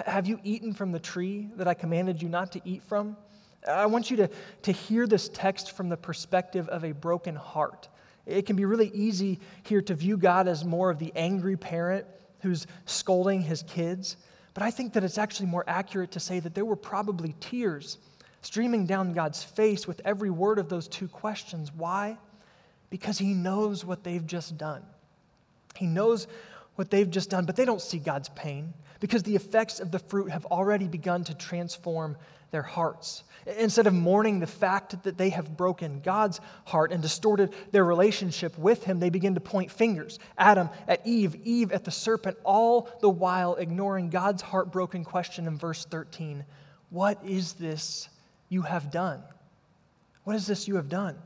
Have 0.06 0.26
you 0.26 0.40
eaten 0.42 0.72
from 0.72 0.92
the 0.92 0.98
tree 0.98 1.48
that 1.56 1.68
I 1.68 1.74
commanded 1.74 2.22
you 2.22 2.28
not 2.28 2.52
to 2.52 2.60
eat 2.64 2.82
from? 2.82 3.16
I 3.68 3.86
want 3.86 4.10
you 4.10 4.16
to, 4.16 4.30
to 4.62 4.72
hear 4.72 5.06
this 5.06 5.28
text 5.28 5.76
from 5.76 5.88
the 5.88 5.96
perspective 5.96 6.68
of 6.68 6.84
a 6.84 6.92
broken 6.92 7.36
heart. 7.36 7.88
It 8.26 8.46
can 8.46 8.56
be 8.56 8.64
really 8.64 8.90
easy 8.94 9.40
here 9.62 9.82
to 9.82 9.94
view 9.94 10.16
God 10.16 10.48
as 10.48 10.64
more 10.64 10.90
of 10.90 10.98
the 10.98 11.12
angry 11.14 11.56
parent 11.56 12.06
who's 12.40 12.66
scolding 12.86 13.42
his 13.42 13.62
kids. 13.62 14.16
But 14.54 14.62
I 14.62 14.70
think 14.70 14.92
that 14.92 15.04
it's 15.04 15.18
actually 15.18 15.46
more 15.46 15.64
accurate 15.66 16.10
to 16.12 16.20
say 16.20 16.40
that 16.40 16.54
there 16.54 16.64
were 16.64 16.76
probably 16.76 17.34
tears 17.40 17.98
streaming 18.42 18.86
down 18.86 19.12
God's 19.12 19.42
face 19.42 19.86
with 19.86 20.00
every 20.04 20.30
word 20.30 20.58
of 20.58 20.68
those 20.68 20.88
two 20.88 21.08
questions. 21.08 21.72
Why? 21.72 22.18
Because 22.90 23.18
he 23.18 23.32
knows 23.32 23.84
what 23.84 24.04
they've 24.04 24.26
just 24.26 24.58
done. 24.58 24.82
He 25.76 25.86
knows 25.86 26.26
what 26.74 26.90
they've 26.90 27.10
just 27.10 27.30
done, 27.30 27.44
but 27.46 27.56
they 27.56 27.64
don't 27.64 27.80
see 27.80 27.98
God's 27.98 28.28
pain 28.30 28.74
because 29.02 29.24
the 29.24 29.34
effects 29.34 29.80
of 29.80 29.90
the 29.90 29.98
fruit 29.98 30.30
have 30.30 30.46
already 30.46 30.86
begun 30.86 31.24
to 31.24 31.34
transform 31.34 32.16
their 32.52 32.62
hearts. 32.62 33.24
Instead 33.58 33.88
of 33.88 33.92
mourning 33.92 34.38
the 34.38 34.46
fact 34.46 35.02
that 35.02 35.18
they 35.18 35.30
have 35.30 35.56
broken 35.56 36.00
God's 36.04 36.38
heart 36.64 36.92
and 36.92 37.02
distorted 37.02 37.52
their 37.72 37.84
relationship 37.84 38.56
with 38.56 38.84
Him, 38.84 39.00
they 39.00 39.10
begin 39.10 39.34
to 39.34 39.40
point 39.40 39.72
fingers 39.72 40.20
Adam 40.38 40.70
at 40.86 41.04
Eve, 41.04 41.34
Eve 41.42 41.72
at 41.72 41.82
the 41.82 41.90
serpent, 41.90 42.38
all 42.44 42.88
the 43.00 43.08
while 43.08 43.56
ignoring 43.56 44.08
God's 44.08 44.40
heartbroken 44.40 45.02
question 45.02 45.48
in 45.48 45.58
verse 45.58 45.84
13 45.84 46.44
What 46.90 47.18
is 47.24 47.54
this 47.54 48.08
you 48.50 48.62
have 48.62 48.92
done? 48.92 49.20
What 50.22 50.36
is 50.36 50.46
this 50.46 50.68
you 50.68 50.76
have 50.76 50.88
done? 50.88 51.18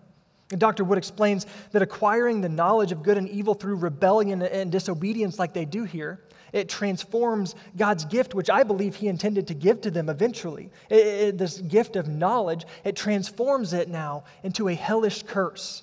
And 0.51 0.59
Dr. 0.59 0.83
Wood 0.83 0.97
explains 0.97 1.45
that 1.73 1.83
acquiring 1.83 2.41
the 2.41 2.49
knowledge 2.49 2.91
of 2.93 3.03
good 3.03 3.19
and 3.19 3.29
evil 3.29 3.53
through 3.53 3.77
rebellion 3.77 4.41
and 4.41 4.73
disobedience, 4.73 5.39
like 5.39 5.53
they 5.53 5.67
do 5.67 5.85
here, 5.85 6.21
it 6.53 6.69
transforms 6.69 7.55
God's 7.77 8.05
gift, 8.05 8.35
which 8.35 8.51
I 8.51 8.63
believe 8.63 8.95
He 8.95 9.09
intended 9.09 9.47
to 9.49 9.55
give 9.55 9.81
to 9.83 9.91
them 9.91 10.09
eventually. 10.09 10.71
It, 10.91 11.07
it, 11.07 11.39
this 11.39 11.59
gift 11.59 11.97
of 11.97 12.09
knowledge, 12.09 12.65
it 12.85 12.97
transforms 12.97 13.73
it 13.73 13.89
now 13.89 14.25
into 14.43 14.69
a 14.69 14.75
hellish 14.75 15.23
curse. 15.23 15.83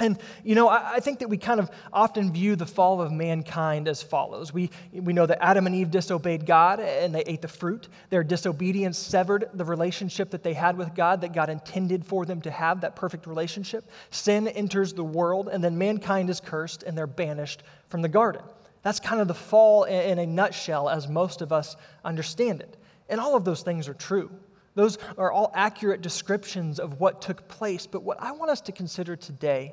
And, 0.00 0.18
you 0.44 0.54
know, 0.54 0.68
I, 0.68 0.94
I, 0.94 1.00
think 1.00 1.18
that 1.18 1.28
we 1.28 1.38
kind 1.38 1.58
of 1.58 1.70
often 1.92 2.32
view 2.32 2.54
the 2.54 2.66
fall 2.66 3.00
of 3.00 3.10
mankind 3.10 3.88
as 3.88 4.00
follows. 4.00 4.52
We, 4.52 4.70
we 4.92 5.12
know 5.12 5.26
that 5.26 5.42
Adam 5.42 5.66
and 5.66 5.74
Eve 5.74 5.90
disobeyed 5.90 6.46
God 6.46 6.78
and 6.78 7.12
they 7.12 7.22
ate 7.26 7.42
the 7.42 7.48
fruit. 7.48 7.88
Their 8.10 8.22
disobedience 8.22 8.96
severed 8.96 9.50
the 9.54 9.64
relationship 9.64 10.30
that 10.30 10.44
they 10.44 10.54
had 10.54 10.76
with 10.76 10.94
God, 10.94 11.20
that 11.22 11.32
God 11.32 11.50
intended 11.50 12.06
for 12.06 12.24
them 12.24 12.40
to 12.42 12.50
have, 12.50 12.80
that 12.82 12.94
perfect 12.94 13.26
relationship. 13.26 13.90
Sin 14.10 14.46
enters 14.48 14.92
the 14.92 15.04
world, 15.04 15.48
and 15.48 15.62
then 15.64 15.76
mankind 15.76 16.30
is 16.30 16.38
cursed 16.38 16.84
and 16.84 16.96
they're 16.96 17.06
banished 17.08 17.64
from 17.88 18.02
the 18.02 18.08
garden. 18.08 18.42
That's 18.82 19.00
kind 19.00 19.20
of 19.20 19.28
the 19.28 19.34
fall 19.34 19.84
in, 19.84 20.18
a 20.18 20.26
nutshell, 20.26 20.88
as 20.88 21.08
most 21.08 21.42
of 21.42 21.52
us 21.52 21.76
understand 22.04 22.60
it. 22.60 22.76
And 23.08 23.20
all 23.20 23.36
of 23.36 23.44
those 23.44 23.62
things 23.62 23.88
are 23.88 23.94
true. 23.94 24.30
Those 24.74 24.98
are 25.16 25.32
all 25.32 25.50
accurate 25.54 26.02
descriptions 26.02 26.78
of 26.78 27.00
what 27.00 27.20
took 27.20 27.48
place. 27.48 27.86
But 27.86 28.02
what 28.02 28.22
I 28.22 28.32
want 28.32 28.50
us 28.50 28.60
to 28.62 28.72
consider 28.72 29.16
today 29.16 29.72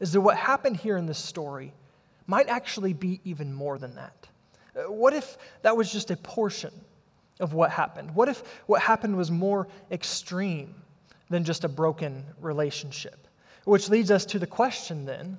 is 0.00 0.12
that 0.12 0.20
what 0.20 0.36
happened 0.36 0.76
here 0.76 0.96
in 0.96 1.06
this 1.06 1.18
story 1.18 1.72
might 2.26 2.48
actually 2.48 2.92
be 2.92 3.20
even 3.24 3.52
more 3.52 3.78
than 3.78 3.94
that. 3.94 4.28
Uh, 4.76 4.90
what 4.90 5.14
if 5.14 5.38
that 5.62 5.76
was 5.76 5.90
just 5.92 6.10
a 6.10 6.16
portion 6.16 6.72
of 7.40 7.54
what 7.54 7.70
happened? 7.70 8.14
What 8.14 8.28
if 8.28 8.42
what 8.66 8.82
happened 8.82 9.16
was 9.16 9.30
more 9.30 9.68
extreme 9.90 10.74
than 11.30 11.44
just 11.44 11.64
a 11.64 11.68
broken 11.68 12.24
relationship? 12.40 13.26
Which 13.64 13.88
leads 13.88 14.10
us 14.10 14.26
to 14.26 14.38
the 14.38 14.46
question 14.46 15.04
then 15.04 15.38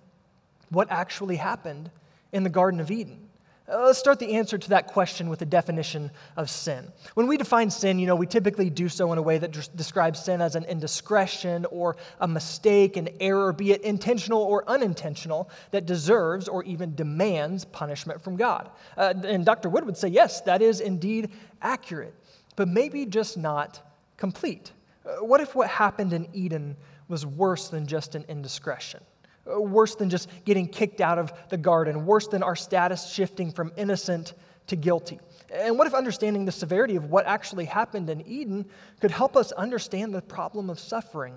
what 0.70 0.92
actually 0.92 1.36
happened 1.36 1.92
in 2.34 2.44
the 2.44 2.50
Garden 2.50 2.80
of 2.80 2.92
Eden? 2.92 3.24
Uh, 3.72 3.86
let's 3.86 3.98
start 3.98 4.20
the 4.20 4.36
answer 4.36 4.58
to 4.58 4.70
that 4.70 4.88
question 4.88 5.30
with 5.30 5.42
a 5.42 5.46
definition 5.46 6.12
of 6.36 6.50
sin. 6.50 6.92
When 7.14 7.28
we 7.28 7.38
define 7.38 7.70
sin, 7.70 7.98
you 7.98 8.06
know, 8.06 8.16
we 8.16 8.28
typically 8.28 8.70
do 8.70 8.90
so 8.90 9.14
in 9.14 9.18
a 9.18 9.22
way 9.22 9.38
that 9.38 9.52
d- 9.52 9.62
describes 9.78 10.22
sin 10.22 10.42
as 10.42 10.56
an 10.56 10.66
indiscretion 10.66 11.66
or 11.68 11.96
a 12.20 12.28
mistake, 12.28 12.98
an 12.98 13.08
error, 13.22 13.54
be 13.54 13.72
it 13.72 13.82
intentional 13.84 14.42
or 14.42 14.70
unintentional, 14.70 15.50
that 15.72 15.86
deserves 15.86 16.50
or 16.50 16.64
even 16.66 16.94
demands 16.94 17.64
punishment 17.64 18.22
from 18.22 18.36
God. 18.36 18.70
Uh, 18.98 19.14
and 19.24 19.46
Dr. 19.46 19.70
Wood 19.70 19.86
would 19.86 19.98
say, 19.98 20.10
yes, 20.10 20.42
that 20.42 20.62
is 20.62 20.82
indeed 20.82 21.32
accurate, 21.62 22.14
but 22.58 22.68
maybe 22.68 23.06
just 23.06 23.38
not 23.38 23.80
complete. 24.18 24.74
Uh, 25.06 25.24
what 25.24 25.40
if 25.40 25.56
what 25.56 25.70
happened 25.70 26.12
in 26.12 26.28
Eden 26.34 26.76
was 27.08 27.26
worse 27.26 27.70
than 27.70 27.88
just 27.88 28.14
an 28.16 28.26
indiscretion? 28.28 29.00
Uh, 29.46 29.60
worse 29.60 29.96
than 29.96 30.10
just 30.10 30.30
getting 30.46 30.66
kicked 30.68 31.02
out 31.02 31.18
of 31.18 31.34
the 31.50 31.58
garden, 31.58 32.06
worse 32.06 32.28
than 32.28 32.42
our 32.42 32.56
status 32.56 33.12
shifting 33.12 33.52
from 33.52 33.74
innocent 33.76 34.34
to 34.68 34.78
guilty. 34.78 35.20
And 35.54 35.78
what 35.78 35.86
if 35.86 35.94
understanding 35.94 36.46
the 36.46 36.52
severity 36.52 36.96
of 36.96 37.10
what 37.10 37.26
actually 37.26 37.66
happened 37.66 38.10
in 38.10 38.26
Eden 38.26 38.66
could 39.02 39.12
help 39.12 39.36
us 39.36 39.52
understand 39.52 40.14
the 40.14 40.22
problem 40.22 40.70
of 40.70 40.80
suffering 40.80 41.36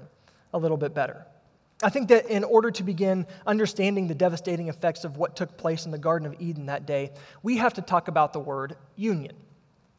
a 0.55 0.59
little 0.59 0.77
bit 0.77 0.95
better? 0.95 1.27
I 1.83 1.91
think 1.91 2.09
that 2.09 2.27
in 2.27 2.45
order 2.45 2.71
to 2.71 2.83
begin 2.85 3.27
understanding 3.45 4.07
the 4.07 4.15
devastating 4.15 4.69
effects 4.69 5.05
of 5.05 5.17
what 5.17 5.35
took 5.35 5.57
place 5.57 5.85
in 5.85 5.91
the 5.91 5.99
Garden 5.99 6.27
of 6.27 6.41
Eden 6.41 6.67
that 6.67 6.87
day, 6.87 7.11
we 7.43 7.57
have 7.57 7.75
to 7.75 7.83
talk 7.83 8.07
about 8.07 8.33
the 8.33 8.41
word 8.41 8.77
union. 8.95 9.35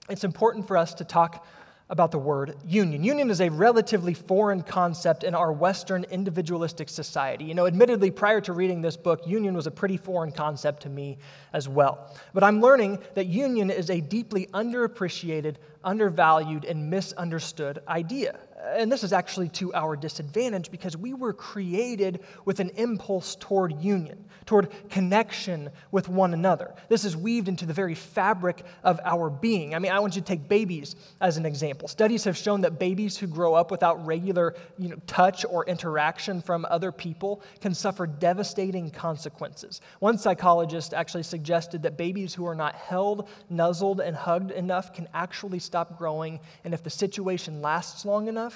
It's 0.09 0.23
important 0.23 0.65
for 0.65 0.77
us 0.77 0.93
to 0.95 1.03
talk 1.03 1.45
about 1.89 2.11
the 2.11 2.17
word 2.17 2.55
union. 2.65 3.03
Union 3.03 3.29
is 3.29 3.39
a 3.39 3.49
relatively 3.49 4.13
foreign 4.13 4.61
concept 4.61 5.23
in 5.23 5.33
our 5.33 5.53
Western 5.53 6.03
individualistic 6.11 6.89
society. 6.89 7.45
You 7.45 7.53
know, 7.53 7.65
admittedly, 7.65 8.11
prior 8.11 8.41
to 8.41 8.53
reading 8.53 8.81
this 8.81 8.97
book, 8.97 9.25
union 9.25 9.55
was 9.55 9.67
a 9.67 9.71
pretty 9.71 9.95
foreign 9.95 10.31
concept 10.31 10.83
to 10.83 10.89
me 10.89 11.17
as 11.53 11.69
well. 11.69 12.13
But 12.33 12.43
I'm 12.43 12.59
learning 12.59 12.99
that 13.15 13.27
union 13.27 13.69
is 13.69 13.89
a 13.89 14.01
deeply 14.01 14.47
underappreciated, 14.47 15.55
undervalued, 15.83 16.65
and 16.65 16.89
misunderstood 16.89 17.81
idea. 17.87 18.37
And 18.59 18.91
this 18.91 19.03
is 19.03 19.13
actually 19.13 19.49
to 19.49 19.71
our 19.75 19.95
disadvantage 19.95 20.71
because 20.71 20.97
we 20.97 21.13
were 21.13 21.31
created 21.31 22.21
with 22.43 22.59
an 22.59 22.71
impulse 22.71 23.35
toward 23.35 23.79
union, 23.83 24.25
toward 24.47 24.69
connection 24.89 25.69
with 25.91 26.09
one 26.09 26.33
another. 26.33 26.73
This 26.89 27.05
is 27.05 27.15
weaved 27.15 27.49
into 27.49 27.67
the 27.67 27.73
very 27.73 27.93
fabric 27.93 28.63
of 28.83 28.99
our 29.03 29.29
being. 29.29 29.75
I 29.75 29.79
mean, 29.79 29.91
I 29.91 29.99
want 29.99 30.15
you 30.15 30.21
to 30.21 30.27
take 30.27 30.49
babies 30.49 30.95
as 31.21 31.37
an 31.37 31.45
example. 31.45 31.87
Studies 31.87 32.23
have 32.23 32.35
shown 32.35 32.61
that 32.61 32.79
babies 32.79 33.15
who 33.15 33.27
grow 33.27 33.53
up 33.53 33.69
without 33.69 34.03
regular 34.07 34.55
you 34.79 34.89
know, 34.89 34.97
touch 35.05 35.45
or 35.47 35.63
interaction 35.65 36.41
from 36.41 36.65
other 36.67 36.91
people 36.91 37.43
can 37.61 37.75
suffer 37.75 38.07
devastating 38.07 38.89
consequences. 38.89 39.81
One 39.99 40.17
psychologist 40.17 40.95
actually 40.95 41.23
suggested 41.23 41.83
that 41.83 41.95
babies 41.95 42.33
who 42.33 42.47
are 42.47 42.55
not 42.55 42.73
held, 42.73 43.29
nuzzled, 43.51 44.01
and 44.01 44.15
hugged 44.15 44.49
enough 44.49 44.93
can 44.93 45.07
actually 45.13 45.59
stop 45.59 45.95
growing, 45.99 46.39
and 46.63 46.73
if 46.73 46.81
the 46.81 46.89
situation 46.89 47.61
lasts 47.61 48.03
long 48.03 48.27
enough, 48.27 48.47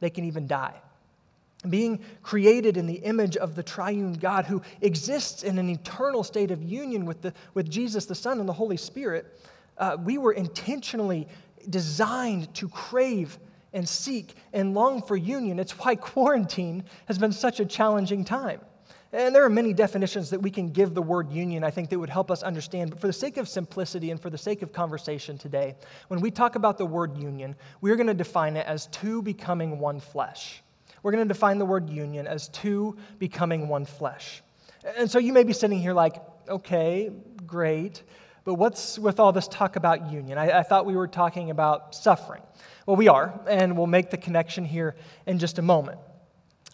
they 0.00 0.10
can 0.10 0.24
even 0.24 0.46
die. 0.46 0.74
Being 1.68 2.00
created 2.22 2.76
in 2.76 2.86
the 2.86 2.94
image 2.94 3.36
of 3.36 3.56
the 3.56 3.62
triune 3.62 4.12
God 4.14 4.44
who 4.44 4.62
exists 4.80 5.42
in 5.42 5.58
an 5.58 5.68
eternal 5.68 6.22
state 6.22 6.50
of 6.50 6.62
union 6.62 7.04
with, 7.04 7.20
the, 7.20 7.32
with 7.54 7.68
Jesus 7.68 8.06
the 8.06 8.14
Son 8.14 8.38
and 8.38 8.48
the 8.48 8.52
Holy 8.52 8.76
Spirit, 8.76 9.26
uh, 9.78 9.96
we 10.04 10.18
were 10.18 10.32
intentionally 10.32 11.26
designed 11.68 12.52
to 12.54 12.68
crave 12.68 13.38
and 13.72 13.88
seek 13.88 14.34
and 14.52 14.74
long 14.74 15.02
for 15.02 15.16
union. 15.16 15.58
It's 15.58 15.78
why 15.78 15.96
quarantine 15.96 16.84
has 17.06 17.18
been 17.18 17.32
such 17.32 17.60
a 17.60 17.66
challenging 17.66 18.24
time. 18.24 18.60
And 19.12 19.34
there 19.34 19.44
are 19.44 19.50
many 19.50 19.72
definitions 19.72 20.30
that 20.30 20.40
we 20.40 20.50
can 20.50 20.68
give 20.68 20.92
the 20.92 21.00
word 21.00 21.32
union, 21.32 21.64
I 21.64 21.70
think, 21.70 21.88
that 21.88 21.98
would 21.98 22.10
help 22.10 22.30
us 22.30 22.42
understand. 22.42 22.90
But 22.90 23.00
for 23.00 23.06
the 23.06 23.12
sake 23.12 23.38
of 23.38 23.48
simplicity 23.48 24.10
and 24.10 24.20
for 24.20 24.28
the 24.28 24.36
sake 24.36 24.60
of 24.60 24.72
conversation 24.72 25.38
today, 25.38 25.76
when 26.08 26.20
we 26.20 26.30
talk 26.30 26.56
about 26.56 26.76
the 26.76 26.84
word 26.84 27.16
union, 27.16 27.56
we're 27.80 27.96
going 27.96 28.08
to 28.08 28.14
define 28.14 28.56
it 28.56 28.66
as 28.66 28.86
two 28.88 29.22
becoming 29.22 29.78
one 29.78 29.98
flesh. 29.98 30.62
We're 31.02 31.12
going 31.12 31.26
to 31.26 31.32
define 31.32 31.58
the 31.58 31.64
word 31.64 31.88
union 31.88 32.26
as 32.26 32.48
two 32.48 32.98
becoming 33.18 33.68
one 33.68 33.86
flesh. 33.86 34.42
And 34.98 35.10
so 35.10 35.18
you 35.18 35.32
may 35.32 35.44
be 35.44 35.54
sitting 35.54 35.80
here 35.80 35.94
like, 35.94 36.16
okay, 36.48 37.10
great, 37.46 38.02
but 38.44 38.54
what's 38.54 38.98
with 38.98 39.20
all 39.20 39.32
this 39.32 39.48
talk 39.48 39.76
about 39.76 40.10
union? 40.10 40.38
I, 40.38 40.60
I 40.60 40.62
thought 40.62 40.86
we 40.86 40.96
were 40.96 41.08
talking 41.08 41.50
about 41.50 41.94
suffering. 41.94 42.42
Well, 42.86 42.96
we 42.96 43.08
are, 43.08 43.38
and 43.46 43.76
we'll 43.76 43.86
make 43.86 44.10
the 44.10 44.16
connection 44.16 44.64
here 44.64 44.96
in 45.26 45.38
just 45.38 45.58
a 45.58 45.62
moment. 45.62 45.98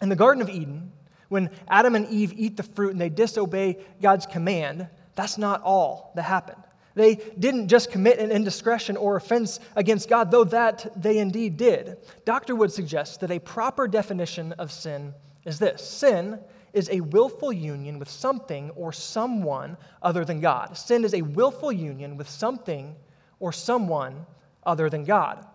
In 0.01 0.09
the 0.09 0.15
Garden 0.15 0.41
of 0.41 0.49
Eden, 0.49 0.91
when 1.29 1.49
Adam 1.67 1.95
and 1.95 2.07
Eve 2.07 2.33
eat 2.35 2.57
the 2.57 2.63
fruit 2.63 2.91
and 2.91 3.01
they 3.01 3.09
disobey 3.09 3.77
God's 4.01 4.25
command, 4.25 4.87
that's 5.15 5.37
not 5.37 5.61
all 5.61 6.11
that 6.15 6.23
happened. 6.23 6.61
They 6.95 7.15
didn't 7.37 7.67
just 7.67 7.91
commit 7.91 8.19
an 8.19 8.31
indiscretion 8.31 8.95
or 8.95 9.17
offense 9.17 9.59
against 9.75 10.07
God, 10.07 10.31
though 10.31 10.45
that 10.45 10.91
they 10.95 11.17
indeed 11.17 11.57
did. 11.57 11.97
Dr. 12.23 12.55
Wood 12.55 12.71
suggests 12.71 13.17
that 13.17 13.31
a 13.31 13.39
proper 13.39 13.87
definition 13.87 14.53
of 14.53 14.71
sin 14.71 15.13
is 15.45 15.59
this 15.59 15.87
sin 15.87 16.39
is 16.73 16.89
a 16.89 17.01
willful 17.01 17.53
union 17.53 17.99
with 17.99 18.09
something 18.09 18.69
or 18.71 18.91
someone 18.91 19.77
other 20.01 20.25
than 20.25 20.41
God. 20.41 20.77
Sin 20.77 21.05
is 21.05 21.13
a 21.13 21.21
willful 21.21 21.71
union 21.71 22.17
with 22.17 22.29
something 22.29 22.95
or 23.39 23.51
someone 23.51 24.25
other 24.65 24.89
than 24.89 25.03
God. 25.05 25.45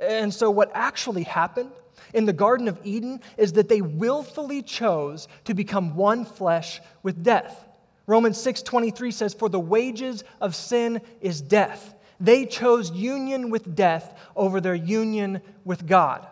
And 0.00 0.32
so, 0.32 0.50
what 0.50 0.70
actually 0.74 1.22
happened 1.22 1.72
in 2.14 2.24
the 2.24 2.32
Garden 2.32 2.68
of 2.68 2.78
Eden 2.84 3.20
is 3.36 3.54
that 3.54 3.68
they 3.68 3.80
willfully 3.80 4.62
chose 4.62 5.28
to 5.44 5.54
become 5.54 5.96
one 5.96 6.24
flesh 6.24 6.80
with 7.02 7.22
death. 7.22 7.64
Romans 8.06 8.38
6:23 8.38 9.10
says 9.12 9.34
for 9.34 9.48
the 9.48 9.60
wages 9.60 10.24
of 10.40 10.54
sin 10.54 11.00
is 11.20 11.40
death. 11.40 11.94
They 12.20 12.46
chose 12.46 12.90
union 12.90 13.50
with 13.50 13.74
death 13.74 14.18
over 14.34 14.60
their 14.60 14.74
union 14.74 15.42
with 15.64 15.86
God. 15.86 16.26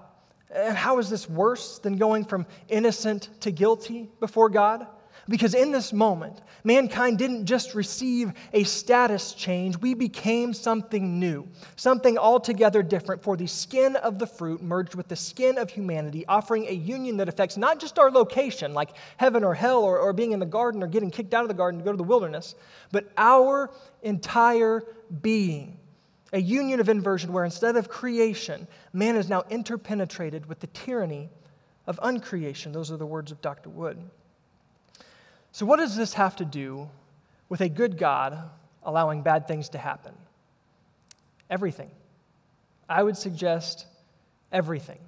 And 0.54 0.76
how 0.76 0.98
is 0.98 1.10
this 1.10 1.28
worse 1.28 1.78
than 1.80 1.96
going 1.96 2.24
from 2.24 2.46
innocent 2.68 3.28
to 3.40 3.50
guilty 3.50 4.08
before 4.20 4.48
God? 4.48 4.86
Because 5.28 5.54
in 5.54 5.72
this 5.72 5.92
moment, 5.92 6.42
mankind 6.64 7.18
didn't 7.18 7.46
just 7.46 7.74
receive 7.74 8.32
a 8.52 8.62
status 8.64 9.32
change, 9.32 9.78
we 9.78 9.94
became 9.94 10.52
something 10.52 11.18
new, 11.18 11.48
something 11.76 12.18
altogether 12.18 12.82
different. 12.82 13.22
For 13.22 13.36
the 13.36 13.46
skin 13.46 13.96
of 13.96 14.18
the 14.18 14.26
fruit 14.26 14.62
merged 14.62 14.94
with 14.94 15.08
the 15.08 15.16
skin 15.16 15.56
of 15.56 15.70
humanity, 15.70 16.26
offering 16.26 16.66
a 16.66 16.72
union 16.72 17.16
that 17.16 17.28
affects 17.28 17.56
not 17.56 17.80
just 17.80 17.98
our 17.98 18.10
location, 18.10 18.74
like 18.74 18.90
heaven 19.16 19.44
or 19.44 19.54
hell, 19.54 19.82
or, 19.82 19.98
or 19.98 20.12
being 20.12 20.32
in 20.32 20.40
the 20.40 20.46
garden 20.46 20.82
or 20.82 20.86
getting 20.86 21.10
kicked 21.10 21.32
out 21.32 21.42
of 21.42 21.48
the 21.48 21.54
garden 21.54 21.80
to 21.80 21.84
go 21.84 21.92
to 21.92 21.96
the 21.96 22.02
wilderness, 22.02 22.54
but 22.92 23.10
our 23.16 23.70
entire 24.02 24.82
being. 25.22 25.78
A 26.34 26.40
union 26.40 26.80
of 26.80 26.88
inversion 26.88 27.32
where 27.32 27.44
instead 27.44 27.76
of 27.76 27.88
creation, 27.88 28.66
man 28.92 29.16
is 29.16 29.28
now 29.28 29.44
interpenetrated 29.50 30.46
with 30.46 30.60
the 30.60 30.66
tyranny 30.68 31.30
of 31.86 31.98
uncreation. 32.02 32.72
Those 32.72 32.90
are 32.90 32.96
the 32.96 33.06
words 33.06 33.30
of 33.30 33.40
Dr. 33.40 33.70
Wood. 33.70 33.98
So, 35.54 35.64
what 35.64 35.76
does 35.76 35.94
this 35.94 36.14
have 36.14 36.34
to 36.36 36.44
do 36.44 36.88
with 37.48 37.60
a 37.60 37.68
good 37.68 37.96
God 37.96 38.50
allowing 38.82 39.22
bad 39.22 39.46
things 39.46 39.68
to 39.68 39.78
happen? 39.78 40.12
Everything. 41.48 41.92
I 42.88 43.04
would 43.04 43.16
suggest 43.16 43.86
everything. 44.50 44.98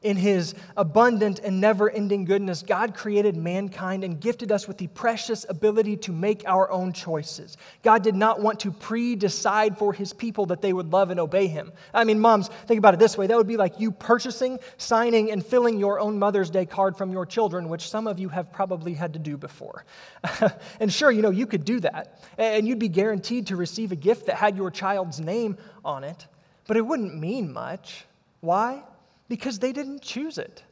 In 0.00 0.16
his 0.16 0.54
abundant 0.76 1.40
and 1.40 1.60
never 1.60 1.90
ending 1.90 2.24
goodness, 2.24 2.62
God 2.62 2.94
created 2.94 3.36
mankind 3.36 4.04
and 4.04 4.20
gifted 4.20 4.52
us 4.52 4.68
with 4.68 4.78
the 4.78 4.86
precious 4.86 5.44
ability 5.48 5.96
to 5.96 6.12
make 6.12 6.44
our 6.46 6.70
own 6.70 6.92
choices. 6.92 7.56
God 7.82 8.04
did 8.04 8.14
not 8.14 8.40
want 8.40 8.60
to 8.60 8.70
pre 8.70 9.16
decide 9.16 9.76
for 9.76 9.92
his 9.92 10.12
people 10.12 10.46
that 10.46 10.62
they 10.62 10.72
would 10.72 10.92
love 10.92 11.10
and 11.10 11.18
obey 11.18 11.48
him. 11.48 11.72
I 11.92 12.04
mean, 12.04 12.20
moms, 12.20 12.46
think 12.68 12.78
about 12.78 12.94
it 12.94 13.00
this 13.00 13.18
way 13.18 13.26
that 13.26 13.36
would 13.36 13.48
be 13.48 13.56
like 13.56 13.80
you 13.80 13.90
purchasing, 13.90 14.60
signing, 14.76 15.32
and 15.32 15.44
filling 15.44 15.80
your 15.80 15.98
own 15.98 16.16
Mother's 16.16 16.48
Day 16.48 16.64
card 16.64 16.96
from 16.96 17.10
your 17.10 17.26
children, 17.26 17.68
which 17.68 17.90
some 17.90 18.06
of 18.06 18.20
you 18.20 18.28
have 18.28 18.52
probably 18.52 18.94
had 18.94 19.14
to 19.14 19.18
do 19.18 19.36
before. 19.36 19.84
and 20.78 20.92
sure, 20.92 21.10
you 21.10 21.22
know, 21.22 21.30
you 21.30 21.46
could 21.46 21.64
do 21.64 21.80
that, 21.80 22.22
and 22.38 22.68
you'd 22.68 22.78
be 22.78 22.88
guaranteed 22.88 23.48
to 23.48 23.56
receive 23.56 23.90
a 23.90 23.96
gift 23.96 24.26
that 24.26 24.36
had 24.36 24.56
your 24.56 24.70
child's 24.70 25.18
name 25.18 25.58
on 25.84 26.04
it, 26.04 26.28
but 26.68 26.76
it 26.76 26.82
wouldn't 26.82 27.18
mean 27.18 27.52
much. 27.52 28.04
Why? 28.40 28.84
Because 29.28 29.58
they 29.58 29.72
didn't 29.72 30.02
choose 30.02 30.38
it. 30.38 30.62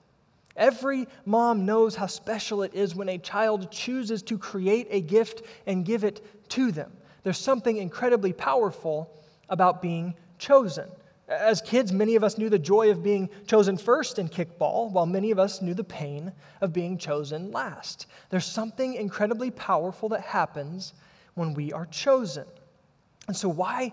Every 0.57 1.07
mom 1.27 1.67
knows 1.67 1.95
how 1.95 2.07
special 2.07 2.63
it 2.63 2.75
is 2.75 2.95
when 2.95 3.11
a 3.11 3.19
child 3.19 3.71
chooses 3.71 4.23
to 4.23 4.39
create 4.39 4.89
a 4.91 5.01
gift 5.01 5.43
and 5.67 5.85
give 5.85 6.03
it 6.03 6.49
to 6.51 6.73
them. 6.73 6.93
There's 7.23 7.39
something 7.39 7.77
incredibly 7.77 8.33
powerful 8.33 9.11
about 9.49 9.83
being 9.83 10.15
chosen. 10.39 10.89
As 11.29 11.61
kids, 11.61 11.93
many 11.93 12.15
of 12.15 12.23
us 12.23 12.39
knew 12.39 12.49
the 12.49 12.59
joy 12.59 12.91
of 12.91 13.03
being 13.03 13.29
chosen 13.47 13.77
first 13.77 14.19
in 14.19 14.29
kickball, 14.29 14.93
while 14.93 15.07
many 15.07 15.33
of 15.33 15.39
us 15.39 15.61
knew 15.61 15.75
the 15.75 15.85
pain 15.85 16.33
of 16.61 16.73
being 16.73 16.97
chosen 16.97 17.51
last. 17.51 18.07
There's 18.31 18.47
something 18.47 18.95
incredibly 18.95 19.51
powerful 19.51 20.09
that 20.11 20.21
happens 20.21 20.95
when 21.35 21.53
we 21.53 21.73
are 21.73 21.87
chosen. 21.87 22.47
And 23.27 23.37
so, 23.37 23.49
why 23.49 23.93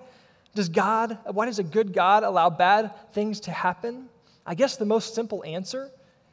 does 0.54 0.69
God, 0.69 1.17
why 1.26 1.47
does 1.47 1.58
a 1.58 1.63
good 1.63 1.91
God 1.91 2.23
allow 2.23 2.52
bad 2.52 2.91
things 3.13 3.39
to 3.41 3.52
happen? 3.52 4.10
I 4.45 4.56
guess 4.56 4.77
the 4.77 4.86
most 4.86 5.15
simple 5.15 5.43
answer 5.45 5.91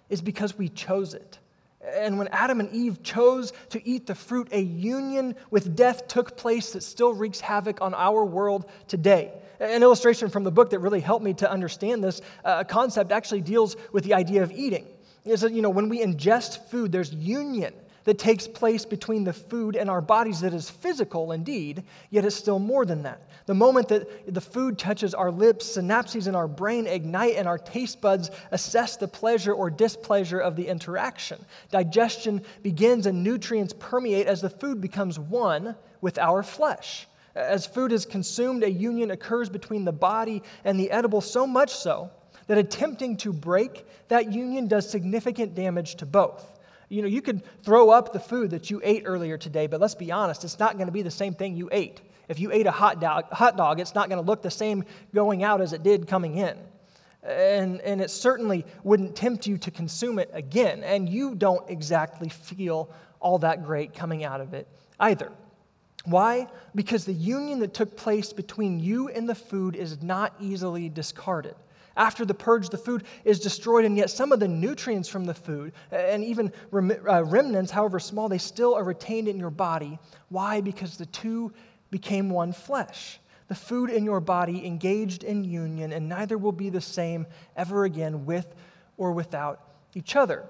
is 0.09 0.21
because 0.21 0.59
we 0.59 0.69
chose 0.69 1.15
it. 1.15 1.39
And 1.83 2.19
when 2.19 2.29
Adam 2.29 2.61
and 2.61 2.71
Eve 2.73 3.03
chose 3.03 3.53
to 3.71 3.87
eat 3.89 4.07
the 4.07 4.15
fruit, 4.15 4.49
a 4.53 4.61
union 4.61 5.35
with 5.51 5.75
death 5.75 6.09
took 6.09 6.37
place 6.37 6.73
that 6.73 6.83
still 6.83 7.15
wreaks 7.15 7.41
havoc 7.41 7.81
on 7.81 7.95
our 7.95 8.25
world 8.25 8.69
today. 8.87 9.33
An 9.61 9.83
illustration 9.83 10.29
from 10.29 10.45
the 10.45 10.51
book 10.51 10.71
that 10.71 10.81
really 10.81 11.01
helped 11.01 11.25
me 11.25 11.33
to 11.35 11.51
understand 11.51 12.05
this 12.05 12.21
uh, 12.45 12.65
concept 12.65 13.13
actually 13.13 13.41
deals 13.41 13.77
with 13.93 14.05
the 14.05 14.15
idea 14.15 14.43
of 14.43 14.53
eating. 14.53 14.87
Is 15.25 15.41
that, 15.41 15.53
you 15.53 15.63
know, 15.63 15.71
when 15.71 15.89
we 15.89 16.01
ingest 16.01 16.69
food, 16.71 16.93
there's 16.93 17.15
union 17.15 17.75
that 18.05 18.19
takes 18.19 18.47
place 18.47 18.85
between 18.85 19.25
the 19.25 19.33
food 19.33 19.77
and 19.77 19.91
our 19.91 20.01
bodies 20.01 20.41
that 20.41 20.55
is 20.55 20.71
physical 20.71 21.33
indeed, 21.33 21.83
yet 22.11 22.25
is 22.25 22.35
still 22.35 22.59
more 22.59 22.85
than 22.85 23.03
that. 23.03 23.29
The 23.47 23.55
moment 23.55 23.89
that 23.89 24.33
the 24.33 24.41
food 24.41 24.79
touches 24.79 25.15
our 25.15 25.31
lips, 25.31 25.77
synapses 25.77 26.27
in 26.27 26.35
our 26.35 26.49
brain 26.49 26.87
ignite 26.87 27.37
and 27.37 27.49
our 27.49 27.59
taste 27.59 28.01
buds 28.01 28.31
assess 28.51 28.97
the 28.97 29.09
pleasure 29.09 29.53
or 29.53 29.71
displeasure 29.71 30.39
of 30.39 30.57
the 30.57 30.67
interaction. 30.67 31.45
Digestion 31.71 32.43
begins 32.63 33.07
and 33.07 33.23
nutrients 33.23 33.75
permeate 33.79 34.27
as 34.27 34.41
the 34.41 34.51
food 34.51 34.81
becomes 34.81 35.19
one 35.19 35.75
with 36.01 36.19
our 36.19 36.43
flesh. 36.43 37.07
As 37.35 37.67
food 37.67 37.93
is 37.93 38.07
consumed, 38.07 38.65
a 38.65 38.71
union 38.71 39.11
occurs 39.11 39.49
between 39.49 39.85
the 39.85 39.93
body 39.93 40.43
and 40.65 40.79
the 40.79 40.91
edible, 40.91 41.21
so 41.21 41.47
much 41.47 41.75
so 41.75 42.11
that 42.47 42.59
attempting 42.59 43.17
to 43.19 43.33
break 43.33 43.87
that 44.09 44.33
union 44.33 44.67
does 44.67 44.89
significant 44.89 45.55
damage 45.55 45.95
to 45.97 46.07
both. 46.07 46.59
You 46.91 47.03
know, 47.03 47.09
you 47.09 47.23
could 47.23 47.43
throw 47.63 47.91
up 47.91 48.13
the 48.13 48.19
food 48.19 48.51
that 48.51 48.69
you 48.69 48.81
ate 48.83 49.05
earlier 49.07 49.39
today, 49.39 49.69
but 49.69 49.81
let's 49.81 49.95
be 49.95 50.11
honest, 50.11 50.43
it's 50.43 50.59
not 50.59 50.75
going 50.75 50.89
to 50.89 50.93
be 50.93 51.03
the 51.03 51.11
same 51.11 51.35
thing 51.35 51.57
you 51.57 51.69
ate. 51.71 52.01
If 52.29 52.41
you 52.41 52.51
ate 52.51 52.67
a 52.67 52.73
hot 52.73 53.01
dog, 53.01 53.31
hot 53.31 53.57
dog 53.57 53.79
it's 53.81 53.95
not 53.95 54.09
going 54.09 54.21
to 54.21 54.27
look 54.27 54.43
the 54.43 54.51
same 54.51 54.85
going 55.15 55.45
out 55.45 55.61
as 55.61 55.73
it 55.73 55.85
did 55.85 56.09
coming 56.09 56.37
in. 56.37 56.59
And, 57.23 57.81
and 57.83 58.01
it 58.01 58.11
certainly 58.11 58.67
wouldn't 58.83 59.15
tempt 59.15 59.47
you 59.47 59.57
to 59.59 59.71
consume 59.71 60.19
it 60.19 60.31
again. 60.33 60.83
And 60.83 61.09
you 61.09 61.37
don't 61.37 61.69
exactly 61.71 62.29
feel 62.29 62.91
all 63.21 63.39
that 63.39 63.65
great 63.65 63.95
coming 63.95 64.25
out 64.25 64.41
of 64.41 64.53
it 64.53 64.67
either. 64.99 65.31
Why? 66.07 66.49
Because 66.75 67.05
the 67.05 67.13
union 67.13 67.61
that 67.61 67.73
took 67.73 67.97
place 67.97 68.33
between 68.33 68.81
you 68.81 69.09
and 69.11 69.29
the 69.29 69.35
food 69.35 69.77
is 69.77 70.03
not 70.03 70.35
easily 70.41 70.89
discarded. 70.89 71.55
After 71.97 72.25
the 72.25 72.35
purge, 72.35 72.69
the 72.69 72.79
food 72.79 73.05
is 73.25 73.41
destroyed, 73.41 73.85
and 73.85 73.97
yet 73.97 74.11
some 74.11 74.33
of 74.33 74.41
the 74.41 74.49
nutrients 74.49 75.09
from 75.09 75.25
the 75.25 75.35
food, 75.35 75.73
and 75.91 76.25
even 76.25 76.53
uh, 76.73 77.25
remnants, 77.25 77.71
however 77.71 77.99
small, 77.99 78.29
they 78.29 78.39
still 78.39 78.75
are 78.75 78.85
retained 78.85 79.29
in 79.29 79.39
your 79.39 79.51
body. 79.51 79.99
Why? 80.29 80.61
Because 80.61 80.97
the 80.97 81.07
two 81.07 81.53
became 81.91 82.31
one 82.31 82.53
flesh. 82.53 83.19
The 83.49 83.55
food 83.55 83.91
in 83.91 84.05
your 84.05 84.21
body 84.21 84.65
engaged 84.65 85.25
in 85.25 85.43
union, 85.43 85.93
and 85.93 86.09
neither 86.09 86.39
will 86.39 86.53
be 86.53 86.71
the 86.71 86.81
same 86.81 87.27
ever 87.57 87.85
again 87.85 88.25
with 88.25 88.55
or 88.97 89.13
without 89.13 89.61
each 89.95 90.15
other. 90.15 90.45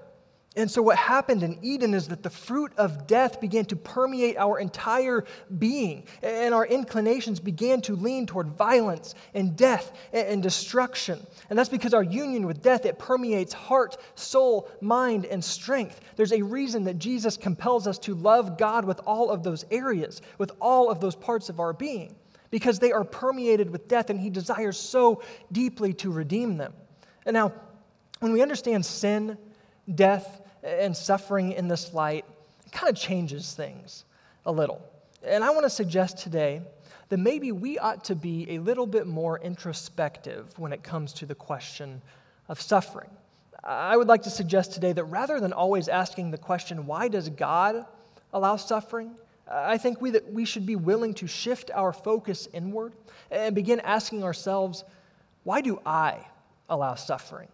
And 0.57 0.69
so, 0.69 0.81
what 0.81 0.97
happened 0.97 1.43
in 1.43 1.57
Eden 1.61 1.93
is 1.93 2.09
that 2.09 2.23
the 2.23 2.29
fruit 2.29 2.73
of 2.75 3.07
death 3.07 3.39
began 3.39 3.63
to 3.65 3.77
permeate 3.77 4.35
our 4.35 4.59
entire 4.59 5.23
being, 5.59 6.03
and 6.21 6.53
our 6.53 6.65
inclinations 6.65 7.39
began 7.39 7.79
to 7.83 7.95
lean 7.95 8.25
toward 8.25 8.47
violence 8.47 9.15
and 9.33 9.55
death 9.55 9.93
and 10.11 10.43
destruction. 10.43 11.25
And 11.49 11.57
that's 11.57 11.69
because 11.69 11.93
our 11.93 12.03
union 12.03 12.45
with 12.45 12.61
death, 12.61 12.85
it 12.85 12.99
permeates 12.99 13.53
heart, 13.53 13.95
soul, 14.15 14.69
mind, 14.81 15.23
and 15.25 15.41
strength. 15.41 16.01
There's 16.17 16.33
a 16.33 16.41
reason 16.41 16.83
that 16.83 16.99
Jesus 16.99 17.37
compels 17.37 17.87
us 17.87 17.97
to 17.99 18.13
love 18.13 18.57
God 18.57 18.83
with 18.83 18.99
all 19.05 19.31
of 19.31 19.43
those 19.43 19.63
areas, 19.71 20.21
with 20.37 20.51
all 20.59 20.91
of 20.91 20.99
those 20.99 21.15
parts 21.15 21.47
of 21.47 21.61
our 21.61 21.71
being, 21.71 22.13
because 22.49 22.77
they 22.77 22.91
are 22.91 23.05
permeated 23.05 23.69
with 23.69 23.87
death, 23.87 24.09
and 24.09 24.19
He 24.19 24.29
desires 24.29 24.77
so 24.77 25.23
deeply 25.53 25.93
to 25.93 26.11
redeem 26.11 26.57
them. 26.57 26.73
And 27.25 27.35
now, 27.35 27.53
when 28.19 28.33
we 28.33 28.41
understand 28.41 28.85
sin, 28.85 29.37
death, 29.95 30.40
and 30.63 30.95
suffering 30.95 31.53
in 31.53 31.67
this 31.67 31.93
light 31.93 32.25
kind 32.71 32.89
of 32.89 32.95
changes 32.95 33.53
things 33.53 34.05
a 34.45 34.51
little. 34.51 34.81
And 35.23 35.43
I 35.43 35.49
want 35.51 35.63
to 35.63 35.69
suggest 35.69 36.17
today 36.17 36.61
that 37.09 37.17
maybe 37.17 37.51
we 37.51 37.77
ought 37.77 38.05
to 38.05 38.15
be 38.15 38.51
a 38.51 38.59
little 38.59 38.87
bit 38.87 39.05
more 39.05 39.39
introspective 39.39 40.57
when 40.57 40.71
it 40.71 40.83
comes 40.83 41.13
to 41.13 41.25
the 41.25 41.35
question 41.35 42.01
of 42.47 42.61
suffering. 42.61 43.09
I 43.63 43.95
would 43.95 44.07
like 44.07 44.23
to 44.23 44.29
suggest 44.29 44.73
today 44.73 44.93
that 44.93 45.03
rather 45.03 45.39
than 45.39 45.53
always 45.53 45.87
asking 45.87 46.31
the 46.31 46.37
question, 46.37 46.87
why 46.87 47.07
does 47.09 47.29
God 47.29 47.85
allow 48.33 48.55
suffering? 48.55 49.11
I 49.47 49.77
think 49.77 50.01
we, 50.01 50.11
that 50.11 50.31
we 50.31 50.45
should 50.45 50.65
be 50.65 50.75
willing 50.75 51.13
to 51.15 51.27
shift 51.27 51.69
our 51.73 51.91
focus 51.91 52.47
inward 52.53 52.93
and 53.29 53.53
begin 53.53 53.79
asking 53.81 54.23
ourselves, 54.23 54.83
why 55.43 55.61
do 55.61 55.79
I 55.85 56.17
allow 56.69 56.95
suffering? 56.95 57.49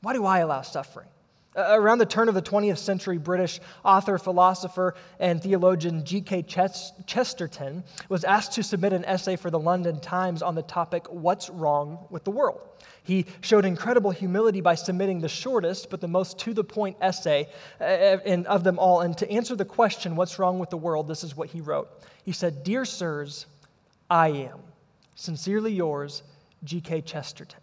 Why 0.00 0.12
do 0.12 0.24
I 0.24 0.38
allow 0.38 0.62
suffering? 0.62 1.08
Uh, 1.56 1.68
around 1.70 1.96
the 1.96 2.06
turn 2.06 2.28
of 2.28 2.34
the 2.34 2.42
20th 2.42 2.76
century, 2.76 3.16
British 3.16 3.60
author, 3.82 4.18
philosopher, 4.18 4.94
and 5.18 5.42
theologian 5.42 6.04
G.K. 6.04 6.42
Chesterton 6.42 7.82
was 8.10 8.24
asked 8.24 8.52
to 8.52 8.62
submit 8.62 8.92
an 8.92 9.06
essay 9.06 9.36
for 9.36 9.50
the 9.50 9.58
London 9.58 9.98
Times 10.00 10.42
on 10.42 10.54
the 10.54 10.62
topic, 10.62 11.06
What's 11.08 11.48
Wrong 11.48 12.06
with 12.10 12.24
the 12.24 12.30
World? 12.30 12.60
He 13.04 13.24
showed 13.40 13.64
incredible 13.64 14.10
humility 14.10 14.60
by 14.60 14.74
submitting 14.74 15.20
the 15.20 15.28
shortest 15.28 15.88
but 15.88 16.02
the 16.02 16.08
most 16.08 16.38
to 16.40 16.52
the 16.52 16.64
point 16.64 16.98
essay 17.00 17.48
uh, 17.80 18.18
of 18.46 18.62
them 18.62 18.78
all. 18.78 19.00
And 19.00 19.16
to 19.16 19.30
answer 19.30 19.56
the 19.56 19.64
question, 19.64 20.14
What's 20.14 20.38
wrong 20.38 20.58
with 20.58 20.68
the 20.68 20.76
world? 20.76 21.08
this 21.08 21.24
is 21.24 21.36
what 21.36 21.48
he 21.48 21.62
wrote. 21.62 21.88
He 22.24 22.32
said, 22.32 22.64
Dear 22.64 22.84
sirs, 22.84 23.46
I 24.10 24.28
am. 24.28 24.58
Sincerely 25.14 25.72
yours, 25.72 26.22
G.K. 26.64 27.00
Chesterton. 27.00 27.60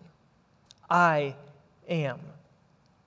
I 0.90 1.36
am. 1.88 2.20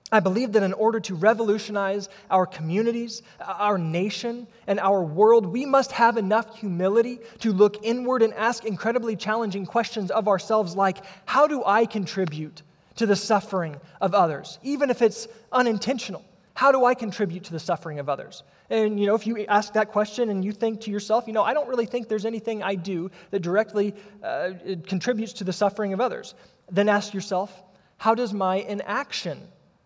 I 0.09 0.21
believe 0.21 0.53
that 0.53 0.63
in 0.63 0.71
order 0.71 1.01
to 1.01 1.15
revolutionize 1.15 2.07
our 2.31 2.45
communities, 2.45 3.23
our 3.41 3.77
nation, 3.77 4.47
and 4.65 4.79
our 4.79 5.03
world, 5.03 5.45
we 5.45 5.65
must 5.65 5.91
have 5.91 6.15
enough 6.15 6.57
humility 6.57 7.19
to 7.39 7.51
look 7.51 7.83
inward 7.83 8.21
and 8.21 8.33
ask 8.35 8.63
incredibly 8.63 9.17
challenging 9.17 9.65
questions 9.65 10.09
of 10.09 10.29
ourselves, 10.29 10.77
like, 10.77 10.99
How 11.25 11.45
do 11.45 11.61
I 11.65 11.85
contribute 11.85 12.61
to 12.95 13.05
the 13.05 13.17
suffering 13.17 13.75
of 13.99 14.13
others, 14.13 14.59
even 14.63 14.89
if 14.89 15.01
it's 15.01 15.27
unintentional? 15.51 16.23
How 16.53 16.71
do 16.71 16.85
I 16.85 16.95
contribute 16.95 17.43
to 17.43 17.51
the 17.51 17.59
suffering 17.59 17.99
of 17.99 18.07
others? 18.07 18.43
And, 18.69 18.99
you 18.99 19.07
know, 19.07 19.13
if 19.13 19.27
you 19.27 19.45
ask 19.45 19.73
that 19.73 19.91
question 19.91 20.29
and 20.29 20.43
you 20.43 20.53
think 20.53 20.81
to 20.81 20.91
yourself, 20.91 21.27
you 21.27 21.33
know, 21.33 21.43
I 21.43 21.53
don't 21.53 21.67
really 21.67 21.85
think 21.85 22.07
there's 22.07 22.25
anything 22.25 22.63
I 22.63 22.75
do 22.75 23.11
that 23.31 23.41
directly 23.41 23.93
uh, 24.23 24.51
contributes 24.87 25.33
to 25.33 25.43
the 25.43 25.53
suffering 25.53 25.93
of 25.93 25.99
others, 25.99 26.33
then 26.71 26.89
ask 26.89 27.13
yourself, 27.13 27.61
how 27.97 28.15
does 28.15 28.33
my 28.33 28.55
inaction 28.55 29.39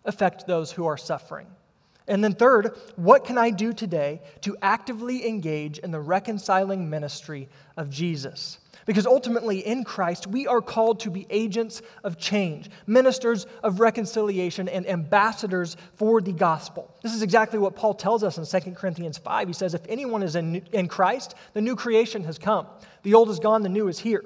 affect 0.06 0.48
those 0.48 0.72
who 0.72 0.86
are 0.86 0.98
suffering? 0.98 1.48
And 2.08 2.24
then, 2.24 2.34
third, 2.34 2.76
what 2.96 3.26
can 3.26 3.38
I 3.38 3.52
do 3.52 3.74
today 3.74 4.22
to 4.42 4.58
actively 4.62 5.28
engage 5.28 5.78
in 5.80 5.92
the 5.92 6.00
reconciling 6.00 6.90
ministry 6.90 7.48
of 7.78 7.90
Jesus? 7.90 8.60
Because 8.86 9.06
ultimately, 9.06 9.60
in 9.60 9.84
Christ, 9.84 10.26
we 10.28 10.48
are 10.48 10.62
called 10.62 11.00
to 11.02 11.12
be 11.12 11.28
agents 11.30 11.82
of 12.04 12.18
change, 12.18 12.70
ministers 12.88 13.46
of 13.64 13.80
reconciliation, 13.80 14.68
and 14.68 14.90
ambassadors 14.90 15.78
for 15.94 16.20
the 16.20 16.34
gospel. 16.34 16.94
This 17.04 17.14
is 17.14 17.22
exactly 17.22 17.60
what 17.60 17.76
Paul 17.76 17.94
tells 17.94 18.24
us 18.24 18.38
in 18.38 18.62
2 18.62 18.72
Corinthians 18.72 19.18
5. 19.18 19.48
He 19.48 19.54
says, 19.54 19.74
If 19.74 19.86
anyone 19.88 20.24
is 20.24 20.36
in, 20.36 20.64
in 20.74 20.88
Christ, 20.88 21.36
the 21.54 21.62
new 21.62 21.76
creation 21.76 22.24
has 22.24 22.40
come. 22.40 22.68
The 23.04 23.14
old 23.14 23.30
is 23.30 23.40
gone, 23.40 23.62
the 23.62 23.70
new 23.70 23.88
is 23.88 24.00
here. 24.00 24.26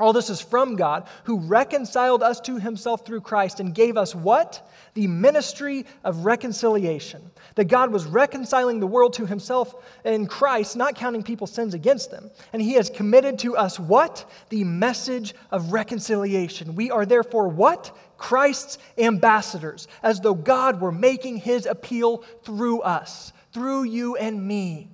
All 0.00 0.14
this 0.14 0.30
is 0.30 0.40
from 0.40 0.76
God, 0.76 1.06
who 1.24 1.38
reconciled 1.40 2.22
us 2.22 2.40
to 2.40 2.58
himself 2.58 3.04
through 3.04 3.20
Christ 3.20 3.60
and 3.60 3.74
gave 3.74 3.98
us 3.98 4.14
what? 4.14 4.66
The 4.94 5.06
ministry 5.06 5.84
of 6.02 6.24
reconciliation. 6.24 7.30
That 7.54 7.66
God 7.66 7.92
was 7.92 8.06
reconciling 8.06 8.80
the 8.80 8.86
world 8.86 9.12
to 9.14 9.26
himself 9.26 9.74
in 10.04 10.26
Christ, 10.26 10.74
not 10.74 10.94
counting 10.94 11.22
people's 11.22 11.52
sins 11.52 11.74
against 11.74 12.10
them. 12.10 12.30
And 12.54 12.62
he 12.62 12.72
has 12.74 12.88
committed 12.88 13.38
to 13.40 13.56
us 13.56 13.78
what? 13.78 14.24
The 14.48 14.64
message 14.64 15.34
of 15.50 15.70
reconciliation. 15.72 16.74
We 16.74 16.90
are 16.90 17.04
therefore 17.04 17.48
what? 17.48 17.94
Christ's 18.16 18.78
ambassadors, 18.96 19.86
as 20.02 20.20
though 20.20 20.34
God 20.34 20.80
were 20.80 20.92
making 20.92 21.36
his 21.36 21.66
appeal 21.66 22.24
through 22.42 22.80
us, 22.80 23.34
through 23.52 23.84
you 23.84 24.16
and 24.16 24.46
me. 24.46 24.88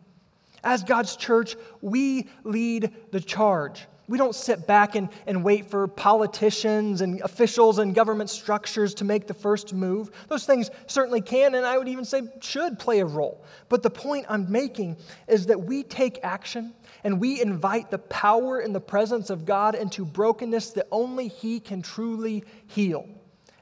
As 0.64 0.83
God's 0.83 1.14
church, 1.14 1.55
we 1.81 2.29
lead 2.42 2.92
the 3.12 3.21
charge. 3.21 3.87
We 4.09 4.19
don't 4.19 4.35
sit 4.35 4.66
back 4.66 4.95
and, 4.95 5.09
and 5.27 5.42
wait 5.42 5.69
for 5.69 5.88
politicians 5.88 7.01
and 7.01 7.21
officials 7.23 7.79
and 7.79 7.95
government 7.95 8.31
structures 8.31 8.95
to 8.95 9.05
make 9.05 9.27
the 9.27 9.35
first 9.35 9.75
move. 9.75 10.11
Those 10.29 10.47
things 10.47 10.71
certainly 10.87 11.21
can, 11.21 11.57
and 11.57 11.66
I 11.66 11.77
would 11.77 11.88
even 11.88 12.05
say 12.05 12.23
should 12.40 12.79
play 12.79 13.01
a 13.01 13.05
role. 13.05 13.45
But 13.69 13.83
the 13.83 13.90
point 13.90 14.27
I'm 14.29 14.51
making 14.51 14.97
is 15.27 15.47
that 15.47 15.61
we 15.61 15.83
take 15.83 16.21
action 16.23 16.73
and 17.03 17.21
we 17.21 17.40
invite 17.40 17.90
the 17.90 17.99
power 17.99 18.61
and 18.61 18.75
the 18.75 18.81
presence 18.81 19.29
of 19.29 19.45
God 19.45 19.75
into 19.75 20.05
brokenness 20.05 20.71
that 20.73 20.87
only 20.92 21.27
He 21.27 21.59
can 21.59 21.83
truly 21.83 22.45
heal. 22.66 23.09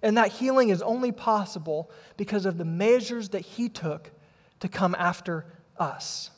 And 0.03 0.19
that 0.19 0.31
healing 0.31 0.69
is 0.69 0.83
only 0.83 1.13
possible 1.13 1.91
because 2.19 2.45
of 2.45 2.59
the 2.59 2.65
measures 2.67 3.31
that 3.31 3.41
He 3.41 3.71
took 3.71 4.11
to 4.61 4.69
come 4.69 4.95
after 4.99 5.47
us. 5.79 6.31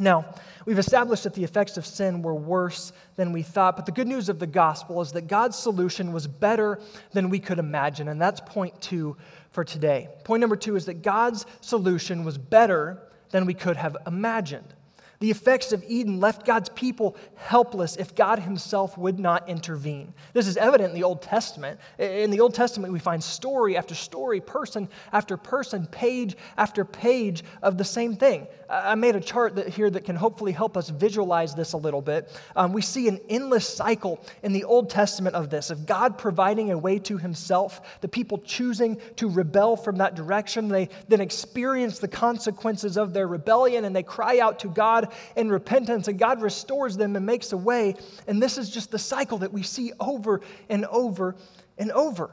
Now, 0.00 0.34
we've 0.64 0.78
established 0.78 1.24
that 1.24 1.34
the 1.34 1.44
effects 1.44 1.76
of 1.76 1.84
sin 1.84 2.22
were 2.22 2.34
worse 2.34 2.92
than 3.16 3.32
we 3.32 3.42
thought, 3.42 3.76
but 3.76 3.84
the 3.86 3.92
good 3.92 4.08
news 4.08 4.28
of 4.28 4.38
the 4.38 4.46
gospel 4.46 5.00
is 5.02 5.12
that 5.12 5.28
God's 5.28 5.58
solution 5.58 6.12
was 6.12 6.26
better 6.26 6.80
than 7.12 7.28
we 7.28 7.38
could 7.38 7.58
imagine, 7.58 8.08
and 8.08 8.20
that's 8.20 8.40
point 8.40 8.80
two 8.80 9.16
for 9.50 9.62
today. 9.62 10.08
Point 10.24 10.40
number 10.40 10.56
two 10.56 10.74
is 10.74 10.86
that 10.86 11.02
God's 11.02 11.44
solution 11.60 12.24
was 12.24 12.38
better 12.38 13.02
than 13.30 13.44
we 13.44 13.54
could 13.54 13.76
have 13.76 13.96
imagined. 14.06 14.74
The 15.20 15.30
effects 15.30 15.72
of 15.72 15.84
Eden 15.86 16.18
left 16.18 16.46
God's 16.46 16.70
people 16.70 17.14
helpless 17.34 17.96
if 17.96 18.14
God 18.14 18.38
Himself 18.38 18.96
would 18.96 19.18
not 19.18 19.50
intervene. 19.50 20.14
This 20.32 20.46
is 20.46 20.56
evident 20.56 20.94
in 20.94 20.94
the 20.94 21.04
Old 21.04 21.20
Testament. 21.20 21.78
In 21.98 22.30
the 22.30 22.40
Old 22.40 22.54
Testament, 22.54 22.90
we 22.90 23.00
find 23.00 23.22
story 23.22 23.76
after 23.76 23.94
story, 23.94 24.40
person 24.40 24.88
after 25.12 25.36
person, 25.36 25.86
page 25.88 26.38
after 26.56 26.86
page 26.86 27.44
of 27.62 27.76
the 27.76 27.84
same 27.84 28.16
thing. 28.16 28.46
I 28.70 28.94
made 28.94 29.14
a 29.14 29.20
chart 29.20 29.56
that, 29.56 29.68
here 29.68 29.90
that 29.90 30.04
can 30.04 30.16
hopefully 30.16 30.52
help 30.52 30.76
us 30.78 30.88
visualize 30.88 31.54
this 31.54 31.74
a 31.74 31.76
little 31.76 32.00
bit. 32.00 32.34
Um, 32.56 32.72
we 32.72 32.80
see 32.80 33.06
an 33.06 33.20
endless 33.28 33.68
cycle 33.68 34.24
in 34.42 34.54
the 34.54 34.64
Old 34.64 34.88
Testament 34.88 35.36
of 35.36 35.50
this, 35.50 35.68
of 35.68 35.84
God 35.84 36.16
providing 36.16 36.70
a 36.70 36.78
way 36.78 36.98
to 37.00 37.18
Himself, 37.18 37.98
the 38.00 38.08
people 38.08 38.38
choosing 38.38 38.98
to 39.16 39.28
rebel 39.28 39.76
from 39.76 39.96
that 39.96 40.14
direction. 40.14 40.68
They 40.68 40.88
then 41.08 41.20
experience 41.20 41.98
the 41.98 42.08
consequences 42.08 42.96
of 42.96 43.12
their 43.12 43.26
rebellion 43.26 43.84
and 43.84 43.94
they 43.94 44.02
cry 44.02 44.38
out 44.38 44.60
to 44.60 44.68
God 44.68 45.09
in 45.36 45.50
repentance, 45.50 46.08
and 46.08 46.18
God 46.18 46.42
restores 46.42 46.96
them 46.96 47.16
and 47.16 47.24
makes 47.24 47.52
a 47.52 47.56
way. 47.56 47.94
And 48.26 48.42
this 48.42 48.58
is 48.58 48.70
just 48.70 48.90
the 48.90 48.98
cycle 48.98 49.38
that 49.38 49.52
we 49.52 49.62
see 49.62 49.92
over 50.00 50.40
and 50.68 50.84
over 50.86 51.36
and 51.78 51.90
over. 51.92 52.30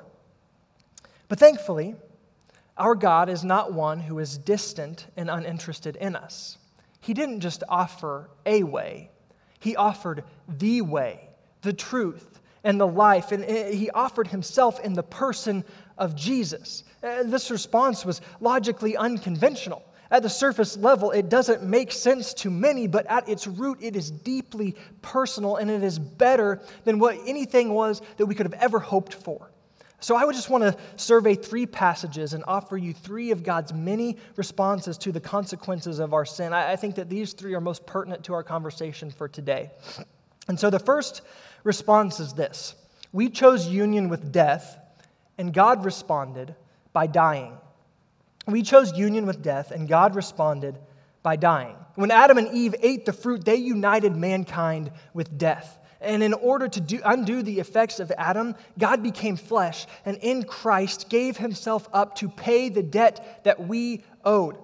But 1.27 1.39
thankfully, 1.39 1.95
our 2.77 2.95
God 2.95 3.29
is 3.29 3.43
not 3.43 3.73
one 3.73 3.99
who 3.99 4.19
is 4.19 4.37
distant 4.37 5.07
and 5.17 5.29
uninterested 5.29 5.95
in 5.95 6.15
us. 6.15 6.57
He 6.99 7.13
didn't 7.13 7.39
just 7.39 7.63
offer 7.69 8.29
a 8.45 8.63
way, 8.63 9.09
He 9.59 9.75
offered 9.75 10.23
the 10.47 10.81
way, 10.81 11.29
the 11.61 11.73
truth, 11.73 12.39
and 12.63 12.79
the 12.79 12.87
life. 12.87 13.31
And 13.31 13.43
eh, 13.45 13.71
He 13.71 13.89
offered 13.89 14.27
Himself 14.27 14.79
in 14.81 14.93
the 14.93 15.03
person 15.03 15.63
of 15.97 16.15
Jesus. 16.15 16.83
And 17.01 17.31
this 17.31 17.49
response 17.49 18.05
was 18.05 18.21
logically 18.39 18.95
unconventional. 18.95 19.83
At 20.09 20.23
the 20.23 20.29
surface 20.29 20.77
level, 20.77 21.11
it 21.11 21.29
doesn't 21.29 21.63
make 21.63 21.91
sense 21.91 22.33
to 22.35 22.49
many, 22.49 22.87
but 22.87 23.05
at 23.07 23.27
its 23.27 23.45
root, 23.45 23.79
it 23.81 23.95
is 23.95 24.09
deeply 24.09 24.75
personal 25.01 25.57
and 25.57 25.69
it 25.69 25.83
is 25.83 25.99
better 25.99 26.61
than 26.85 26.99
what 26.99 27.17
anything 27.25 27.73
was 27.73 28.01
that 28.17 28.25
we 28.25 28.35
could 28.35 28.45
have 28.45 28.61
ever 28.61 28.79
hoped 28.79 29.13
for. 29.13 29.51
So, 29.99 30.15
I 30.15 30.25
would 30.25 30.35
just 30.35 30.49
want 30.49 30.63
to 30.63 30.77
survey 30.95 31.33
three 31.33 31.65
passages 31.65 32.33
and 32.33 32.43
offer 32.47 32.77
you 32.77 32.93
three 32.93 33.31
of 33.31 33.41
God's 33.41 33.73
many 33.73 34.17
responses 34.35 34.95
to 34.99 35.11
the 35.11 35.19
consequences 35.19 35.97
of 35.97 36.13
our 36.13 36.23
sin. 36.23 36.53
I, 36.53 36.75
think 36.75 36.95
that 36.95 37.09
these 37.09 37.33
three 37.33 37.55
are 37.55 37.61
most 37.61 37.85
pertinent 37.87 38.23
to 38.25 38.33
our 38.33 38.43
conversation 38.43 39.09
for 39.09 39.27
today. 39.27 39.71
And 40.47 40.59
so, 40.59 40.69
the 40.69 40.79
first 40.79 41.21
response 41.63 42.19
is 42.19 42.33
this 42.33 42.75
We 43.11 43.29
chose 43.29 43.67
union 43.67 44.07
with 44.07 44.31
death, 44.31 44.77
and 45.39 45.51
God 45.51 45.83
responded 45.83 46.55
by 46.93 47.07
dying. 47.07 47.57
We 48.47 48.63
chose 48.63 48.97
union 48.97 49.25
with 49.25 49.41
death, 49.41 49.71
and 49.71 49.87
God 49.87 50.15
responded 50.15 50.79
by 51.21 51.35
dying. 51.35 51.75
When 51.95 52.11
Adam 52.11 52.37
and 52.37 52.53
Eve 52.53 52.75
ate 52.81 53.05
the 53.05 53.13
fruit, 53.13 53.43
they 53.43 53.55
united 53.55 54.15
mankind 54.15 54.91
with 55.13 55.37
death. 55.37 55.77
And 55.99 56.21
in 56.21 56.33
order 56.33 56.67
to 56.67 56.79
do, 56.79 57.01
undo 57.03 57.41
the 57.41 57.59
effects 57.59 57.99
of 57.99 58.11
Adam, 58.17 58.55
God 58.77 59.01
became 59.01 59.35
flesh 59.35 59.87
and 60.05 60.17
in 60.17 60.43
Christ 60.43 61.09
gave 61.09 61.37
himself 61.37 61.89
up 61.91 62.15
to 62.15 62.29
pay 62.29 62.69
the 62.69 62.83
debt 62.83 63.43
that 63.43 63.67
we 63.67 64.03
owed. 64.23 64.57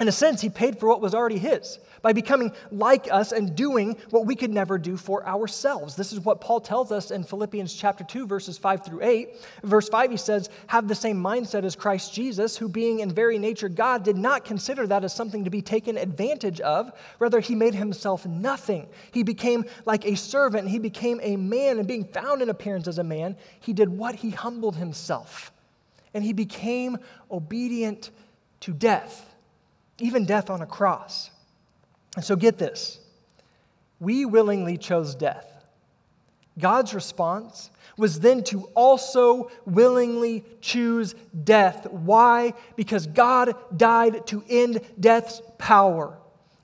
In 0.00 0.06
a 0.06 0.12
sense, 0.12 0.40
he 0.40 0.48
paid 0.48 0.78
for 0.78 0.88
what 0.88 1.00
was 1.00 1.12
already 1.12 1.38
his 1.38 1.80
by 2.02 2.12
becoming 2.12 2.52
like 2.70 3.08
us 3.10 3.32
and 3.32 3.56
doing 3.56 3.96
what 4.10 4.26
we 4.26 4.36
could 4.36 4.52
never 4.52 4.78
do 4.78 4.96
for 4.96 5.26
ourselves. 5.26 5.96
This 5.96 6.12
is 6.12 6.20
what 6.20 6.40
Paul 6.40 6.60
tells 6.60 6.92
us 6.92 7.10
in 7.10 7.24
Philippians 7.24 7.74
chapter 7.74 8.04
2 8.04 8.24
verses 8.24 8.56
5 8.56 8.84
through 8.84 9.02
8. 9.02 9.30
Verse 9.64 9.88
5 9.88 10.12
he 10.12 10.16
says, 10.16 10.50
"Have 10.68 10.86
the 10.86 10.94
same 10.94 11.20
mindset 11.20 11.64
as 11.64 11.74
Christ 11.74 12.14
Jesus, 12.14 12.56
who 12.56 12.68
being 12.68 13.00
in 13.00 13.10
very 13.10 13.38
nature 13.38 13.68
God 13.68 14.04
did 14.04 14.16
not 14.16 14.44
consider 14.44 14.86
that 14.86 15.02
as 15.02 15.12
something 15.12 15.42
to 15.42 15.50
be 15.50 15.62
taken 15.62 15.96
advantage 15.96 16.60
of, 16.60 16.92
rather 17.18 17.40
he 17.40 17.56
made 17.56 17.74
himself 17.74 18.24
nothing. 18.24 18.86
He 19.10 19.24
became 19.24 19.64
like 19.84 20.06
a 20.06 20.14
servant, 20.14 20.68
he 20.68 20.78
became 20.78 21.18
a 21.24 21.36
man 21.36 21.78
and 21.78 21.88
being 21.88 22.04
found 22.04 22.40
in 22.40 22.50
appearance 22.50 22.86
as 22.86 22.98
a 22.98 23.04
man, 23.04 23.36
he 23.58 23.72
did 23.72 23.88
what 23.88 24.14
he 24.14 24.30
humbled 24.30 24.76
himself. 24.76 25.50
And 26.14 26.22
he 26.22 26.32
became 26.32 26.98
obedient 27.32 28.10
to 28.60 28.72
death." 28.72 29.27
Even 30.00 30.24
death 30.24 30.50
on 30.50 30.62
a 30.62 30.66
cross. 30.66 31.30
And 32.16 32.24
so 32.24 32.36
get 32.36 32.58
this 32.58 33.00
we 34.00 34.24
willingly 34.24 34.76
chose 34.76 35.14
death. 35.14 35.46
God's 36.58 36.94
response 36.94 37.70
was 37.96 38.20
then 38.20 38.44
to 38.44 38.64
also 38.74 39.50
willingly 39.64 40.44
choose 40.60 41.14
death. 41.44 41.86
Why? 41.90 42.54
Because 42.76 43.06
God 43.06 43.54
died 43.76 44.26
to 44.28 44.44
end 44.48 44.80
death's 44.98 45.42
power. 45.58 46.16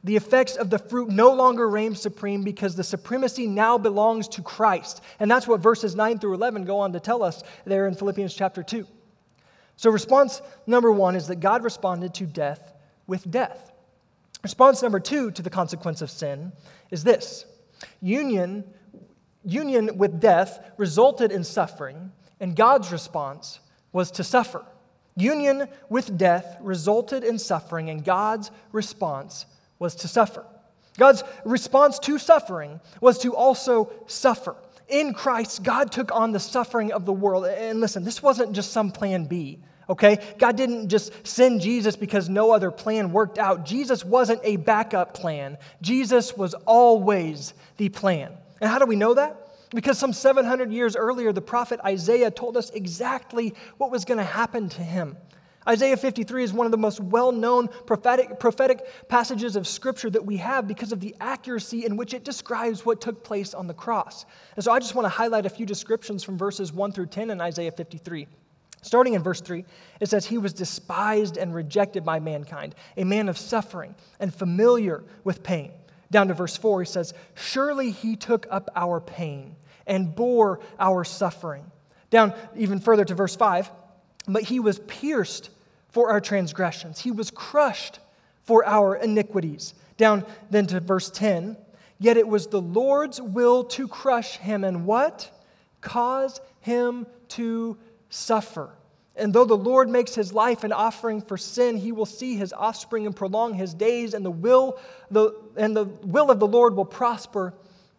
The 0.04 0.16
effects 0.16 0.56
of 0.56 0.70
the 0.70 0.78
fruit 0.78 1.08
no 1.08 1.32
longer 1.32 1.68
reign 1.68 1.94
supreme 1.94 2.42
because 2.42 2.76
the 2.76 2.84
supremacy 2.84 3.46
now 3.46 3.78
belongs 3.78 4.28
to 4.28 4.42
Christ. 4.42 5.02
And 5.18 5.30
that's 5.30 5.48
what 5.48 5.60
verses 5.60 5.96
9 5.96 6.18
through 6.18 6.34
11 6.34 6.64
go 6.64 6.78
on 6.78 6.92
to 6.92 7.00
tell 7.00 7.22
us 7.22 7.42
there 7.64 7.88
in 7.88 7.94
Philippians 7.94 8.34
chapter 8.34 8.62
2. 8.62 8.86
So, 9.76 9.90
response 9.90 10.40
number 10.66 10.92
one 10.92 11.16
is 11.16 11.26
that 11.28 11.36
God 11.36 11.64
responded 11.64 12.14
to 12.14 12.26
death 12.26 12.73
with 13.06 13.30
death. 13.30 13.72
Response 14.42 14.82
number 14.82 15.00
two 15.00 15.30
to 15.32 15.42
the 15.42 15.50
consequence 15.50 16.02
of 16.02 16.10
sin 16.10 16.52
is 16.90 17.02
this 17.02 17.46
union, 18.00 18.64
union 19.44 19.96
with 19.96 20.20
death 20.20 20.72
resulted 20.76 21.32
in 21.32 21.44
suffering, 21.44 22.12
and 22.40 22.54
God's 22.54 22.92
response 22.92 23.60
was 23.92 24.10
to 24.12 24.24
suffer. 24.24 24.64
Union 25.16 25.68
with 25.88 26.18
death 26.18 26.56
resulted 26.60 27.24
in 27.24 27.38
suffering, 27.38 27.88
and 27.88 28.04
God's 28.04 28.50
response 28.72 29.46
was 29.78 29.94
to 29.96 30.08
suffer. 30.08 30.44
God's 30.98 31.24
response 31.44 31.98
to 32.00 32.18
suffering 32.18 32.80
was 33.00 33.18
to 33.20 33.34
also 33.34 33.92
suffer. 34.06 34.56
In 34.88 35.14
Christ, 35.14 35.62
God 35.62 35.90
took 35.90 36.12
on 36.12 36.32
the 36.32 36.40
suffering 36.40 36.92
of 36.92 37.04
the 37.04 37.12
world. 37.12 37.46
And 37.46 37.80
listen, 37.80 38.04
this 38.04 38.22
wasn't 38.22 38.52
just 38.52 38.72
some 38.72 38.90
plan 38.90 39.24
B 39.24 39.60
okay? 39.88 40.18
God 40.38 40.56
didn't 40.56 40.88
just 40.88 41.12
send 41.26 41.60
Jesus 41.60 41.96
because 41.96 42.28
no 42.28 42.50
other 42.52 42.70
plan 42.70 43.12
worked 43.12 43.38
out. 43.38 43.64
Jesus 43.64 44.04
wasn't 44.04 44.40
a 44.44 44.56
backup 44.56 45.14
plan, 45.14 45.58
Jesus 45.82 46.36
was 46.36 46.54
always 46.66 47.54
the 47.76 47.88
plan. 47.88 48.32
And 48.60 48.70
how 48.70 48.78
do 48.78 48.86
we 48.86 48.96
know 48.96 49.14
that? 49.14 49.40
Because 49.70 49.98
some 49.98 50.12
700 50.12 50.72
years 50.72 50.94
earlier, 50.94 51.32
the 51.32 51.42
prophet 51.42 51.80
Isaiah 51.84 52.30
told 52.30 52.56
us 52.56 52.70
exactly 52.70 53.54
what 53.78 53.90
was 53.90 54.04
going 54.04 54.18
to 54.18 54.24
happen 54.24 54.68
to 54.70 54.82
him. 54.82 55.16
Isaiah 55.66 55.96
53 55.96 56.44
is 56.44 56.52
one 56.52 56.66
of 56.66 56.72
the 56.72 56.78
most 56.78 57.00
well 57.00 57.32
known 57.32 57.68
prophetic, 57.86 58.38
prophetic 58.38 58.86
passages 59.08 59.56
of 59.56 59.66
Scripture 59.66 60.10
that 60.10 60.24
we 60.24 60.36
have 60.36 60.68
because 60.68 60.92
of 60.92 61.00
the 61.00 61.14
accuracy 61.20 61.86
in 61.86 61.96
which 61.96 62.12
it 62.12 62.22
describes 62.22 62.84
what 62.84 63.00
took 63.00 63.24
place 63.24 63.54
on 63.54 63.66
the 63.66 63.74
cross. 63.74 64.26
And 64.56 64.64
so 64.64 64.72
I 64.72 64.78
just 64.78 64.94
want 64.94 65.06
to 65.06 65.10
highlight 65.10 65.46
a 65.46 65.50
few 65.50 65.64
descriptions 65.64 66.22
from 66.22 66.36
verses 66.36 66.72
1 66.72 66.92
through 66.92 67.06
10 67.06 67.30
in 67.30 67.40
Isaiah 67.40 67.72
53. 67.72 68.28
Starting 68.84 69.14
in 69.14 69.22
verse 69.22 69.40
3, 69.40 69.64
it 69.98 70.10
says, 70.10 70.26
He 70.26 70.36
was 70.36 70.52
despised 70.52 71.38
and 71.38 71.54
rejected 71.54 72.04
by 72.04 72.20
mankind, 72.20 72.74
a 72.98 73.04
man 73.04 73.30
of 73.30 73.38
suffering 73.38 73.94
and 74.20 74.32
familiar 74.32 75.02
with 75.24 75.42
pain. 75.42 75.72
Down 76.10 76.28
to 76.28 76.34
verse 76.34 76.56
4, 76.58 76.82
he 76.82 76.86
says, 76.86 77.14
Surely 77.34 77.90
he 77.90 78.14
took 78.14 78.46
up 78.50 78.70
our 78.76 79.00
pain 79.00 79.56
and 79.86 80.14
bore 80.14 80.60
our 80.78 81.02
suffering. 81.02 81.64
Down 82.10 82.34
even 82.54 82.78
further 82.78 83.06
to 83.06 83.14
verse 83.14 83.34
5 83.36 83.70
But 84.28 84.42
he 84.42 84.60
was 84.60 84.78
pierced 84.80 85.48
for 85.88 86.10
our 86.10 86.20
transgressions, 86.20 87.00
he 87.00 87.10
was 87.10 87.30
crushed 87.30 88.00
for 88.42 88.66
our 88.66 88.96
iniquities. 88.96 89.72
Down 89.96 90.26
then 90.50 90.66
to 90.66 90.80
verse 90.80 91.08
10 91.08 91.56
Yet 91.98 92.18
it 92.18 92.28
was 92.28 92.48
the 92.48 92.60
Lord's 92.60 93.18
will 93.18 93.64
to 93.64 93.88
crush 93.88 94.36
him 94.36 94.62
and 94.62 94.84
what? 94.84 95.30
Cause 95.80 96.38
him 96.60 97.06
to 97.28 97.78
suffer. 98.14 98.70
And 99.16 99.32
though 99.32 99.44
the 99.44 99.56
Lord 99.56 99.88
makes 99.88 100.14
his 100.14 100.32
life 100.32 100.64
an 100.64 100.72
offering 100.72 101.20
for 101.20 101.36
sin, 101.36 101.76
he 101.76 101.92
will 101.92 102.06
see 102.06 102.36
his 102.36 102.52
offspring 102.52 103.06
and 103.06 103.14
prolong 103.14 103.54
his 103.54 103.74
days, 103.74 104.14
and 104.14 104.24
the 104.24 104.30
will, 104.30 104.78
the, 105.10 105.34
and 105.56 105.76
the 105.76 105.84
will 105.84 106.30
of 106.30 106.40
the 106.40 106.46
Lord 106.46 106.74
will 106.76 106.84
prosper 106.84 107.54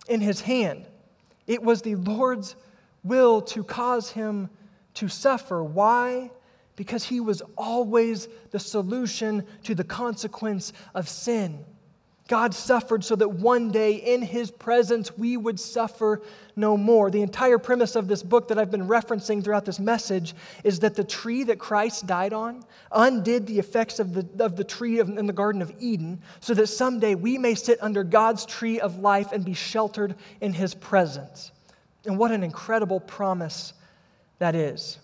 in 0.07 0.19
his 0.19 0.41
hand. 0.41 0.85
It 1.47 1.61
was 1.61 1.81
the 1.81 1.95
Lord's 1.95 2.55
will 3.03 3.41
to 3.41 3.63
cause 3.63 4.09
him 4.11 4.49
to 4.95 5.07
suffer. 5.07 5.63
Why? 5.63 6.31
Because 6.75 7.03
he 7.03 7.19
was 7.19 7.41
always 7.57 8.27
the 8.51 8.59
solution 8.59 9.45
to 9.63 9.75
the 9.75 9.83
consequence 9.83 10.73
of 10.93 11.07
sin. 11.07 11.63
God 12.27 12.55
suffered 12.55 13.03
so 13.03 13.15
that 13.15 13.29
one 13.29 13.69
day 13.69 13.93
in 13.93 14.23
his 14.23 14.49
presence 14.49 15.15
we 15.15 15.37
would 15.37 15.59
suffer 15.59 16.23
no 16.55 16.75
more. 16.75 17.11
The 17.11 17.21
entire 17.21 17.59
premise 17.59 17.95
of 17.95 18.07
this 18.07 18.23
book 18.23 18.47
that 18.47 18.57
I've 18.57 18.71
been 18.71 18.87
referencing 18.87 19.43
throughout 19.43 19.63
this 19.63 19.79
message 19.79 20.33
is 20.63 20.79
that 20.79 20.95
the 20.95 21.03
tree 21.03 21.43
that 21.43 21.59
Christ 21.59 22.07
died 22.07 22.33
on 22.33 22.63
undid 22.91 23.45
the 23.45 23.59
effects 23.59 23.99
of 23.99 24.13
the, 24.13 24.43
of 24.43 24.55
the 24.55 24.63
tree 24.63 24.97
of, 24.97 25.09
in 25.09 25.27
the 25.27 25.33
Garden 25.33 25.61
of 25.61 25.71
Eden 25.79 26.19
so 26.39 26.55
that 26.55 26.67
someday 26.67 27.13
we 27.13 27.37
may 27.37 27.53
sit 27.53 27.77
under 27.79 28.03
God's 28.03 28.45
tree 28.47 28.79
of 28.79 28.97
life 28.97 29.31
and 29.31 29.45
be 29.45 29.53
sheltered 29.53 30.15
in 30.41 30.51
his 30.51 30.73
presence. 30.73 31.51
And 32.05 32.17
what 32.17 32.31
an 32.31 32.43
incredible 32.43 33.01
promise 33.01 33.73
that 34.39 34.55
is. 34.55 34.97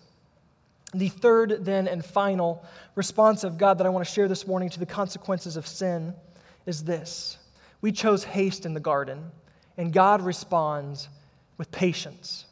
The 0.94 1.10
third, 1.10 1.64
then, 1.66 1.88
and 1.88 2.04
final 2.04 2.66
response 2.96 3.44
of 3.44 3.60
God 3.60 3.78
that 3.78 3.86
I 3.86 3.90
want 3.90 4.06
to 4.06 4.12
share 4.12 4.28
this 4.28 4.48
morning 4.48 4.70
to 4.72 4.80
the 4.80 4.86
consequences 4.88 5.56
of 5.56 5.68
sin 5.68 6.16
is 6.66 6.84
this 6.84 7.38
We 7.82 7.92
chose 7.92 8.24
haste 8.24 8.66
in 8.66 8.74
the 8.74 8.80
garden, 8.80 9.32
and 9.78 9.92
God 9.92 10.22
responds 10.22 11.10
with 11.58 11.72
patience. 11.72 12.46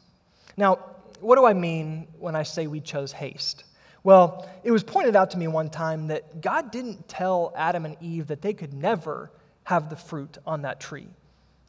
Now, 0.56 0.78
what 1.20 1.36
do 1.36 1.44
I 1.44 1.52
mean 1.52 2.06
when 2.18 2.34
I 2.34 2.42
say 2.42 2.66
we 2.66 2.80
chose 2.80 3.12
haste? 3.12 3.64
Well, 4.02 4.48
it 4.64 4.70
was 4.70 4.82
pointed 4.82 5.14
out 5.14 5.30
to 5.32 5.38
me 5.38 5.46
one 5.46 5.68
time 5.68 6.06
that 6.08 6.40
God 6.40 6.70
didn't 6.70 7.08
tell 7.08 7.52
Adam 7.54 7.84
and 7.84 7.96
Eve 8.00 8.28
that 8.28 8.40
they 8.40 8.54
could 8.54 8.72
never 8.72 9.30
have 9.64 9.90
the 9.90 9.96
fruit 9.96 10.38
on 10.46 10.62
that 10.62 10.80
tree. 10.80 11.08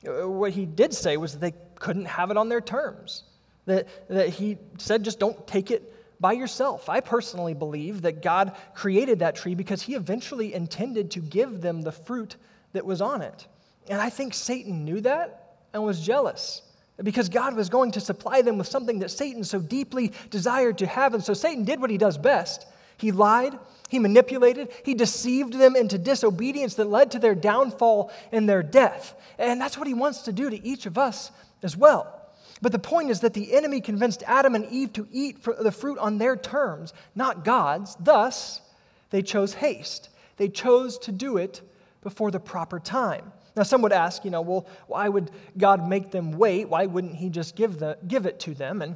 What 0.03 0.53
he 0.53 0.65
did 0.65 0.93
say 0.93 1.17
was 1.17 1.33
that 1.33 1.39
they 1.39 1.53
couldn't 1.75 2.05
have 2.05 2.31
it 2.31 2.37
on 2.37 2.49
their 2.49 2.61
terms. 2.61 3.23
That, 3.65 3.87
that 4.07 4.29
he 4.29 4.57
said, 4.77 5.03
just 5.03 5.19
don't 5.19 5.45
take 5.45 5.71
it 5.71 5.93
by 6.21 6.33
yourself. 6.33 6.87
I 6.87 6.99
personally 6.99 7.55
believe 7.55 8.03
that 8.03 8.21
God 8.21 8.55
created 8.75 9.19
that 9.19 9.35
tree 9.35 9.55
because 9.55 9.81
he 9.81 9.95
eventually 9.95 10.53
intended 10.53 11.11
to 11.11 11.19
give 11.19 11.61
them 11.61 11.81
the 11.81 11.91
fruit 11.91 12.35
that 12.73 12.85
was 12.85 13.01
on 13.01 13.23
it. 13.23 13.47
And 13.89 13.99
I 13.99 14.11
think 14.11 14.35
Satan 14.35 14.85
knew 14.85 15.01
that 15.01 15.57
and 15.73 15.83
was 15.83 15.99
jealous 15.99 16.61
because 17.01 17.27
God 17.27 17.55
was 17.55 17.69
going 17.69 17.91
to 17.93 17.99
supply 17.99 18.43
them 18.43 18.59
with 18.59 18.67
something 18.67 18.99
that 18.99 19.09
Satan 19.09 19.43
so 19.43 19.59
deeply 19.59 20.11
desired 20.29 20.77
to 20.77 20.85
have. 20.85 21.15
And 21.15 21.23
so 21.23 21.33
Satan 21.33 21.65
did 21.65 21.81
what 21.81 21.89
he 21.89 21.97
does 21.97 22.19
best. 22.19 22.67
He 22.97 23.11
lied, 23.11 23.57
he 23.89 23.97
manipulated, 23.97 24.69
he 24.85 24.93
deceived 24.93 25.53
them 25.53 25.75
into 25.75 25.97
disobedience 25.97 26.75
that 26.75 26.87
led 26.87 27.09
to 27.11 27.19
their 27.19 27.33
downfall 27.33 28.11
and 28.31 28.47
their 28.47 28.61
death. 28.61 29.15
And 29.39 29.59
that's 29.59 29.75
what 29.75 29.87
he 29.87 29.95
wants 29.95 30.21
to 30.23 30.31
do 30.31 30.51
to 30.51 30.63
each 30.65 30.85
of 30.85 30.99
us 30.99 31.31
as 31.63 31.75
well. 31.75 32.20
But 32.61 32.71
the 32.71 32.79
point 32.79 33.09
is 33.09 33.21
that 33.21 33.33
the 33.33 33.53
enemy 33.53 33.81
convinced 33.81 34.23
Adam 34.27 34.53
and 34.55 34.65
Eve 34.65 34.93
to 34.93 35.07
eat 35.11 35.43
the 35.43 35.71
fruit 35.71 35.97
on 35.97 36.17
their 36.17 36.35
terms, 36.35 36.93
not 37.15 37.43
God's. 37.43 37.95
Thus, 37.99 38.61
they 39.09 39.21
chose 39.21 39.53
haste. 39.53 40.09
They 40.37 40.47
chose 40.47 40.97
to 40.99 41.11
do 41.11 41.37
it 41.37 41.61
before 42.03 42.31
the 42.31 42.39
proper 42.39 42.79
time. 42.79 43.31
Now, 43.55 43.63
some 43.63 43.81
would 43.81 43.91
ask, 43.91 44.23
you 44.23 44.31
know, 44.31 44.41
well, 44.41 44.67
why 44.87 45.09
would 45.09 45.31
God 45.57 45.87
make 45.87 46.11
them 46.11 46.33
wait? 46.33 46.69
Why 46.69 46.85
wouldn't 46.85 47.15
He 47.15 47.29
just 47.29 47.55
give, 47.55 47.79
the, 47.79 47.97
give 48.07 48.25
it 48.25 48.39
to 48.41 48.53
them? 48.53 48.81
And 48.81 48.95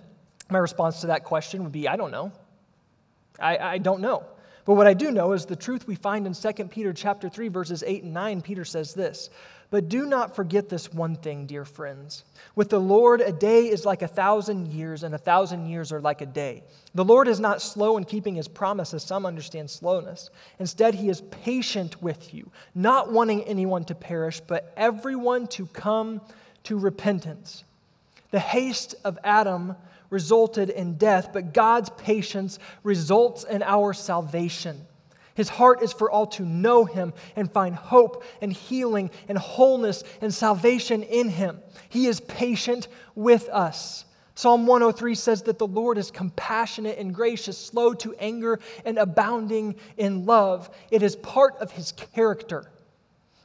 my 0.50 0.60
response 0.60 1.02
to 1.02 1.08
that 1.08 1.24
question 1.24 1.64
would 1.64 1.74
be, 1.74 1.88
I 1.88 1.96
don't 1.96 2.12
know. 2.12 2.32
I, 3.40 3.58
I 3.58 3.78
don't 3.80 4.00
know. 4.00 4.24
But 4.64 4.76
what 4.76 4.88
I 4.88 4.94
do 4.94 5.12
know 5.12 5.34
is 5.34 5.46
the 5.46 5.56
truth 5.56 5.88
we 5.88 5.96
find 5.96 6.26
in 6.26 6.34
2 6.34 6.66
Peter 6.66 6.94
chapter 6.94 7.30
3, 7.30 7.50
verses 7.50 7.84
8 7.86 8.04
and 8.04 8.14
9. 8.14 8.42
Peter 8.42 8.66
says 8.66 8.94
this 8.94 9.30
but 9.70 9.90
do 9.90 10.06
not 10.06 10.36
forget 10.36 10.70
this 10.70 10.94
one 10.94 11.16
thing, 11.16 11.46
dear 11.46 11.66
friends. 11.66 12.24
With 12.56 12.70
the 12.70 12.80
Lord, 12.80 13.22
a 13.22 13.32
day 13.32 13.66
is 13.66 13.86
like 13.86 14.02
a 14.02 14.08
thousand 14.08 14.68
years, 14.68 15.04
and 15.04 15.14
a 15.14 15.18
thousand 15.18 15.68
years 15.68 15.92
are 15.92 16.02
like 16.02 16.22
a 16.22 16.26
day. 16.26 16.64
The 16.94 17.04
Lord 17.04 17.28
is 17.28 17.40
not 17.40 17.62
slow 17.62 17.98
in 17.98 18.04
keeping 18.04 18.36
his 18.36 18.48
promise, 18.48 18.94
as 18.94 19.04
some 19.04 19.26
understand 19.26 19.70
slowness. 19.70 20.30
Instead, 20.60 20.96
he 20.96 21.10
is 21.10 21.22
patient 21.22 22.02
with 22.02 22.34
you, 22.34 22.50
not 22.74 23.12
wanting 23.12 23.44
anyone 23.44 23.84
to 23.86 23.96
perish, 23.96 24.40
but 24.40 24.74
everyone 24.78 25.48
to 25.48 25.66
come 25.68 26.22
to 26.64 26.78
repentance. 26.78 27.64
The 28.32 28.40
haste 28.40 28.96
of 29.04 29.18
Adam 29.24 29.76
resulted 30.10 30.70
in 30.70 30.98
death, 30.98 31.32
but 31.34 31.54
God's 31.54 31.90
patience 31.92 32.60
results 32.84 33.44
in 33.44 33.64
our 33.64 33.94
salvation. 33.94 34.86
His 35.36 35.50
heart 35.50 35.84
is 35.84 35.94
for 35.94 36.10
all 36.10 36.28
to 36.28 36.44
know 36.44 36.86
him 36.86 37.14
and 37.36 37.52
find 37.52 37.76
hope 37.76 38.24
and 38.42 38.52
healing 38.52 39.12
and 39.28 39.38
wholeness 39.38 40.04
and 40.22 40.34
salvation 40.34 41.04
in 41.04 41.30
him. 41.30 41.60
He 41.90 42.08
is 42.08 42.22
patient 42.22 42.88
with 43.16 43.48
us. 43.50 44.06
Psalm 44.34 44.68
103 44.68 45.16
says 45.16 45.44
that 45.44 45.60
the 45.60 45.68
Lord 45.68 45.98
is 45.98 46.12
compassionate 46.12 46.98
and 46.98 47.16
gracious, 47.16 47.58
slow 47.58 47.94
to 47.96 48.14
anger, 48.16 48.60
and 48.84 48.98
abounding 48.98 49.76
in 49.96 50.26
love. 50.26 50.70
It 50.92 51.04
is 51.04 51.16
part 51.16 51.56
of 51.58 51.72
his 51.72 51.94
character, 51.94 52.70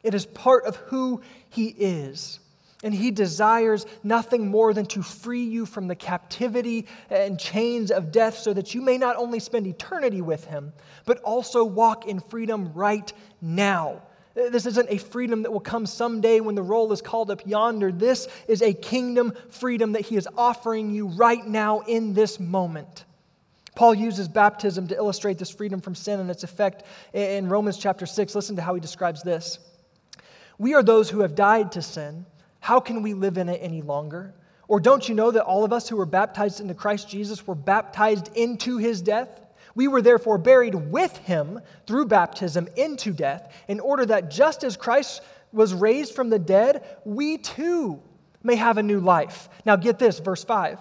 it 0.02 0.14
is 0.14 0.26
part 0.26 0.64
of 0.64 0.76
who 0.76 1.22
he 1.48 1.68
is. 1.68 2.39
And 2.82 2.94
he 2.94 3.10
desires 3.10 3.84
nothing 4.02 4.48
more 4.48 4.72
than 4.72 4.86
to 4.86 5.02
free 5.02 5.44
you 5.44 5.66
from 5.66 5.86
the 5.86 5.94
captivity 5.94 6.86
and 7.10 7.38
chains 7.38 7.90
of 7.90 8.10
death 8.10 8.38
so 8.38 8.54
that 8.54 8.74
you 8.74 8.80
may 8.80 8.96
not 8.96 9.16
only 9.16 9.38
spend 9.38 9.66
eternity 9.66 10.22
with 10.22 10.46
him, 10.46 10.72
but 11.04 11.20
also 11.20 11.62
walk 11.62 12.06
in 12.06 12.20
freedom 12.20 12.72
right 12.72 13.12
now. 13.42 14.00
This 14.34 14.64
isn't 14.64 14.88
a 14.88 14.96
freedom 14.96 15.42
that 15.42 15.50
will 15.50 15.60
come 15.60 15.84
someday 15.84 16.40
when 16.40 16.54
the 16.54 16.62
roll 16.62 16.92
is 16.92 17.02
called 17.02 17.30
up 17.30 17.46
yonder. 17.46 17.92
This 17.92 18.28
is 18.48 18.62
a 18.62 18.72
kingdom 18.72 19.34
freedom 19.50 19.92
that 19.92 20.02
he 20.02 20.16
is 20.16 20.28
offering 20.38 20.90
you 20.90 21.08
right 21.08 21.44
now 21.46 21.80
in 21.80 22.14
this 22.14 22.40
moment. 22.40 23.04
Paul 23.74 23.94
uses 23.94 24.28
baptism 24.28 24.88
to 24.88 24.96
illustrate 24.96 25.38
this 25.38 25.50
freedom 25.50 25.80
from 25.80 25.94
sin 25.94 26.20
and 26.20 26.30
its 26.30 26.44
effect 26.44 26.84
in 27.12 27.48
Romans 27.48 27.76
chapter 27.76 28.06
6. 28.06 28.34
Listen 28.34 28.56
to 28.56 28.62
how 28.62 28.74
he 28.74 28.80
describes 28.80 29.22
this. 29.22 29.58
We 30.58 30.74
are 30.74 30.82
those 30.82 31.10
who 31.10 31.20
have 31.20 31.34
died 31.34 31.72
to 31.72 31.82
sin 31.82 32.24
how 32.60 32.78
can 32.80 33.02
we 33.02 33.14
live 33.14 33.38
in 33.38 33.48
it 33.48 33.58
any 33.62 33.82
longer? 33.82 34.34
Or 34.68 34.78
don't 34.78 35.08
you 35.08 35.14
know 35.14 35.32
that 35.32 35.44
all 35.44 35.64
of 35.64 35.72
us 35.72 35.88
who 35.88 35.96
were 35.96 36.06
baptized 36.06 36.60
into 36.60 36.74
Christ 36.74 37.08
Jesus 37.08 37.44
were 37.46 37.56
baptized 37.56 38.30
into 38.36 38.76
his 38.78 39.02
death? 39.02 39.40
We 39.74 39.88
were 39.88 40.02
therefore 40.02 40.38
buried 40.38 40.74
with 40.74 41.16
him 41.18 41.60
through 41.86 42.06
baptism 42.06 42.68
into 42.76 43.12
death, 43.12 43.52
in 43.66 43.80
order 43.80 44.06
that 44.06 44.30
just 44.30 44.62
as 44.62 44.76
Christ 44.76 45.22
was 45.52 45.74
raised 45.74 46.14
from 46.14 46.30
the 46.30 46.38
dead, 46.38 46.84
we 47.04 47.38
too 47.38 48.00
may 48.42 48.56
have 48.56 48.78
a 48.78 48.82
new 48.82 49.00
life. 49.00 49.48
Now 49.64 49.76
get 49.76 49.98
this, 49.98 50.18
verse 50.18 50.44
5. 50.44 50.78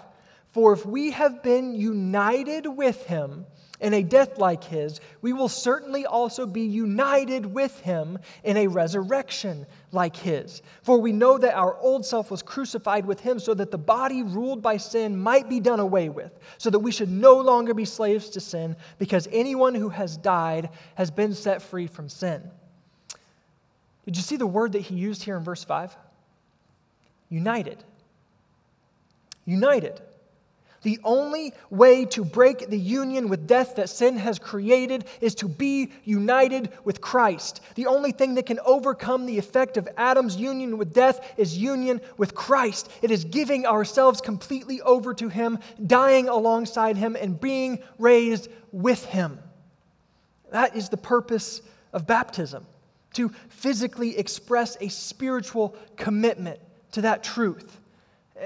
For 0.48 0.72
if 0.72 0.84
we 0.84 1.12
have 1.12 1.42
been 1.42 1.74
united 1.74 2.66
with 2.66 3.04
him, 3.06 3.46
in 3.80 3.94
a 3.94 4.02
death 4.02 4.38
like 4.38 4.62
his, 4.62 5.00
we 5.22 5.32
will 5.32 5.48
certainly 5.48 6.06
also 6.06 6.46
be 6.46 6.62
united 6.62 7.46
with 7.46 7.80
him 7.80 8.18
in 8.44 8.56
a 8.56 8.66
resurrection 8.66 9.66
like 9.92 10.14
his. 10.14 10.62
For 10.82 10.98
we 11.00 11.12
know 11.12 11.38
that 11.38 11.54
our 11.54 11.76
old 11.78 12.04
self 12.04 12.30
was 12.30 12.42
crucified 12.42 13.06
with 13.06 13.20
him 13.20 13.38
so 13.38 13.54
that 13.54 13.70
the 13.70 13.78
body 13.78 14.22
ruled 14.22 14.62
by 14.62 14.76
sin 14.76 15.16
might 15.16 15.48
be 15.48 15.60
done 15.60 15.80
away 15.80 16.08
with, 16.08 16.38
so 16.58 16.70
that 16.70 16.78
we 16.78 16.92
should 16.92 17.10
no 17.10 17.38
longer 17.38 17.74
be 17.74 17.84
slaves 17.84 18.28
to 18.30 18.40
sin, 18.40 18.76
because 18.98 19.28
anyone 19.32 19.74
who 19.74 19.88
has 19.88 20.16
died 20.16 20.70
has 20.94 21.10
been 21.10 21.34
set 21.34 21.62
free 21.62 21.86
from 21.86 22.08
sin. 22.08 22.42
Did 24.04 24.16
you 24.16 24.22
see 24.22 24.36
the 24.36 24.46
word 24.46 24.72
that 24.72 24.82
he 24.82 24.94
used 24.94 25.22
here 25.22 25.36
in 25.36 25.44
verse 25.44 25.64
5? 25.64 25.96
United. 27.28 27.82
United. 29.44 30.00
The 30.82 30.98
only 31.04 31.52
way 31.68 32.06
to 32.06 32.24
break 32.24 32.68
the 32.70 32.78
union 32.78 33.28
with 33.28 33.46
death 33.46 33.76
that 33.76 33.90
sin 33.90 34.16
has 34.16 34.38
created 34.38 35.04
is 35.20 35.34
to 35.36 35.48
be 35.48 35.92
united 36.04 36.70
with 36.84 37.02
Christ. 37.02 37.60
The 37.74 37.86
only 37.86 38.12
thing 38.12 38.34
that 38.36 38.46
can 38.46 38.60
overcome 38.64 39.26
the 39.26 39.36
effect 39.36 39.76
of 39.76 39.88
Adam's 39.98 40.36
union 40.36 40.78
with 40.78 40.94
death 40.94 41.34
is 41.36 41.58
union 41.58 42.00
with 42.16 42.34
Christ. 42.34 42.90
It 43.02 43.10
is 43.10 43.24
giving 43.24 43.66
ourselves 43.66 44.22
completely 44.22 44.80
over 44.80 45.12
to 45.14 45.28
Him, 45.28 45.58
dying 45.86 46.28
alongside 46.28 46.96
Him, 46.96 47.14
and 47.14 47.38
being 47.38 47.80
raised 47.98 48.48
with 48.72 49.04
Him. 49.04 49.38
That 50.50 50.74
is 50.76 50.88
the 50.88 50.96
purpose 50.96 51.60
of 51.92 52.06
baptism 52.06 52.66
to 53.14 53.28
physically 53.48 54.16
express 54.16 54.78
a 54.80 54.88
spiritual 54.88 55.76
commitment 55.96 56.58
to 56.92 57.02
that 57.02 57.22
truth. 57.22 57.78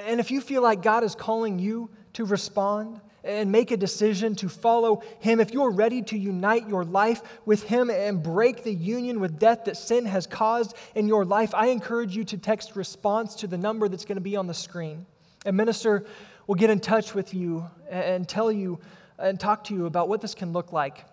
And 0.06 0.18
if 0.18 0.32
you 0.32 0.40
feel 0.40 0.62
like 0.62 0.82
God 0.82 1.04
is 1.04 1.14
calling 1.14 1.58
you 1.60 1.90
to 2.14 2.24
respond 2.24 3.00
and 3.24 3.50
make 3.50 3.70
a 3.70 3.76
decision 3.76 4.34
to 4.36 4.48
follow 4.48 5.02
Him, 5.20 5.40
if 5.40 5.52
you're 5.52 5.70
ready 5.70 6.02
to 6.02 6.18
unite 6.18 6.68
your 6.68 6.84
life 6.84 7.22
with 7.46 7.62
Him 7.62 7.90
and 7.90 8.22
break 8.22 8.64
the 8.64 8.72
union 8.72 9.18
with 9.18 9.38
death 9.38 9.64
that 9.64 9.76
sin 9.76 10.04
has 10.04 10.26
caused 10.26 10.74
in 10.94 11.08
your 11.08 11.24
life, 11.24 11.54
I 11.54 11.68
encourage 11.68 12.14
you 12.16 12.24
to 12.24 12.38
text 12.38 12.76
response 12.76 13.34
to 13.36 13.46
the 13.46 13.58
number 13.58 13.88
that's 13.88 14.04
going 14.04 14.16
to 14.16 14.22
be 14.22 14.36
on 14.36 14.46
the 14.46 14.54
screen. 14.54 15.06
A 15.46 15.52
minister 15.52 16.04
will 16.46 16.54
get 16.54 16.70
in 16.70 16.80
touch 16.80 17.14
with 17.14 17.32
you 17.32 17.68
and 17.90 18.28
tell 18.28 18.52
you 18.52 18.78
and 19.18 19.38
talk 19.40 19.64
to 19.64 19.74
you 19.74 19.86
about 19.86 20.08
what 20.08 20.20
this 20.20 20.34
can 20.34 20.52
look 20.52 20.72
like 20.72 21.04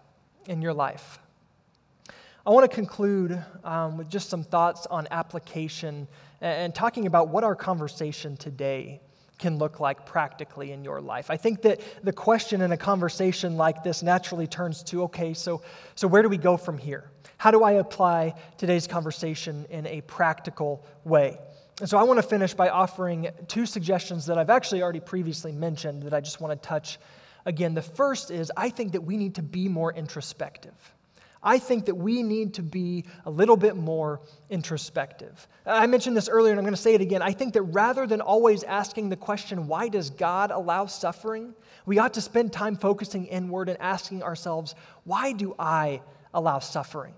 in 0.47 0.61
your 0.61 0.73
life. 0.73 1.19
I 2.45 2.49
want 2.49 2.69
to 2.69 2.75
conclude 2.75 3.41
um, 3.63 3.97
with 3.97 4.09
just 4.09 4.29
some 4.29 4.43
thoughts 4.43 4.87
on 4.87 5.07
application 5.11 6.07
and 6.41 6.73
talking 6.73 7.05
about 7.05 7.29
what 7.29 7.43
our 7.43 7.55
conversation 7.55 8.35
today 8.35 8.99
can 9.41 9.57
look 9.57 9.79
like 9.79 10.05
practically 10.05 10.71
in 10.71 10.85
your 10.85 11.01
life. 11.01 11.29
I 11.29 11.35
think 11.35 11.63
that 11.63 11.81
the 12.03 12.13
question 12.13 12.61
in 12.61 12.71
a 12.71 12.77
conversation 12.77 13.57
like 13.57 13.83
this 13.83 14.01
naturally 14.01 14.47
turns 14.47 14.83
to 14.83 15.03
okay, 15.03 15.33
so, 15.33 15.61
so 15.95 16.07
where 16.07 16.21
do 16.21 16.29
we 16.29 16.37
go 16.37 16.55
from 16.55 16.77
here? 16.77 17.11
How 17.37 17.51
do 17.51 17.63
I 17.63 17.73
apply 17.73 18.35
today's 18.57 18.87
conversation 18.87 19.65
in 19.69 19.85
a 19.87 20.01
practical 20.01 20.85
way? 21.03 21.39
And 21.79 21.89
so 21.89 21.97
I 21.97 22.03
want 22.03 22.19
to 22.19 22.23
finish 22.23 22.53
by 22.53 22.69
offering 22.69 23.29
two 23.47 23.65
suggestions 23.65 24.27
that 24.27 24.37
I've 24.37 24.51
actually 24.51 24.83
already 24.83 24.99
previously 24.99 25.51
mentioned 25.51 26.03
that 26.03 26.13
I 26.13 26.21
just 26.21 26.39
want 26.39 26.61
to 26.61 26.67
touch 26.67 26.99
again. 27.45 27.73
The 27.73 27.81
first 27.81 28.29
is 28.29 28.51
I 28.55 28.69
think 28.69 28.91
that 28.91 29.01
we 29.01 29.17
need 29.17 29.35
to 29.35 29.41
be 29.41 29.67
more 29.67 29.91
introspective. 29.91 30.93
I 31.43 31.57
think 31.57 31.85
that 31.85 31.95
we 31.95 32.21
need 32.21 32.53
to 32.55 32.61
be 32.61 33.05
a 33.25 33.31
little 33.31 33.57
bit 33.57 33.75
more 33.75 34.21
introspective. 34.49 35.47
I 35.65 35.87
mentioned 35.87 36.15
this 36.15 36.29
earlier 36.29 36.51
and 36.51 36.59
I'm 36.59 36.65
going 36.65 36.75
to 36.75 36.81
say 36.81 36.93
it 36.93 37.01
again. 37.01 37.21
I 37.21 37.31
think 37.31 37.53
that 37.53 37.63
rather 37.63 38.05
than 38.05 38.21
always 38.21 38.63
asking 38.63 39.09
the 39.09 39.15
question, 39.15 39.67
why 39.67 39.87
does 39.87 40.11
God 40.11 40.51
allow 40.51 40.85
suffering? 40.85 41.55
We 41.85 41.97
ought 41.97 42.13
to 42.13 42.21
spend 42.21 42.53
time 42.53 42.75
focusing 42.75 43.25
inward 43.25 43.69
and 43.69 43.81
asking 43.81 44.21
ourselves, 44.21 44.75
why 45.03 45.31
do 45.33 45.55
I 45.57 46.01
allow 46.33 46.59
suffering? 46.59 47.15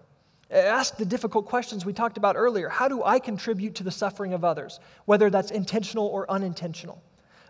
Ask 0.50 0.98
the 0.98 1.06
difficult 1.06 1.48
questions 1.48 1.84
we 1.84 1.94
talked 1.94 2.18
about 2.18 2.36
earlier. 2.38 2.70
How 2.70 2.88
do 2.88 3.04
I 3.04 3.20
contribute 3.20 3.76
to 3.76 3.84
the 3.84 3.92
suffering 3.92 4.34
of 4.34 4.46
others, 4.46 4.80
whether 5.06 5.30
that's 5.30 5.52
intentional 5.52 6.08
or 6.08 6.30
unintentional? 6.32 7.02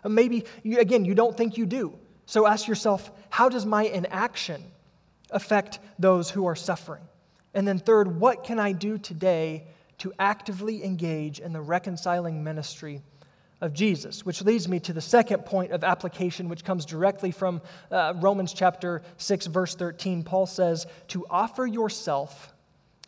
Maybe, 0.04 0.44
you, 0.62 0.78
again, 0.78 1.04
you 1.04 1.14
don't 1.14 1.36
think 1.36 1.56
you 1.56 1.66
do. 1.66 1.98
So 2.26 2.46
ask 2.46 2.66
yourself, 2.66 3.10
how 3.30 3.48
does 3.48 3.64
my 3.64 3.84
inaction 3.84 4.64
affect 5.34 5.80
those 5.98 6.30
who 6.30 6.46
are 6.46 6.56
suffering? 6.56 7.02
And 7.52 7.68
then, 7.68 7.78
third, 7.78 8.18
what 8.18 8.44
can 8.44 8.58
I 8.58 8.72
do 8.72 8.96
today 8.96 9.64
to 9.98 10.12
actively 10.18 10.82
engage 10.84 11.38
in 11.38 11.52
the 11.52 11.60
reconciling 11.60 12.42
ministry 12.42 13.02
of 13.60 13.72
Jesus? 13.74 14.24
Which 14.24 14.42
leads 14.42 14.68
me 14.68 14.80
to 14.80 14.92
the 14.92 15.00
second 15.00 15.44
point 15.44 15.72
of 15.72 15.84
application, 15.84 16.48
which 16.48 16.64
comes 16.64 16.84
directly 16.84 17.30
from 17.30 17.60
uh, 17.90 18.14
Romans 18.16 18.52
chapter 18.52 19.02
6, 19.18 19.46
verse 19.46 19.74
13. 19.74 20.24
Paul 20.24 20.46
says, 20.46 20.86
To 21.08 21.26
offer 21.28 21.66
yourself 21.66 22.54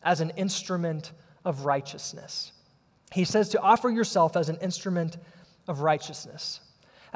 as 0.02 0.20
an 0.20 0.30
instrument 0.36 1.12
of 1.44 1.64
righteousness. 1.64 2.52
He 3.12 3.24
says 3.24 3.48
to 3.50 3.60
offer 3.60 3.88
yourself 3.88 4.36
as 4.36 4.48
an 4.48 4.56
instrument 4.56 5.16
of 5.68 5.80
righteousness 5.80 6.60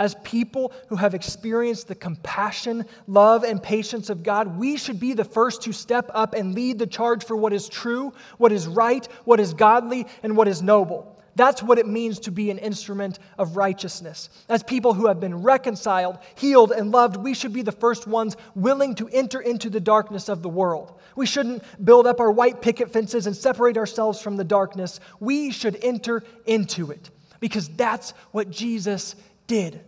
as 0.01 0.17
people 0.25 0.73
who 0.89 0.97
have 0.97 1.15
experienced 1.15 1.87
the 1.87 1.95
compassion, 1.95 2.87
love, 3.07 3.45
and 3.45 3.63
patience 3.63 4.09
of 4.09 4.23
God, 4.23 4.59
we 4.59 4.79
should 4.79 4.99
be 4.99 5.13
the 5.13 5.25
first 5.25 5.63
to 5.63 5.73
step 5.73 6.11
up 6.15 6.35
and 6.35 6.55
lead 6.55 6.79
the 6.79 6.87
charge 6.87 7.23
for 7.23 7.37
what 7.37 7.53
is 7.53 7.69
true, 7.69 8.13
what 8.39 8.51
is 8.51 8.67
right, 8.67 9.07
what 9.27 9.39
is 9.39 9.53
godly, 9.53 10.07
and 10.23 10.37
what 10.39 10.49
is 10.49 10.63
noble. 10.63 11.19
That's 11.37 11.63
what 11.63 11.79
it 11.79 11.87
means 11.87 12.19
to 12.21 12.31
be 12.31 12.51
an 12.51 12.57
instrument 12.57 13.19
of 13.39 13.59
righteousness. 13.59 14.31
As 14.49 14.63
people 14.63 14.95
who 14.95 15.07
have 15.07 15.21
been 15.21 15.43
reconciled, 15.43 16.19
healed, 16.35 16.73
and 16.73 16.91
loved, 16.91 17.17
we 17.17 17.35
should 17.35 17.53
be 17.53 17.63
the 17.63 17.71
first 17.71 18.07
ones 18.07 18.39
willing 18.55 18.95
to 18.97 19.09
enter 19.11 19.41
into 19.41 19.69
the 19.69 19.81
darkness 19.81 20.31
of 20.31 20.43
the 20.43 20.49
world. 20.49 20.99
We 21.15 21.27
shouldn't 21.27 21.63
build 21.85 22.07
up 22.07 22.21
our 22.21 22.33
white 22.33 22.63
picket 22.63 22.91
fences 22.91 23.27
and 23.27 23.37
separate 23.37 23.77
ourselves 23.77 24.21
from 24.23 24.39
the 24.39 24.45
darkness. 24.45 24.99
We 25.21 25.51
should 25.51 25.79
enter 25.85 26.25
into 26.47 26.91
it 26.91 27.11
because 27.39 27.69
that's 27.69 28.13
what 28.33 28.51
Jesus 28.51 29.15
did. 29.47 29.81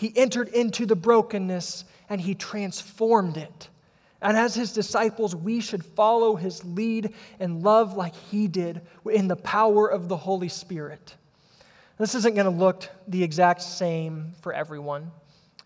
He 0.00 0.16
entered 0.16 0.48
into 0.48 0.86
the 0.86 0.96
brokenness 0.96 1.84
and 2.08 2.22
he 2.22 2.34
transformed 2.34 3.36
it. 3.36 3.68
And 4.22 4.34
as 4.34 4.54
his 4.54 4.72
disciples, 4.72 5.36
we 5.36 5.60
should 5.60 5.84
follow 5.84 6.36
his 6.36 6.64
lead 6.64 7.12
and 7.38 7.62
love 7.62 7.98
like 7.98 8.14
he 8.14 8.48
did 8.48 8.80
in 9.10 9.28
the 9.28 9.36
power 9.36 9.88
of 9.88 10.08
the 10.08 10.16
Holy 10.16 10.48
Spirit. 10.48 11.16
This 11.98 12.14
isn't 12.14 12.34
going 12.34 12.46
to 12.46 12.50
look 12.50 12.88
the 13.08 13.22
exact 13.22 13.60
same 13.60 14.32
for 14.40 14.54
everyone. 14.54 15.10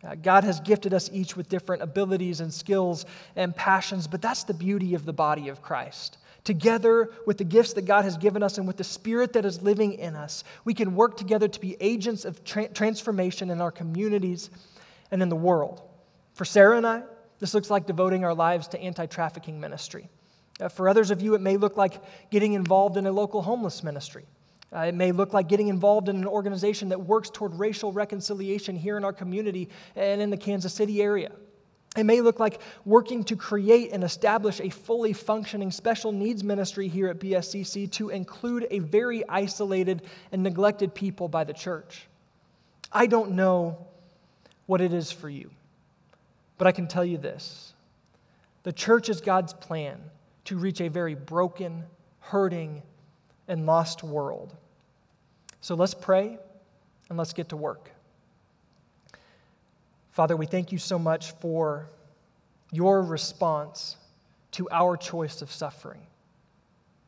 Uh, 0.03 0.17
God 0.17 0.43
has 0.43 0.59
gifted 0.59 0.93
us 0.93 1.09
each 1.13 1.37
with 1.37 1.49
different 1.49 1.83
abilities 1.83 2.41
and 2.41 2.53
skills 2.53 3.07
and 3.37 3.55
passions, 3.55 4.09
but 4.09 4.21
that's 4.21 4.43
the 4.43 4.53
beauty 4.53 4.95
of 4.97 5.05
the 5.05 5.13
body 5.13 5.49
of 5.49 5.63
Christ 5.63 6.19
together 6.45 7.11
with 7.27 7.39
the 7.39 7.45
gifts 7.45 7.73
that 7.73 7.87
God 7.87 8.05
has 8.05 8.17
given 8.17 8.43
us 8.43 8.59
and 8.59 8.67
with 8.67 8.77
the 8.77 8.85
Spirit 8.85 9.33
that 9.33 9.45
is 9.45 9.63
living 9.63 9.95
in 9.95 10.15
us, 10.15 10.45
we 10.65 10.75
can 10.75 10.95
work 10.95 11.17
together 11.17 11.49
to 11.49 11.61
be 11.61 11.77
agents 11.81 12.25
of 12.25 12.45
tra- 12.45 12.69
transformation 12.69 13.51
in 13.51 13.61
our 13.61 13.71
communities 13.71 14.51
and 15.11 15.23
in 15.23 15.31
the 15.31 15.37
world. 15.37 15.83
For 16.35 16.45
Sarah 16.45 16.77
and 16.77 16.87
I, 16.87 17.03
this 17.39 17.55
looks 17.55 17.71
like 17.71 17.87
devoting 17.87 18.25
our 18.25 18.35
lives 18.35 18.69
to 18.69 18.81
anti 18.81 19.07
trafficking 19.07 19.59
ministry. 19.59 20.09
Uh, 20.61 20.69
for 20.69 20.89
others 20.89 21.11
of 21.11 21.21
you, 21.21 21.35
it 21.35 21.41
may 21.41 21.57
look 21.57 21.77
like 21.77 22.01
getting 22.31 22.53
involved 22.53 22.97
in 22.97 23.07
a 23.07 23.13
local 23.13 23.43
homeless 23.43 23.83
ministry. 23.83 24.25
Uh, 24.73 24.81
it 24.81 24.95
may 24.95 25.13
look 25.13 25.33
like 25.33 25.49
getting 25.49 25.69
involved 25.69 26.09
in 26.09 26.17
an 26.17 26.27
organization 26.27 26.89
that 26.89 27.01
works 27.01 27.31
toward 27.31 27.55
racial 27.59 27.93
reconciliation 27.93 28.77
here 28.77 28.97
in 28.97 29.05
our 29.05 29.13
community 29.13 29.69
and 29.95 30.21
in 30.21 30.31
the 30.31 30.37
Kansas 30.37 30.75
City 30.75 31.01
area. 31.01 31.31
It 31.97 32.05
may 32.05 32.21
look 32.21 32.41
like 32.41 32.61
working 32.85 33.23
to 33.25 33.37
create 33.37 33.93
and 33.93 34.03
establish 34.03 34.61
a 34.61 34.69
fully 34.69 35.13
functioning 35.13 35.71
special 35.71 36.11
needs 36.11 36.43
ministry 36.43 36.89
here 36.89 37.09
at 37.09 37.21
BSCC 37.21 37.91
to 37.93 38.11
include 38.11 38.67
a 38.71 38.81
very 38.81 39.27
isolated 39.29 40.03
and 40.33 40.43
neglected 40.43 40.95
people 40.95 41.29
by 41.29 41.45
the 41.45 41.53
church. 41.53 42.07
I 42.93 43.07
don't 43.07 43.33
know 43.33 43.87
what 44.67 44.81
it 44.81 44.93
is 44.93 45.13
for 45.13 45.29
you, 45.29 45.51
but 46.59 46.67
I 46.67 46.73
can 46.73 46.89
tell 46.89 47.05
you 47.05 47.19
this 47.19 47.75
the 48.65 48.73
church 48.73 49.09
is 49.09 49.21
God's 49.21 49.53
plan 49.53 50.01
to 50.47 50.59
reach 50.59 50.81
a 50.81 50.89
very 50.89 51.15
broken, 51.15 51.85
hurting, 52.19 52.83
and 53.47 53.67
lost 53.67 54.03
world. 54.03 54.55
So 55.61 55.75
let's 55.75 55.95
pray 55.95 56.39
and 57.09 57.19
let's 57.19 57.33
get 57.33 57.51
to 57.51 57.57
work. 57.57 57.94
Father, 60.15 60.37
we 60.37 60.47
thank 60.47 60.71
you 60.71 60.79
so 60.79 60.97
much 60.97 61.33
for 61.41 61.89
your 62.71 63.03
response 63.03 63.97
to 64.53 64.69
our 64.71 64.97
choice 64.97 65.43
of 65.43 65.51
suffering. 65.51 66.07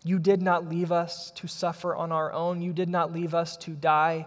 You 0.02 0.18
did 0.18 0.42
not 0.42 0.68
leave 0.68 0.90
us 0.90 1.30
to 1.36 1.46
suffer 1.46 1.94
on 1.94 2.10
our 2.10 2.32
own. 2.32 2.62
You 2.62 2.72
did 2.72 2.88
not 2.88 3.12
leave 3.12 3.32
us 3.32 3.56
to 3.58 3.70
die 3.70 4.26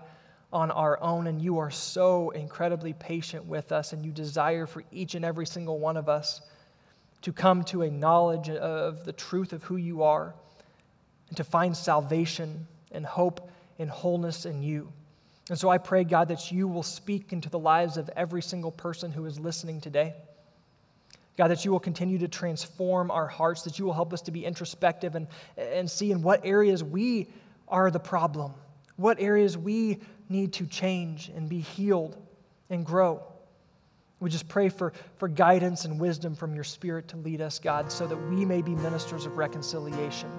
on 0.53 0.71
our 0.71 0.97
own. 1.03 1.27
And 1.27 1.41
you 1.41 1.57
are 1.57 1.69
so 1.69 2.29
incredibly 2.29 2.93
patient 2.93 3.45
with 3.47 3.73
us, 3.73 3.91
and 3.91 4.05
you 4.05 4.13
desire 4.13 4.65
for 4.65 4.81
each 4.93 5.13
and 5.13 5.25
every 5.25 5.45
single 5.45 5.77
one 5.77 5.97
of 5.97 6.07
us 6.07 6.39
to 7.23 7.33
come 7.33 7.65
to 7.65 7.81
a 7.81 7.91
knowledge 7.91 8.49
of 8.49 9.03
the 9.03 9.11
truth 9.11 9.51
of 9.51 9.61
who 9.63 9.75
you 9.75 10.03
are 10.03 10.33
and 11.27 11.35
to 11.35 11.43
find 11.43 11.75
salvation 11.75 12.65
and 12.93 13.05
hope 13.05 13.51
and 13.77 13.89
wholeness 13.89 14.45
in 14.45 14.63
you. 14.63 14.93
And 15.49 15.57
so 15.57 15.69
I 15.69 15.79
pray, 15.79 16.03
God, 16.03 16.27
that 16.27 16.51
you 16.51 16.67
will 16.67 16.83
speak 16.83 17.33
into 17.33 17.49
the 17.49 17.59
lives 17.59 17.97
of 17.97 18.09
every 18.15 18.41
single 18.41 18.71
person 18.71 19.11
who 19.11 19.25
is 19.25 19.39
listening 19.39 19.81
today. 19.81 20.13
God, 21.37 21.47
that 21.47 21.65
you 21.65 21.71
will 21.71 21.79
continue 21.79 22.19
to 22.19 22.27
transform 22.27 23.09
our 23.09 23.25
hearts, 23.25 23.63
that 23.63 23.79
you 23.79 23.85
will 23.85 23.93
help 23.93 24.13
us 24.13 24.21
to 24.23 24.31
be 24.31 24.45
introspective 24.45 25.15
and, 25.15 25.27
and 25.57 25.89
see 25.89 26.11
in 26.11 26.21
what 26.21 26.45
areas 26.45 26.83
we 26.83 27.27
are 27.67 27.89
the 27.89 27.99
problem, 27.99 28.53
what 28.97 29.19
areas 29.19 29.57
we 29.57 29.99
need 30.27 30.53
to 30.53 30.65
change 30.67 31.31
and 31.35 31.49
be 31.49 31.61
healed 31.61 32.17
and 32.69 32.85
grow. 32.85 33.23
We 34.19 34.29
just 34.29 34.49
pray 34.49 34.69
for, 34.69 34.91
for 35.15 35.29
guidance 35.29 35.85
and 35.85 35.99
wisdom 35.99 36.35
from 36.35 36.53
your 36.53 36.65
Spirit 36.65 37.07
to 37.07 37.17
lead 37.17 37.39
us, 37.39 37.57
God, 37.57 37.89
so 37.89 38.05
that 38.05 38.17
we 38.29 38.43
may 38.43 38.61
be 38.61 38.75
ministers 38.75 39.25
of 39.25 39.37
reconciliation 39.37 40.29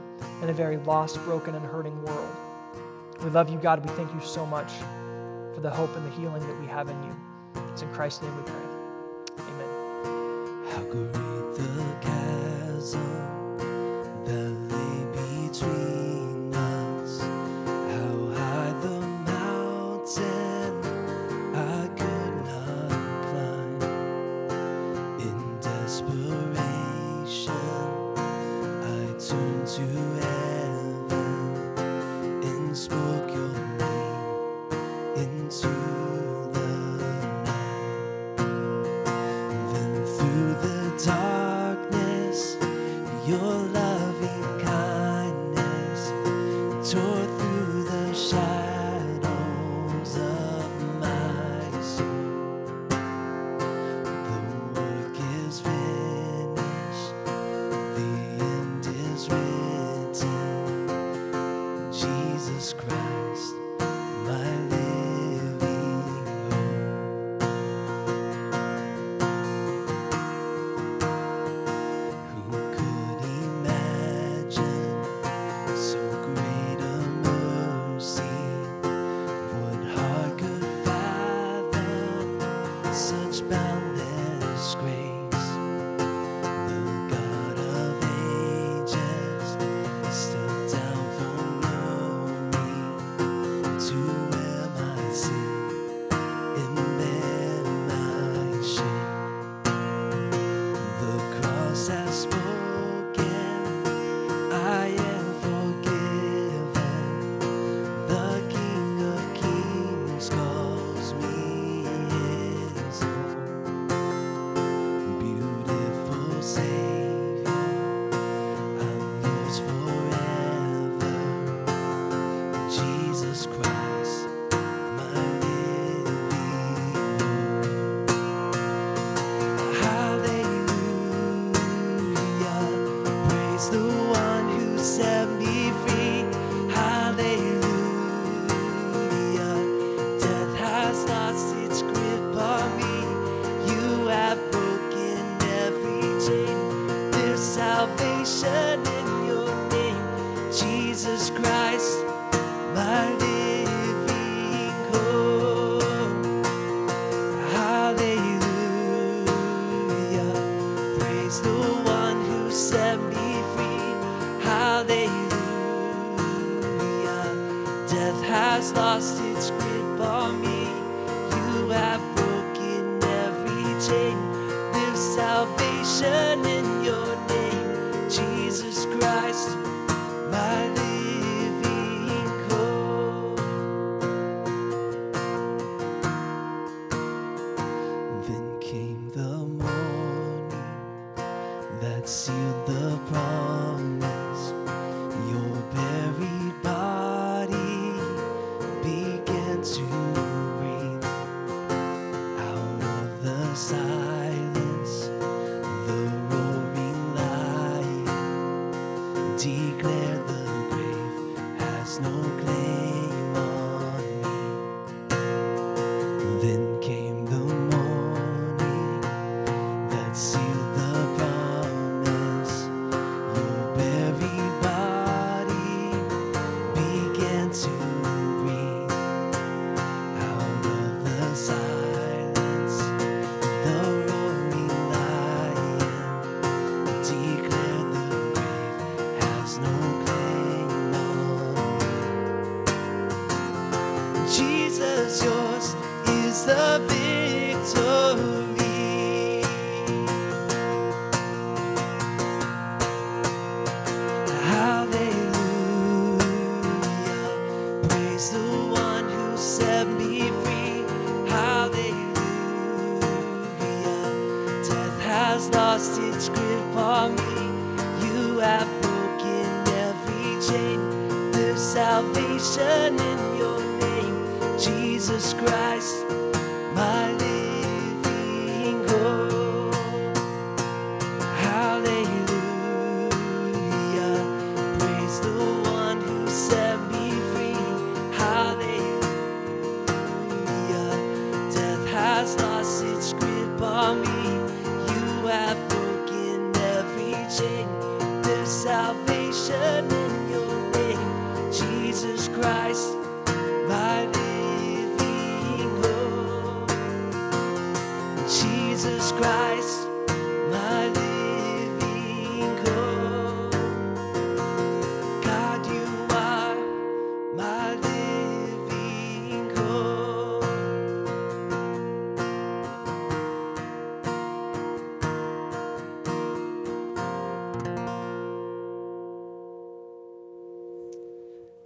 in 0.43 0.51
a 0.51 0.53
very 0.53 0.77
lost, 0.77 1.17
broken, 1.25 1.55
and 1.55 1.65
hurting 1.65 2.05
world. 2.05 2.37
We 3.25 3.31
love 3.31 3.49
you, 3.49 3.59
God. 3.59 3.85
We 3.85 3.91
thank 3.97 4.13
you 4.13 4.21
so 4.21 4.45
much 4.45 4.71
for 5.55 5.61
the 5.61 5.71
hope 5.71 5.95
and 5.97 6.07
the 6.07 6.11
healing 6.17 6.47
that 6.47 6.61
we 6.61 6.67
have 6.67 6.89
in 6.89 7.03
you. 7.03 7.17
It's 7.73 7.83
in 7.83 7.93
Christ's 7.93 8.23
name 8.23 8.37
we 8.37 8.43
pray. 8.43 8.55
Amen. 9.39 9.69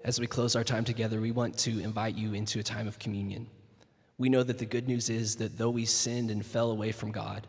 As 0.04 0.20
we 0.20 0.26
close 0.26 0.54
our 0.54 0.64
time 0.64 0.84
together, 0.84 1.20
we 1.20 1.30
want 1.32 1.56
to 1.60 1.80
invite 1.80 2.14
you 2.14 2.34
into 2.34 2.58
a 2.58 2.62
time 2.62 2.86
of 2.86 2.98
communion. 2.98 3.46
We 4.18 4.28
know 4.28 4.42
that 4.42 4.58
the 4.58 4.66
good 4.66 4.86
news 4.86 5.08
is 5.08 5.36
that 5.36 5.56
though 5.56 5.70
we 5.70 5.86
sinned 5.86 6.30
and 6.30 6.44
fell 6.44 6.70
away 6.70 6.92
from 6.92 7.10
God, 7.10 7.46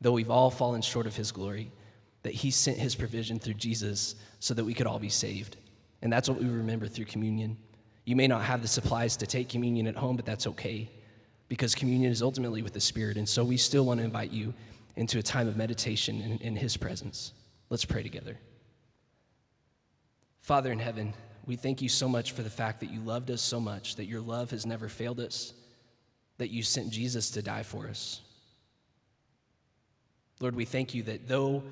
though 0.00 0.12
we've 0.12 0.30
all 0.30 0.50
fallen 0.50 0.80
short 0.80 1.06
of 1.06 1.14
his 1.14 1.30
glory, 1.30 1.70
that 2.22 2.32
he 2.32 2.50
sent 2.50 2.78
his 2.78 2.94
provision 2.94 3.38
through 3.38 3.54
Jesus 3.54 4.16
so 4.40 4.54
that 4.54 4.64
we 4.64 4.74
could 4.74 4.86
all 4.86 4.98
be 4.98 5.10
saved. 5.10 5.58
And 6.02 6.12
that's 6.12 6.28
what 6.28 6.38
we 6.38 6.48
remember 6.48 6.88
through 6.88 7.04
communion. 7.04 7.58
You 8.04 8.16
may 8.16 8.26
not 8.26 8.42
have 8.42 8.62
the 8.62 8.68
supplies 8.68 9.16
to 9.18 9.26
take 9.26 9.50
communion 9.50 9.86
at 9.86 9.94
home, 9.94 10.16
but 10.16 10.24
that's 10.24 10.46
okay 10.46 10.90
because 11.48 11.74
communion 11.74 12.10
is 12.10 12.22
ultimately 12.22 12.62
with 12.62 12.72
the 12.72 12.80
Spirit. 12.80 13.18
And 13.18 13.28
so 13.28 13.44
we 13.44 13.56
still 13.56 13.84
want 13.84 13.98
to 13.98 14.04
invite 14.04 14.30
you 14.30 14.54
into 14.96 15.18
a 15.18 15.22
time 15.22 15.46
of 15.46 15.56
meditation 15.56 16.20
in, 16.20 16.38
in 16.38 16.56
his 16.56 16.76
presence. 16.76 17.32
Let's 17.70 17.84
pray 17.84 18.02
together. 18.02 18.38
Father 20.40 20.72
in 20.72 20.78
heaven, 20.78 21.12
we 21.48 21.56
thank 21.56 21.80
you 21.80 21.88
so 21.88 22.06
much 22.06 22.32
for 22.32 22.42
the 22.42 22.50
fact 22.50 22.80
that 22.80 22.90
you 22.90 23.00
loved 23.00 23.30
us 23.30 23.40
so 23.40 23.58
much, 23.58 23.96
that 23.96 24.04
your 24.04 24.20
love 24.20 24.50
has 24.50 24.66
never 24.66 24.86
failed 24.86 25.18
us, 25.18 25.54
that 26.36 26.50
you 26.50 26.62
sent 26.62 26.90
Jesus 26.90 27.30
to 27.30 27.42
die 27.42 27.62
for 27.62 27.88
us. 27.88 28.20
Lord, 30.40 30.54
we 30.54 30.66
thank 30.66 30.94
you 30.94 31.02
that 31.04 31.26
though 31.26 31.62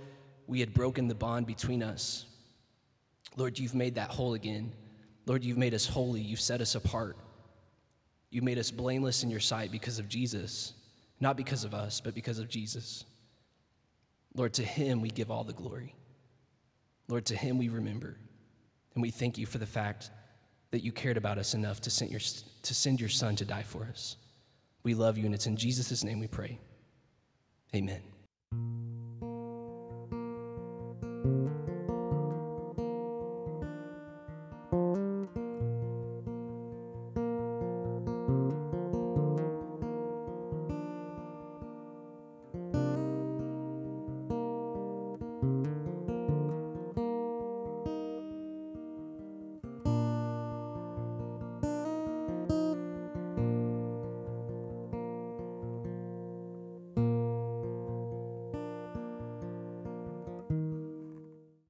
we 0.47 0.61
had 0.61 0.73
broken 0.73 1.09
the 1.09 1.15
bond 1.15 1.47
between 1.47 1.83
us, 1.83 2.25
Lord, 3.37 3.59
you've 3.59 3.75
made 3.75 3.97
that 3.97 4.09
whole 4.09 4.33
again. 4.33 4.73
Lord, 5.27 5.45
you've 5.45 5.59
made 5.59 5.75
us 5.75 5.85
holy. 5.85 6.23
You've 6.23 6.41
set 6.41 6.63
us 6.63 6.75
apart. 6.75 7.19
You've 8.31 8.45
made 8.45 8.59
us 8.59 8.71
blameless 8.71 9.25
in 9.25 9.31
your 9.31 9.41
sight 9.41 9.71
because 9.71 9.99
of 9.99 10.09
Jesus, 10.09 10.73
not 11.21 11.37
because 11.37 11.65
of 11.65 11.75
us, 11.75 12.01
but 12.01 12.15
because 12.15 12.39
of 12.39 12.49
Jesus. 12.49 13.05
Lord, 14.35 14.55
to 14.55 14.63
him 14.63 15.03
we 15.03 15.11
give 15.11 15.31
all 15.31 15.45
the 15.45 15.53
glory. 15.53 15.95
Lord, 17.09 17.27
to 17.27 17.37
him 17.37 17.59
we 17.59 17.69
remember. 17.69 18.17
And 18.97 19.03
we 19.03 19.11
thank 19.11 19.37
you 19.37 19.45
for 19.47 19.59
the 19.59 19.67
fact 19.67 20.11
that 20.71 20.83
you 20.83 20.91
cared 20.91 21.19
about 21.19 21.39
us 21.39 21.55
enough 21.55 21.81
to 21.83 21.91
send 21.91 22.11
your, 22.11 22.21
to 22.21 22.75
send 22.75 22.99
your 22.99 23.11
son 23.11 23.37
to 23.37 23.45
die 23.45 23.63
for 23.63 23.85
us. 23.85 24.17
We 24.83 24.95
love 24.95 25.19
you, 25.19 25.27
and 25.27 25.35
it's 25.35 25.47
in 25.47 25.57
Jesus' 25.57 26.03
name 26.03 26.19
we 26.19 26.27
pray. 26.27 26.59
Amen. 27.75 28.01